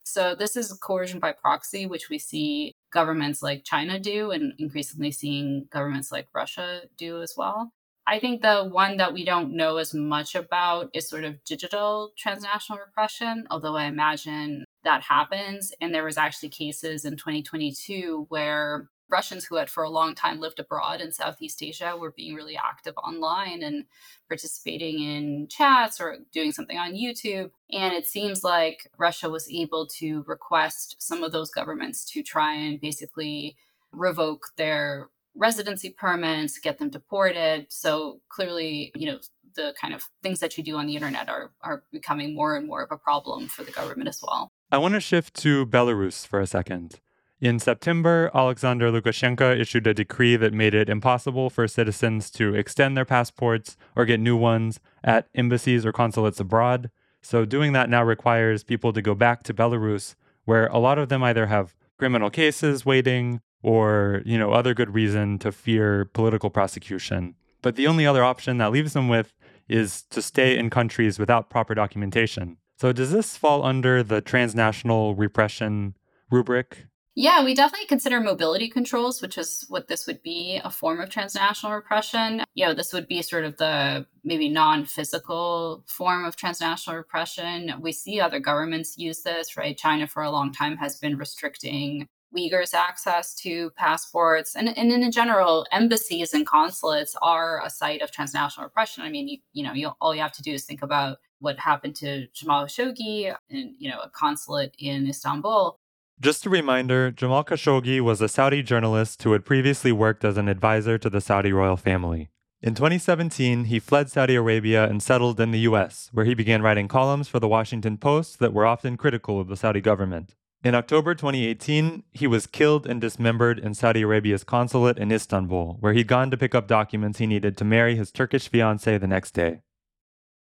so 0.08 0.34
this 0.34 0.56
is 0.56 0.72
coercion 0.72 1.20
by 1.20 1.32
proxy, 1.32 1.86
which 1.86 2.08
we 2.08 2.18
see 2.18 2.72
governments 2.92 3.42
like 3.42 3.64
China 3.64 3.98
do 3.98 4.30
and 4.30 4.54
increasingly 4.58 5.12
seeing 5.12 5.66
governments 5.70 6.10
like 6.10 6.28
Russia 6.34 6.82
do 6.96 7.22
as 7.22 7.34
well. 7.36 7.72
I 8.06 8.18
think 8.18 8.40
the 8.40 8.64
one 8.64 8.96
that 8.96 9.12
we 9.12 9.22
don't 9.22 9.54
know 9.54 9.76
as 9.76 9.92
much 9.92 10.34
about 10.34 10.88
is 10.94 11.06
sort 11.06 11.24
of 11.24 11.44
digital 11.44 12.12
transnational 12.16 12.80
repression, 12.80 13.46
although 13.50 13.76
I 13.76 13.84
imagine 13.84 14.64
that 14.84 15.02
happens. 15.02 15.72
And 15.80 15.94
there 15.94 16.04
was 16.04 16.16
actually 16.16 16.48
cases 16.48 17.04
in 17.04 17.16
2022 17.16 18.24
where 18.30 18.88
Russians 19.10 19.44
who 19.44 19.56
had 19.56 19.70
for 19.70 19.82
a 19.82 19.90
long 19.90 20.14
time 20.14 20.40
lived 20.40 20.58
abroad 20.58 21.00
in 21.00 21.12
Southeast 21.12 21.62
Asia 21.62 21.96
were 21.96 22.12
being 22.12 22.34
really 22.34 22.56
active 22.56 22.94
online 22.96 23.62
and 23.62 23.84
participating 24.28 25.02
in 25.02 25.48
chats 25.48 26.00
or 26.00 26.18
doing 26.32 26.52
something 26.52 26.78
on 26.78 26.94
YouTube. 26.94 27.50
And 27.72 27.94
it 27.94 28.06
seems 28.06 28.44
like 28.44 28.90
Russia 28.98 29.30
was 29.30 29.48
able 29.50 29.86
to 29.98 30.24
request 30.26 30.96
some 30.98 31.22
of 31.22 31.32
those 31.32 31.50
governments 31.50 32.04
to 32.12 32.22
try 32.22 32.54
and 32.54 32.80
basically 32.80 33.56
revoke 33.92 34.48
their 34.56 35.08
residency 35.34 35.90
permits, 35.90 36.58
get 36.58 36.78
them 36.78 36.90
deported. 36.90 37.66
So 37.70 38.20
clearly, 38.28 38.92
you 38.94 39.06
know, 39.06 39.18
the 39.54 39.74
kind 39.80 39.94
of 39.94 40.04
things 40.22 40.40
that 40.40 40.58
you 40.58 40.64
do 40.64 40.76
on 40.76 40.86
the 40.86 40.94
internet 40.94 41.28
are, 41.28 41.50
are 41.62 41.82
becoming 41.92 42.34
more 42.34 42.56
and 42.56 42.66
more 42.66 42.82
of 42.82 42.92
a 42.92 42.96
problem 42.96 43.48
for 43.48 43.64
the 43.64 43.72
government 43.72 44.08
as 44.08 44.20
well. 44.22 44.50
I 44.70 44.78
want 44.78 44.94
to 44.94 45.00
shift 45.00 45.34
to 45.36 45.66
Belarus 45.66 46.26
for 46.26 46.40
a 46.40 46.46
second. 46.46 47.00
In 47.40 47.60
September, 47.60 48.32
Alexander 48.34 48.90
Lukashenko 48.90 49.56
issued 49.56 49.86
a 49.86 49.94
decree 49.94 50.34
that 50.34 50.52
made 50.52 50.74
it 50.74 50.88
impossible 50.88 51.50
for 51.50 51.68
citizens 51.68 52.32
to 52.32 52.56
extend 52.56 52.96
their 52.96 53.04
passports 53.04 53.76
or 53.94 54.04
get 54.04 54.18
new 54.18 54.36
ones 54.36 54.80
at 55.04 55.28
embassies 55.36 55.86
or 55.86 55.92
consulates 55.92 56.40
abroad. 56.40 56.90
So, 57.22 57.44
doing 57.44 57.72
that 57.74 57.88
now 57.88 58.02
requires 58.02 58.64
people 58.64 58.92
to 58.92 59.00
go 59.00 59.14
back 59.14 59.44
to 59.44 59.54
Belarus, 59.54 60.16
where 60.46 60.66
a 60.66 60.78
lot 60.78 60.98
of 60.98 61.10
them 61.10 61.22
either 61.22 61.46
have 61.46 61.76
criminal 61.96 62.28
cases 62.28 62.84
waiting 62.84 63.40
or, 63.62 64.22
you 64.24 64.36
know, 64.36 64.52
other 64.52 64.74
good 64.74 64.92
reason 64.92 65.38
to 65.38 65.52
fear 65.52 66.06
political 66.06 66.50
prosecution. 66.50 67.36
But 67.62 67.76
the 67.76 67.86
only 67.86 68.04
other 68.04 68.24
option 68.24 68.58
that 68.58 68.72
leaves 68.72 68.94
them 68.94 69.08
with 69.08 69.32
is 69.68 70.02
to 70.10 70.22
stay 70.22 70.58
in 70.58 70.70
countries 70.70 71.20
without 71.20 71.50
proper 71.50 71.74
documentation. 71.74 72.56
So 72.80 72.92
does 72.92 73.12
this 73.12 73.36
fall 73.36 73.64
under 73.64 74.02
the 74.02 74.20
transnational 74.20 75.14
repression 75.14 75.94
rubric? 76.30 76.87
Yeah, 77.20 77.42
we 77.42 77.52
definitely 77.52 77.88
consider 77.88 78.20
mobility 78.20 78.68
controls, 78.68 79.20
which 79.20 79.38
is 79.38 79.64
what 79.68 79.88
this 79.88 80.06
would 80.06 80.22
be 80.22 80.60
a 80.62 80.70
form 80.70 81.00
of 81.00 81.10
transnational 81.10 81.74
repression. 81.74 82.44
You 82.54 82.66
know, 82.66 82.74
this 82.74 82.92
would 82.92 83.08
be 83.08 83.22
sort 83.22 83.44
of 83.44 83.56
the 83.56 84.06
maybe 84.22 84.48
non 84.48 84.84
physical 84.84 85.82
form 85.88 86.24
of 86.24 86.36
transnational 86.36 86.96
repression. 86.96 87.72
We 87.80 87.90
see 87.90 88.20
other 88.20 88.38
governments 88.38 88.96
use 88.96 89.22
this, 89.22 89.56
right? 89.56 89.76
China, 89.76 90.06
for 90.06 90.22
a 90.22 90.30
long 90.30 90.52
time, 90.52 90.76
has 90.76 90.94
been 90.94 91.18
restricting 91.18 92.06
Uyghurs 92.36 92.72
access 92.72 93.34
to 93.40 93.70
passports. 93.70 94.54
And, 94.54 94.68
and 94.78 94.92
in 94.92 95.10
general, 95.10 95.66
embassies 95.72 96.32
and 96.34 96.46
consulates 96.46 97.16
are 97.20 97.60
a 97.66 97.68
site 97.68 98.00
of 98.00 98.12
transnational 98.12 98.66
repression. 98.66 99.02
I 99.02 99.10
mean, 99.10 99.26
you, 99.26 99.38
you 99.52 99.64
know, 99.64 99.72
you, 99.72 99.90
all 100.00 100.14
you 100.14 100.20
have 100.20 100.34
to 100.34 100.42
do 100.42 100.52
is 100.52 100.64
think 100.64 100.82
about 100.82 101.18
what 101.40 101.58
happened 101.58 101.96
to 101.96 102.28
Jamal 102.28 102.66
Khashoggi 102.66 103.34
in, 103.50 103.74
you 103.76 103.90
know, 103.90 103.98
a 103.98 104.08
consulate 104.08 104.76
in 104.78 105.08
Istanbul 105.08 105.80
just 106.20 106.46
a 106.46 106.50
reminder 106.50 107.10
Jamal 107.10 107.44
Khashoggi 107.44 108.00
was 108.00 108.20
a 108.20 108.28
Saudi 108.28 108.62
journalist 108.62 109.22
who 109.22 109.32
had 109.32 109.44
previously 109.44 109.92
worked 109.92 110.24
as 110.24 110.36
an 110.36 110.48
advisor 110.48 110.98
to 110.98 111.08
the 111.08 111.20
Saudi 111.20 111.52
royal 111.52 111.76
family. 111.76 112.30
In 112.60 112.74
2017, 112.74 113.64
he 113.64 113.78
fled 113.78 114.10
Saudi 114.10 114.34
Arabia 114.34 114.88
and 114.88 115.00
settled 115.00 115.38
in 115.38 115.52
the 115.52 115.60
US, 115.60 116.10
where 116.12 116.24
he 116.24 116.34
began 116.34 116.60
writing 116.60 116.88
columns 116.88 117.28
for 117.28 117.38
the 117.38 117.46
Washington 117.46 117.96
Post 117.96 118.40
that 118.40 118.52
were 118.52 118.66
often 118.66 118.96
critical 118.96 119.40
of 119.40 119.46
the 119.46 119.56
Saudi 119.56 119.80
government. 119.80 120.34
In 120.64 120.74
October 120.74 121.14
2018, 121.14 122.02
he 122.10 122.26
was 122.26 122.48
killed 122.48 122.84
and 122.84 123.00
dismembered 123.00 123.60
in 123.60 123.74
Saudi 123.74 124.02
Arabia's 124.02 124.42
consulate 124.42 124.98
in 124.98 125.12
Istanbul, 125.12 125.76
where 125.78 125.92
he'd 125.92 126.08
gone 126.08 126.32
to 126.32 126.36
pick 126.36 126.52
up 126.52 126.66
documents 126.66 127.20
he 127.20 127.28
needed 127.28 127.56
to 127.56 127.64
marry 127.64 127.94
his 127.94 128.10
Turkish 128.10 128.50
fiancée 128.50 129.00
the 129.00 129.06
next 129.06 129.34
day. 129.34 129.60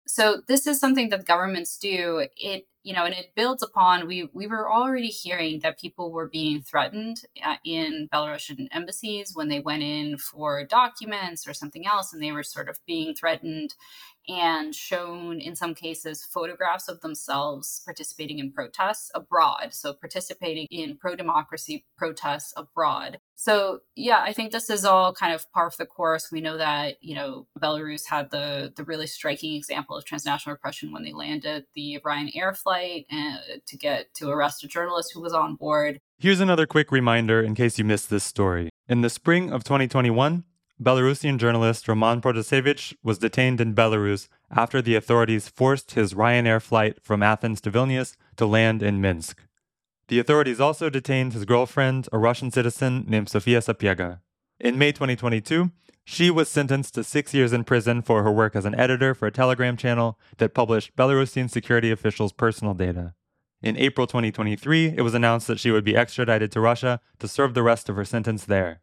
So 0.08 0.42
this 0.48 0.68
is 0.68 0.80
something 0.80 1.10
that 1.10 1.26
governments 1.26 1.78
do. 1.78 2.26
It 2.38 2.68
you 2.86 2.94
know, 2.94 3.04
and 3.04 3.16
it 3.16 3.34
builds 3.36 3.64
upon 3.64 4.06
we 4.06 4.30
we 4.32 4.46
were 4.46 4.72
already 4.72 5.08
hearing 5.08 5.60
that 5.62 5.80
people 5.80 6.12
were 6.12 6.28
being 6.28 6.62
threatened 6.62 7.18
uh, 7.44 7.56
in 7.66 8.08
Belarusian 8.14 8.68
embassies 8.72 9.32
when 9.34 9.50
they 9.50 9.60
went 9.60 9.82
in 9.82 10.20
for 10.20 10.64
documents 10.64 11.48
or 11.48 11.54
something 11.56 11.88
else, 11.88 12.14
and 12.14 12.22
they 12.22 12.32
were 12.32 12.44
sort 12.44 12.70
of 12.70 12.78
being 12.86 13.16
threatened 13.16 13.74
and 14.28 14.74
shown 14.74 15.40
in 15.40 15.56
some 15.56 15.74
cases 15.74 16.24
photographs 16.24 16.88
of 16.88 17.02
themselves 17.02 17.82
participating 17.86 18.40
in 18.40 18.52
protests 18.52 19.12
abroad 19.14 19.74
so 19.74 19.94
participating 19.94 20.68
in 20.72 20.98
pro-democracy 20.98 21.86
protests 21.98 22.54
abroad. 22.58 23.20
So 23.36 23.80
yeah 23.96 24.22
i 24.24 24.34
think 24.34 24.52
this 24.52 24.70
is 24.70 24.86
all 24.86 25.14
kind 25.14 25.34
of 25.34 25.52
par 25.52 25.70
for 25.72 25.78
the 25.78 25.86
course. 25.86 26.32
We 26.32 26.42
know 26.42 26.58
that 26.58 26.98
you 27.02 27.16
know 27.16 27.48
belarus 27.60 28.04
had 28.10 28.32
the 28.32 28.74
the 28.76 28.84
really 28.84 29.08
striking 29.08 29.56
example 29.56 29.96
of 29.98 30.06
transnational 30.06 30.54
repression 30.54 30.92
when 30.92 31.04
they 31.04 31.14
landed 31.14 31.66
the 31.76 32.00
ryanair 32.06 32.56
flight 32.56 33.06
and, 33.10 33.38
uh, 33.38 33.58
to 33.66 33.78
get 33.78 34.14
to 34.16 34.30
arrest 34.30 34.64
a 34.64 34.68
journalist 34.68 35.12
who 35.14 35.22
was 35.22 35.34
on 35.34 35.56
board. 35.56 36.00
Here's 36.18 36.40
another 36.40 36.66
quick 36.66 36.92
reminder 36.92 37.42
in 37.42 37.56
case 37.56 37.78
you 37.78 37.86
missed 37.86 38.10
this 38.10 38.24
story. 38.24 38.70
In 38.88 39.02
the 39.02 39.10
spring 39.10 39.52
of 39.52 39.64
2021 39.64 40.44
Belarusian 40.82 41.38
journalist 41.38 41.88
Roman 41.88 42.20
Protasevich 42.20 42.94
was 43.02 43.18
detained 43.18 43.62
in 43.62 43.74
Belarus 43.74 44.28
after 44.52 44.82
the 44.82 44.96
authorities 44.96 45.48
forced 45.48 45.92
his 45.92 46.14
Ryanair 46.14 46.62
flight 46.62 46.98
from 47.02 47.24
Athens 47.24 47.62
to 47.62 47.72
Vilnius 47.72 48.18
to 48.36 48.46
land 48.46 48.84
in 48.84 49.00
Minsk. 49.00 49.42
The 50.10 50.20
authorities 50.20 50.60
also 50.60 50.90
detained 50.90 51.32
his 51.32 51.46
girlfriend, 51.46 52.10
a 52.12 52.18
Russian 52.18 52.52
citizen 52.52 53.06
named 53.08 53.30
Sofia 53.30 53.60
Sapega. 53.60 54.20
In 54.60 54.78
May 54.78 54.92
2022, 54.92 55.72
she 56.04 56.30
was 56.30 56.50
sentenced 56.50 56.94
to 56.96 57.06
six 57.06 57.34
years 57.34 57.54
in 57.54 57.64
prison 57.64 58.02
for 58.02 58.24
her 58.24 58.32
work 58.32 58.54
as 58.54 58.66
an 58.66 58.76
editor 58.76 59.16
for 59.16 59.28
a 59.28 59.32
Telegram 59.32 59.78
channel 59.78 60.20
that 60.38 60.54
published 60.54 60.96
Belarusian 60.98 61.50
security 61.50 61.90
officials' 61.90 62.34
personal 62.34 62.74
data. 62.74 63.14
In 63.62 63.78
April 63.78 64.08
2023, 64.08 64.96
it 64.98 65.02
was 65.02 65.14
announced 65.14 65.48
that 65.48 65.60
she 65.60 65.72
would 65.72 65.86
be 65.86 65.96
extradited 65.96 66.52
to 66.52 66.60
Russia 66.60 67.00
to 67.20 67.30
serve 67.30 67.54
the 67.54 67.64
rest 67.64 67.88
of 67.88 67.96
her 67.96 68.06
sentence 68.06 68.44
there. 68.44 68.82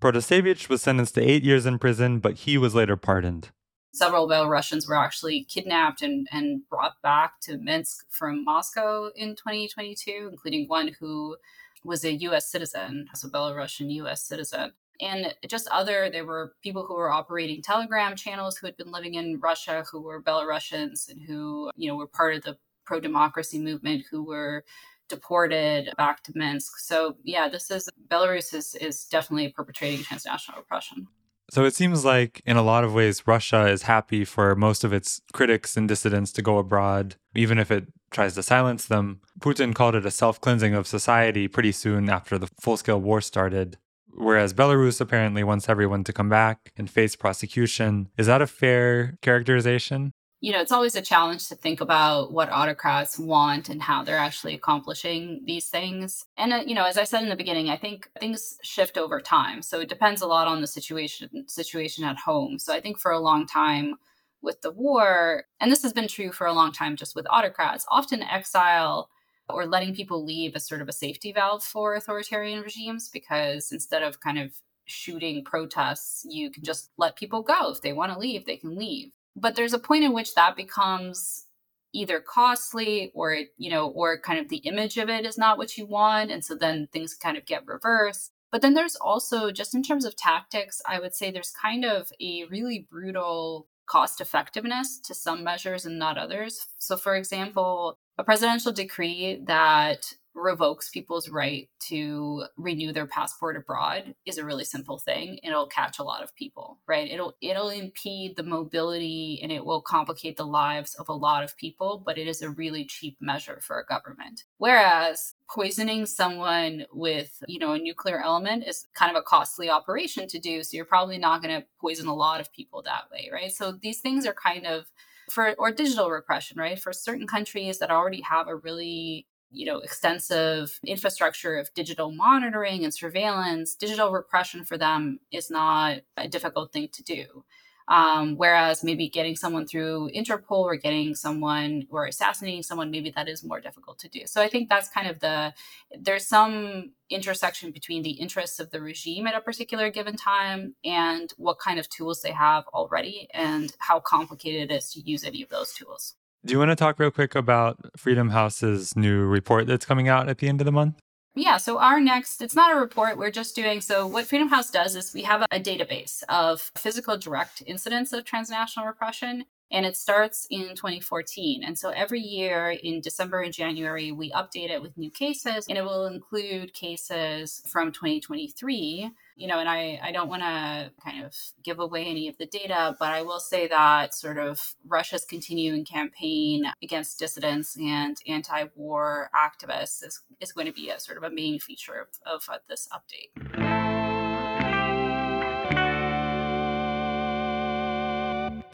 Protasevich 0.00 0.68
was 0.68 0.82
sentenced 0.82 1.14
to 1.14 1.22
eight 1.22 1.42
years 1.44 1.66
in 1.66 1.78
prison, 1.78 2.18
but 2.18 2.34
he 2.34 2.58
was 2.58 2.74
later 2.74 2.96
pardoned. 2.96 3.50
Several 3.92 4.28
Belarusians 4.28 4.88
were 4.88 4.96
actually 4.96 5.44
kidnapped 5.44 6.02
and, 6.02 6.26
and 6.32 6.68
brought 6.68 7.00
back 7.02 7.40
to 7.42 7.56
Minsk 7.56 8.06
from 8.10 8.44
Moscow 8.44 9.10
in 9.14 9.36
2022, 9.36 10.30
including 10.32 10.66
one 10.66 10.90
who 10.98 11.36
was 11.84 12.04
a 12.04 12.12
U.S. 12.12 12.50
citizen, 12.50 13.06
so 13.14 13.28
Belarusian 13.28 13.92
U.S. 13.92 14.22
citizen. 14.22 14.72
And 15.00 15.34
just 15.48 15.68
other, 15.68 16.08
there 16.10 16.24
were 16.24 16.54
people 16.62 16.84
who 16.86 16.94
were 16.94 17.10
operating 17.10 17.62
Telegram 17.62 18.16
channels 18.16 18.56
who 18.56 18.66
had 18.66 18.76
been 18.76 18.90
living 18.90 19.14
in 19.14 19.40
Russia, 19.40 19.84
who 19.90 20.00
were 20.00 20.22
Belarusians 20.22 21.08
and 21.08 21.20
who, 21.22 21.70
you 21.76 21.88
know, 21.88 21.96
were 21.96 22.06
part 22.06 22.36
of 22.36 22.42
the 22.42 22.56
pro 22.84 23.00
democracy 23.00 23.58
movement, 23.58 24.04
who 24.10 24.24
were 24.24 24.64
deported 25.08 25.90
back 25.96 26.22
to 26.24 26.32
Minsk. 26.34 26.78
So 26.78 27.16
yeah, 27.22 27.48
this 27.48 27.70
is 27.70 27.88
Belarus 28.08 28.54
is 28.54 28.74
is 28.74 29.04
definitely 29.04 29.48
perpetrating 29.48 30.02
transnational 30.02 30.60
oppression. 30.60 31.06
So 31.50 31.64
it 31.64 31.74
seems 31.74 32.04
like 32.04 32.40
in 32.46 32.56
a 32.56 32.62
lot 32.62 32.84
of 32.84 32.94
ways 32.94 33.26
Russia 33.26 33.66
is 33.66 33.82
happy 33.82 34.24
for 34.24 34.56
most 34.56 34.82
of 34.82 34.92
its 34.92 35.20
critics 35.32 35.76
and 35.76 35.86
dissidents 35.86 36.32
to 36.32 36.42
go 36.42 36.58
abroad, 36.58 37.16
even 37.34 37.58
if 37.58 37.70
it 37.70 37.86
tries 38.10 38.34
to 38.34 38.42
silence 38.42 38.86
them. 38.86 39.20
Putin 39.40 39.74
called 39.74 39.94
it 39.94 40.06
a 40.06 40.10
self-cleansing 40.10 40.74
of 40.74 40.86
society 40.86 41.46
pretty 41.46 41.72
soon 41.72 42.08
after 42.08 42.38
the 42.38 42.48
full-scale 42.60 43.00
war 43.00 43.20
started. 43.20 43.76
Whereas 44.16 44.54
Belarus 44.54 45.00
apparently 45.00 45.44
wants 45.44 45.68
everyone 45.68 46.04
to 46.04 46.12
come 46.12 46.28
back 46.28 46.72
and 46.76 46.88
face 46.88 47.16
prosecution. 47.16 48.08
Is 48.16 48.26
that 48.26 48.40
a 48.40 48.46
fair 48.46 49.18
characterization? 49.20 50.12
You 50.44 50.52
know, 50.52 50.60
it's 50.60 50.72
always 50.72 50.94
a 50.94 51.00
challenge 51.00 51.48
to 51.48 51.54
think 51.54 51.80
about 51.80 52.30
what 52.30 52.52
autocrats 52.52 53.18
want 53.18 53.70
and 53.70 53.80
how 53.80 54.04
they're 54.04 54.18
actually 54.18 54.52
accomplishing 54.52 55.40
these 55.46 55.70
things. 55.70 56.26
And 56.36 56.52
uh, 56.52 56.62
you 56.66 56.74
know, 56.74 56.84
as 56.84 56.98
I 56.98 57.04
said 57.04 57.22
in 57.22 57.30
the 57.30 57.34
beginning, 57.34 57.70
I 57.70 57.78
think 57.78 58.10
things 58.20 58.58
shift 58.62 58.98
over 58.98 59.22
time. 59.22 59.62
So 59.62 59.80
it 59.80 59.88
depends 59.88 60.20
a 60.20 60.26
lot 60.26 60.46
on 60.46 60.60
the 60.60 60.66
situation 60.66 61.48
situation 61.48 62.04
at 62.04 62.18
home. 62.18 62.58
So 62.58 62.74
I 62.74 62.80
think 62.82 62.98
for 62.98 63.10
a 63.10 63.18
long 63.18 63.46
time 63.46 63.94
with 64.42 64.60
the 64.60 64.70
war, 64.70 65.44
and 65.60 65.72
this 65.72 65.82
has 65.82 65.94
been 65.94 66.08
true 66.08 66.30
for 66.30 66.46
a 66.46 66.52
long 66.52 66.72
time 66.72 66.94
just 66.94 67.16
with 67.16 67.26
autocrats, 67.30 67.86
often 67.88 68.22
exile 68.22 69.08
or 69.48 69.64
letting 69.64 69.94
people 69.94 70.22
leave 70.22 70.54
is 70.54 70.68
sort 70.68 70.82
of 70.82 70.90
a 70.90 70.92
safety 70.92 71.32
valve 71.32 71.64
for 71.64 71.94
authoritarian 71.94 72.60
regimes 72.60 73.08
because 73.08 73.72
instead 73.72 74.02
of 74.02 74.20
kind 74.20 74.38
of 74.38 74.52
shooting 74.84 75.42
protests, 75.42 76.26
you 76.28 76.50
can 76.50 76.64
just 76.64 76.90
let 76.98 77.16
people 77.16 77.42
go. 77.42 77.70
If 77.70 77.80
they 77.80 77.94
want 77.94 78.12
to 78.12 78.18
leave, 78.18 78.44
they 78.44 78.58
can 78.58 78.76
leave 78.76 79.10
but 79.36 79.56
there's 79.56 79.72
a 79.72 79.78
point 79.78 80.04
in 80.04 80.12
which 80.12 80.34
that 80.34 80.56
becomes 80.56 81.46
either 81.92 82.20
costly 82.20 83.12
or 83.14 83.38
you 83.56 83.70
know 83.70 83.88
or 83.88 84.18
kind 84.18 84.38
of 84.38 84.48
the 84.48 84.58
image 84.58 84.96
of 84.96 85.08
it 85.08 85.24
is 85.24 85.38
not 85.38 85.58
what 85.58 85.76
you 85.76 85.86
want 85.86 86.30
and 86.30 86.44
so 86.44 86.54
then 86.54 86.88
things 86.92 87.14
kind 87.14 87.36
of 87.36 87.46
get 87.46 87.66
reversed. 87.66 88.32
But 88.50 88.62
then 88.62 88.74
there's 88.74 88.96
also 88.96 89.50
just 89.50 89.74
in 89.74 89.82
terms 89.82 90.04
of 90.04 90.16
tactics 90.16 90.80
i 90.86 91.00
would 91.00 91.14
say 91.14 91.30
there's 91.30 91.52
kind 91.60 91.84
of 91.84 92.10
a 92.20 92.44
really 92.50 92.86
brutal 92.90 93.66
cost 93.86 94.20
effectiveness 94.20 94.98
to 95.04 95.14
some 95.14 95.44
measures 95.44 95.84
and 95.84 95.98
not 95.98 96.18
others. 96.18 96.66
So 96.78 96.96
for 96.96 97.16
example 97.16 97.98
a 98.18 98.24
presidential 98.24 98.72
decree 98.72 99.42
that 99.46 100.14
revokes 100.34 100.90
people's 100.90 101.28
right 101.28 101.68
to 101.78 102.44
renew 102.56 102.92
their 102.92 103.06
passport 103.06 103.56
abroad 103.56 104.14
is 104.26 104.38
a 104.38 104.44
really 104.44 104.64
simple 104.64 104.98
thing. 104.98 105.38
It'll 105.42 105.66
catch 105.66 105.98
a 105.98 106.04
lot 106.04 106.22
of 106.22 106.34
people 106.34 106.78
right? 106.86 107.10
It'll 107.10 107.34
it'll 107.40 107.70
impede 107.70 108.36
the 108.36 108.42
mobility 108.42 109.40
and 109.42 109.52
it 109.52 109.64
will 109.64 109.80
complicate 109.80 110.36
the 110.36 110.46
lives 110.46 110.94
of 110.94 111.08
a 111.08 111.12
lot 111.12 111.44
of 111.44 111.56
people 111.56 112.02
but 112.04 112.18
it 112.18 112.26
is 112.26 112.42
a 112.42 112.50
really 112.50 112.84
cheap 112.84 113.16
measure 113.20 113.60
for 113.62 113.78
a 113.78 113.86
government. 113.86 114.44
Whereas 114.58 115.34
poisoning 115.48 116.06
someone 116.06 116.86
with 116.92 117.42
you 117.46 117.58
know 117.58 117.72
a 117.72 117.78
nuclear 117.78 118.20
element 118.20 118.64
is 118.66 118.86
kind 118.94 119.14
of 119.14 119.20
a 119.20 119.22
costly 119.22 119.70
operation 119.70 120.26
to 120.26 120.38
do 120.38 120.62
so 120.62 120.76
you're 120.76 120.84
probably 120.84 121.18
not 121.18 121.42
going 121.42 121.60
to 121.60 121.66
poison 121.80 122.08
a 122.08 122.14
lot 122.14 122.40
of 122.40 122.52
people 122.52 122.82
that 122.82 123.04
way 123.12 123.30
right? 123.32 123.52
So 123.52 123.72
these 123.72 124.00
things 124.00 124.26
are 124.26 124.34
kind 124.34 124.66
of 124.66 124.86
for 125.30 125.54
or 125.58 125.70
digital 125.70 126.10
repression 126.10 126.58
right? 126.58 126.78
For 126.78 126.92
certain 126.92 127.26
countries 127.26 127.78
that 127.78 127.90
already 127.90 128.22
have 128.22 128.48
a 128.48 128.56
really 128.56 129.26
you 129.50 129.66
know 129.66 129.78
extensive 129.78 130.78
infrastructure 130.86 131.56
of 131.56 131.72
digital 131.74 132.10
monitoring 132.10 132.84
and 132.84 132.92
surveillance 132.92 133.74
digital 133.74 134.10
repression 134.10 134.64
for 134.64 134.76
them 134.76 135.20
is 135.32 135.50
not 135.50 135.98
a 136.16 136.28
difficult 136.28 136.72
thing 136.72 136.88
to 136.92 137.02
do. 137.02 137.44
Um, 137.86 138.36
whereas 138.36 138.82
maybe 138.82 139.10
getting 139.10 139.36
someone 139.36 139.66
through 139.66 140.10
interpol 140.16 140.62
or 140.62 140.76
getting 140.76 141.14
someone 141.14 141.86
or 141.90 142.06
assassinating 142.06 142.62
someone 142.62 142.90
maybe 142.90 143.10
that 143.10 143.28
is 143.28 143.44
more 143.44 143.60
difficult 143.60 143.98
to 143.98 144.08
do. 144.08 144.22
So 144.24 144.40
i 144.40 144.48
think 144.48 144.70
that's 144.70 144.88
kind 144.88 145.06
of 145.06 145.20
the 145.20 145.52
there's 146.00 146.26
some 146.26 146.92
intersection 147.10 147.72
between 147.72 148.02
the 148.02 148.12
interests 148.12 148.58
of 148.58 148.70
the 148.70 148.80
regime 148.80 149.26
at 149.26 149.34
a 149.34 149.40
particular 149.40 149.90
given 149.90 150.16
time 150.16 150.74
and 150.82 151.30
what 151.36 151.58
kind 151.58 151.78
of 151.78 151.88
tools 151.90 152.22
they 152.22 152.32
have 152.32 152.64
already 152.68 153.28
and 153.34 153.74
how 153.78 154.00
complicated 154.00 154.70
it 154.70 154.74
is 154.74 154.90
to 154.92 155.00
use 155.00 155.22
any 155.22 155.42
of 155.42 155.50
those 155.50 155.74
tools 155.74 156.14
do 156.44 156.52
you 156.52 156.58
want 156.58 156.70
to 156.70 156.76
talk 156.76 156.98
real 156.98 157.10
quick 157.10 157.34
about 157.34 157.78
Freedom 157.96 158.30
House's 158.30 158.94
new 158.96 159.24
report 159.24 159.66
that's 159.66 159.86
coming 159.86 160.08
out 160.08 160.28
at 160.28 160.38
the 160.38 160.48
end 160.48 160.60
of 160.60 160.64
the 160.64 160.72
month? 160.72 161.00
Yeah, 161.36 161.56
so 161.56 161.78
our 161.78 161.98
next, 161.98 162.42
it's 162.42 162.54
not 162.54 162.76
a 162.76 162.78
report, 162.78 163.18
we're 163.18 163.32
just 163.32 163.56
doing, 163.56 163.80
so 163.80 164.06
what 164.06 164.26
Freedom 164.26 164.48
House 164.48 164.70
does 164.70 164.94
is 164.94 165.12
we 165.12 165.22
have 165.22 165.42
a, 165.50 165.58
database 165.58 166.22
of 166.28 166.70
physical 166.76 167.16
direct 167.16 167.62
incidents 167.66 168.12
of 168.12 168.24
transnational 168.24 168.86
repression 168.86 169.44
and 169.70 169.86
it 169.86 169.96
starts 169.96 170.46
in 170.50 170.74
2014. 170.74 171.62
And 171.64 171.78
so 171.78 171.90
every 171.90 172.20
year 172.20 172.70
in 172.70 173.00
December 173.00 173.40
and 173.40 173.52
January, 173.52 174.12
we 174.12 174.30
update 174.30 174.70
it 174.70 174.82
with 174.82 174.96
new 174.96 175.10
cases, 175.10 175.66
and 175.68 175.78
it 175.78 175.84
will 175.84 176.06
include 176.06 176.74
cases 176.74 177.62
from 177.70 177.92
2023. 177.92 179.10
You 179.36 179.48
know, 179.48 179.58
and 179.58 179.68
I, 179.68 179.98
I 180.00 180.12
don't 180.12 180.28
want 180.28 180.42
to 180.42 180.92
kind 181.02 181.24
of 181.24 181.34
give 181.64 181.80
away 181.80 182.04
any 182.04 182.28
of 182.28 182.38
the 182.38 182.46
data, 182.46 182.94
but 183.00 183.08
I 183.08 183.22
will 183.22 183.40
say 183.40 183.66
that 183.66 184.14
sort 184.14 184.38
of 184.38 184.76
Russia's 184.86 185.24
continuing 185.24 185.84
campaign 185.84 186.64
against 186.82 187.18
dissidents 187.18 187.76
and 187.76 188.16
anti 188.28 188.66
war 188.76 189.30
activists 189.34 190.04
is, 190.06 190.20
is 190.40 190.52
going 190.52 190.68
to 190.68 190.72
be 190.72 190.90
a 190.90 191.00
sort 191.00 191.18
of 191.18 191.24
a 191.24 191.30
main 191.30 191.58
feature 191.58 191.94
of, 191.94 192.08
of 192.32 192.48
uh, 192.48 192.58
this 192.68 192.88
update. 192.92 193.63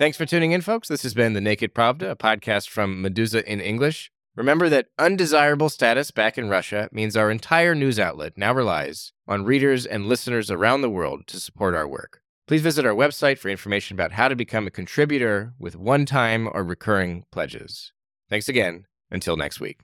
Thanks 0.00 0.16
for 0.16 0.24
tuning 0.24 0.52
in, 0.52 0.62
folks. 0.62 0.88
This 0.88 1.02
has 1.02 1.12
been 1.12 1.34
The 1.34 1.42
Naked 1.42 1.74
Pravda, 1.74 2.12
a 2.12 2.16
podcast 2.16 2.70
from 2.70 3.02
Meduza 3.04 3.44
in 3.44 3.60
English. 3.60 4.10
Remember 4.34 4.70
that 4.70 4.86
undesirable 4.98 5.68
status 5.68 6.10
back 6.10 6.38
in 6.38 6.48
Russia 6.48 6.88
means 6.90 7.18
our 7.18 7.30
entire 7.30 7.74
news 7.74 7.98
outlet 7.98 8.32
now 8.38 8.54
relies 8.54 9.12
on 9.28 9.44
readers 9.44 9.84
and 9.84 10.06
listeners 10.06 10.50
around 10.50 10.80
the 10.80 10.88
world 10.88 11.26
to 11.26 11.38
support 11.38 11.74
our 11.74 11.86
work. 11.86 12.22
Please 12.48 12.62
visit 12.62 12.86
our 12.86 12.94
website 12.94 13.36
for 13.36 13.50
information 13.50 13.94
about 13.94 14.12
how 14.12 14.26
to 14.26 14.34
become 14.34 14.66
a 14.66 14.70
contributor 14.70 15.52
with 15.58 15.76
one 15.76 16.06
time 16.06 16.48
or 16.50 16.64
recurring 16.64 17.26
pledges. 17.30 17.92
Thanks 18.30 18.48
again. 18.48 18.86
Until 19.10 19.36
next 19.36 19.60
week. 19.60 19.80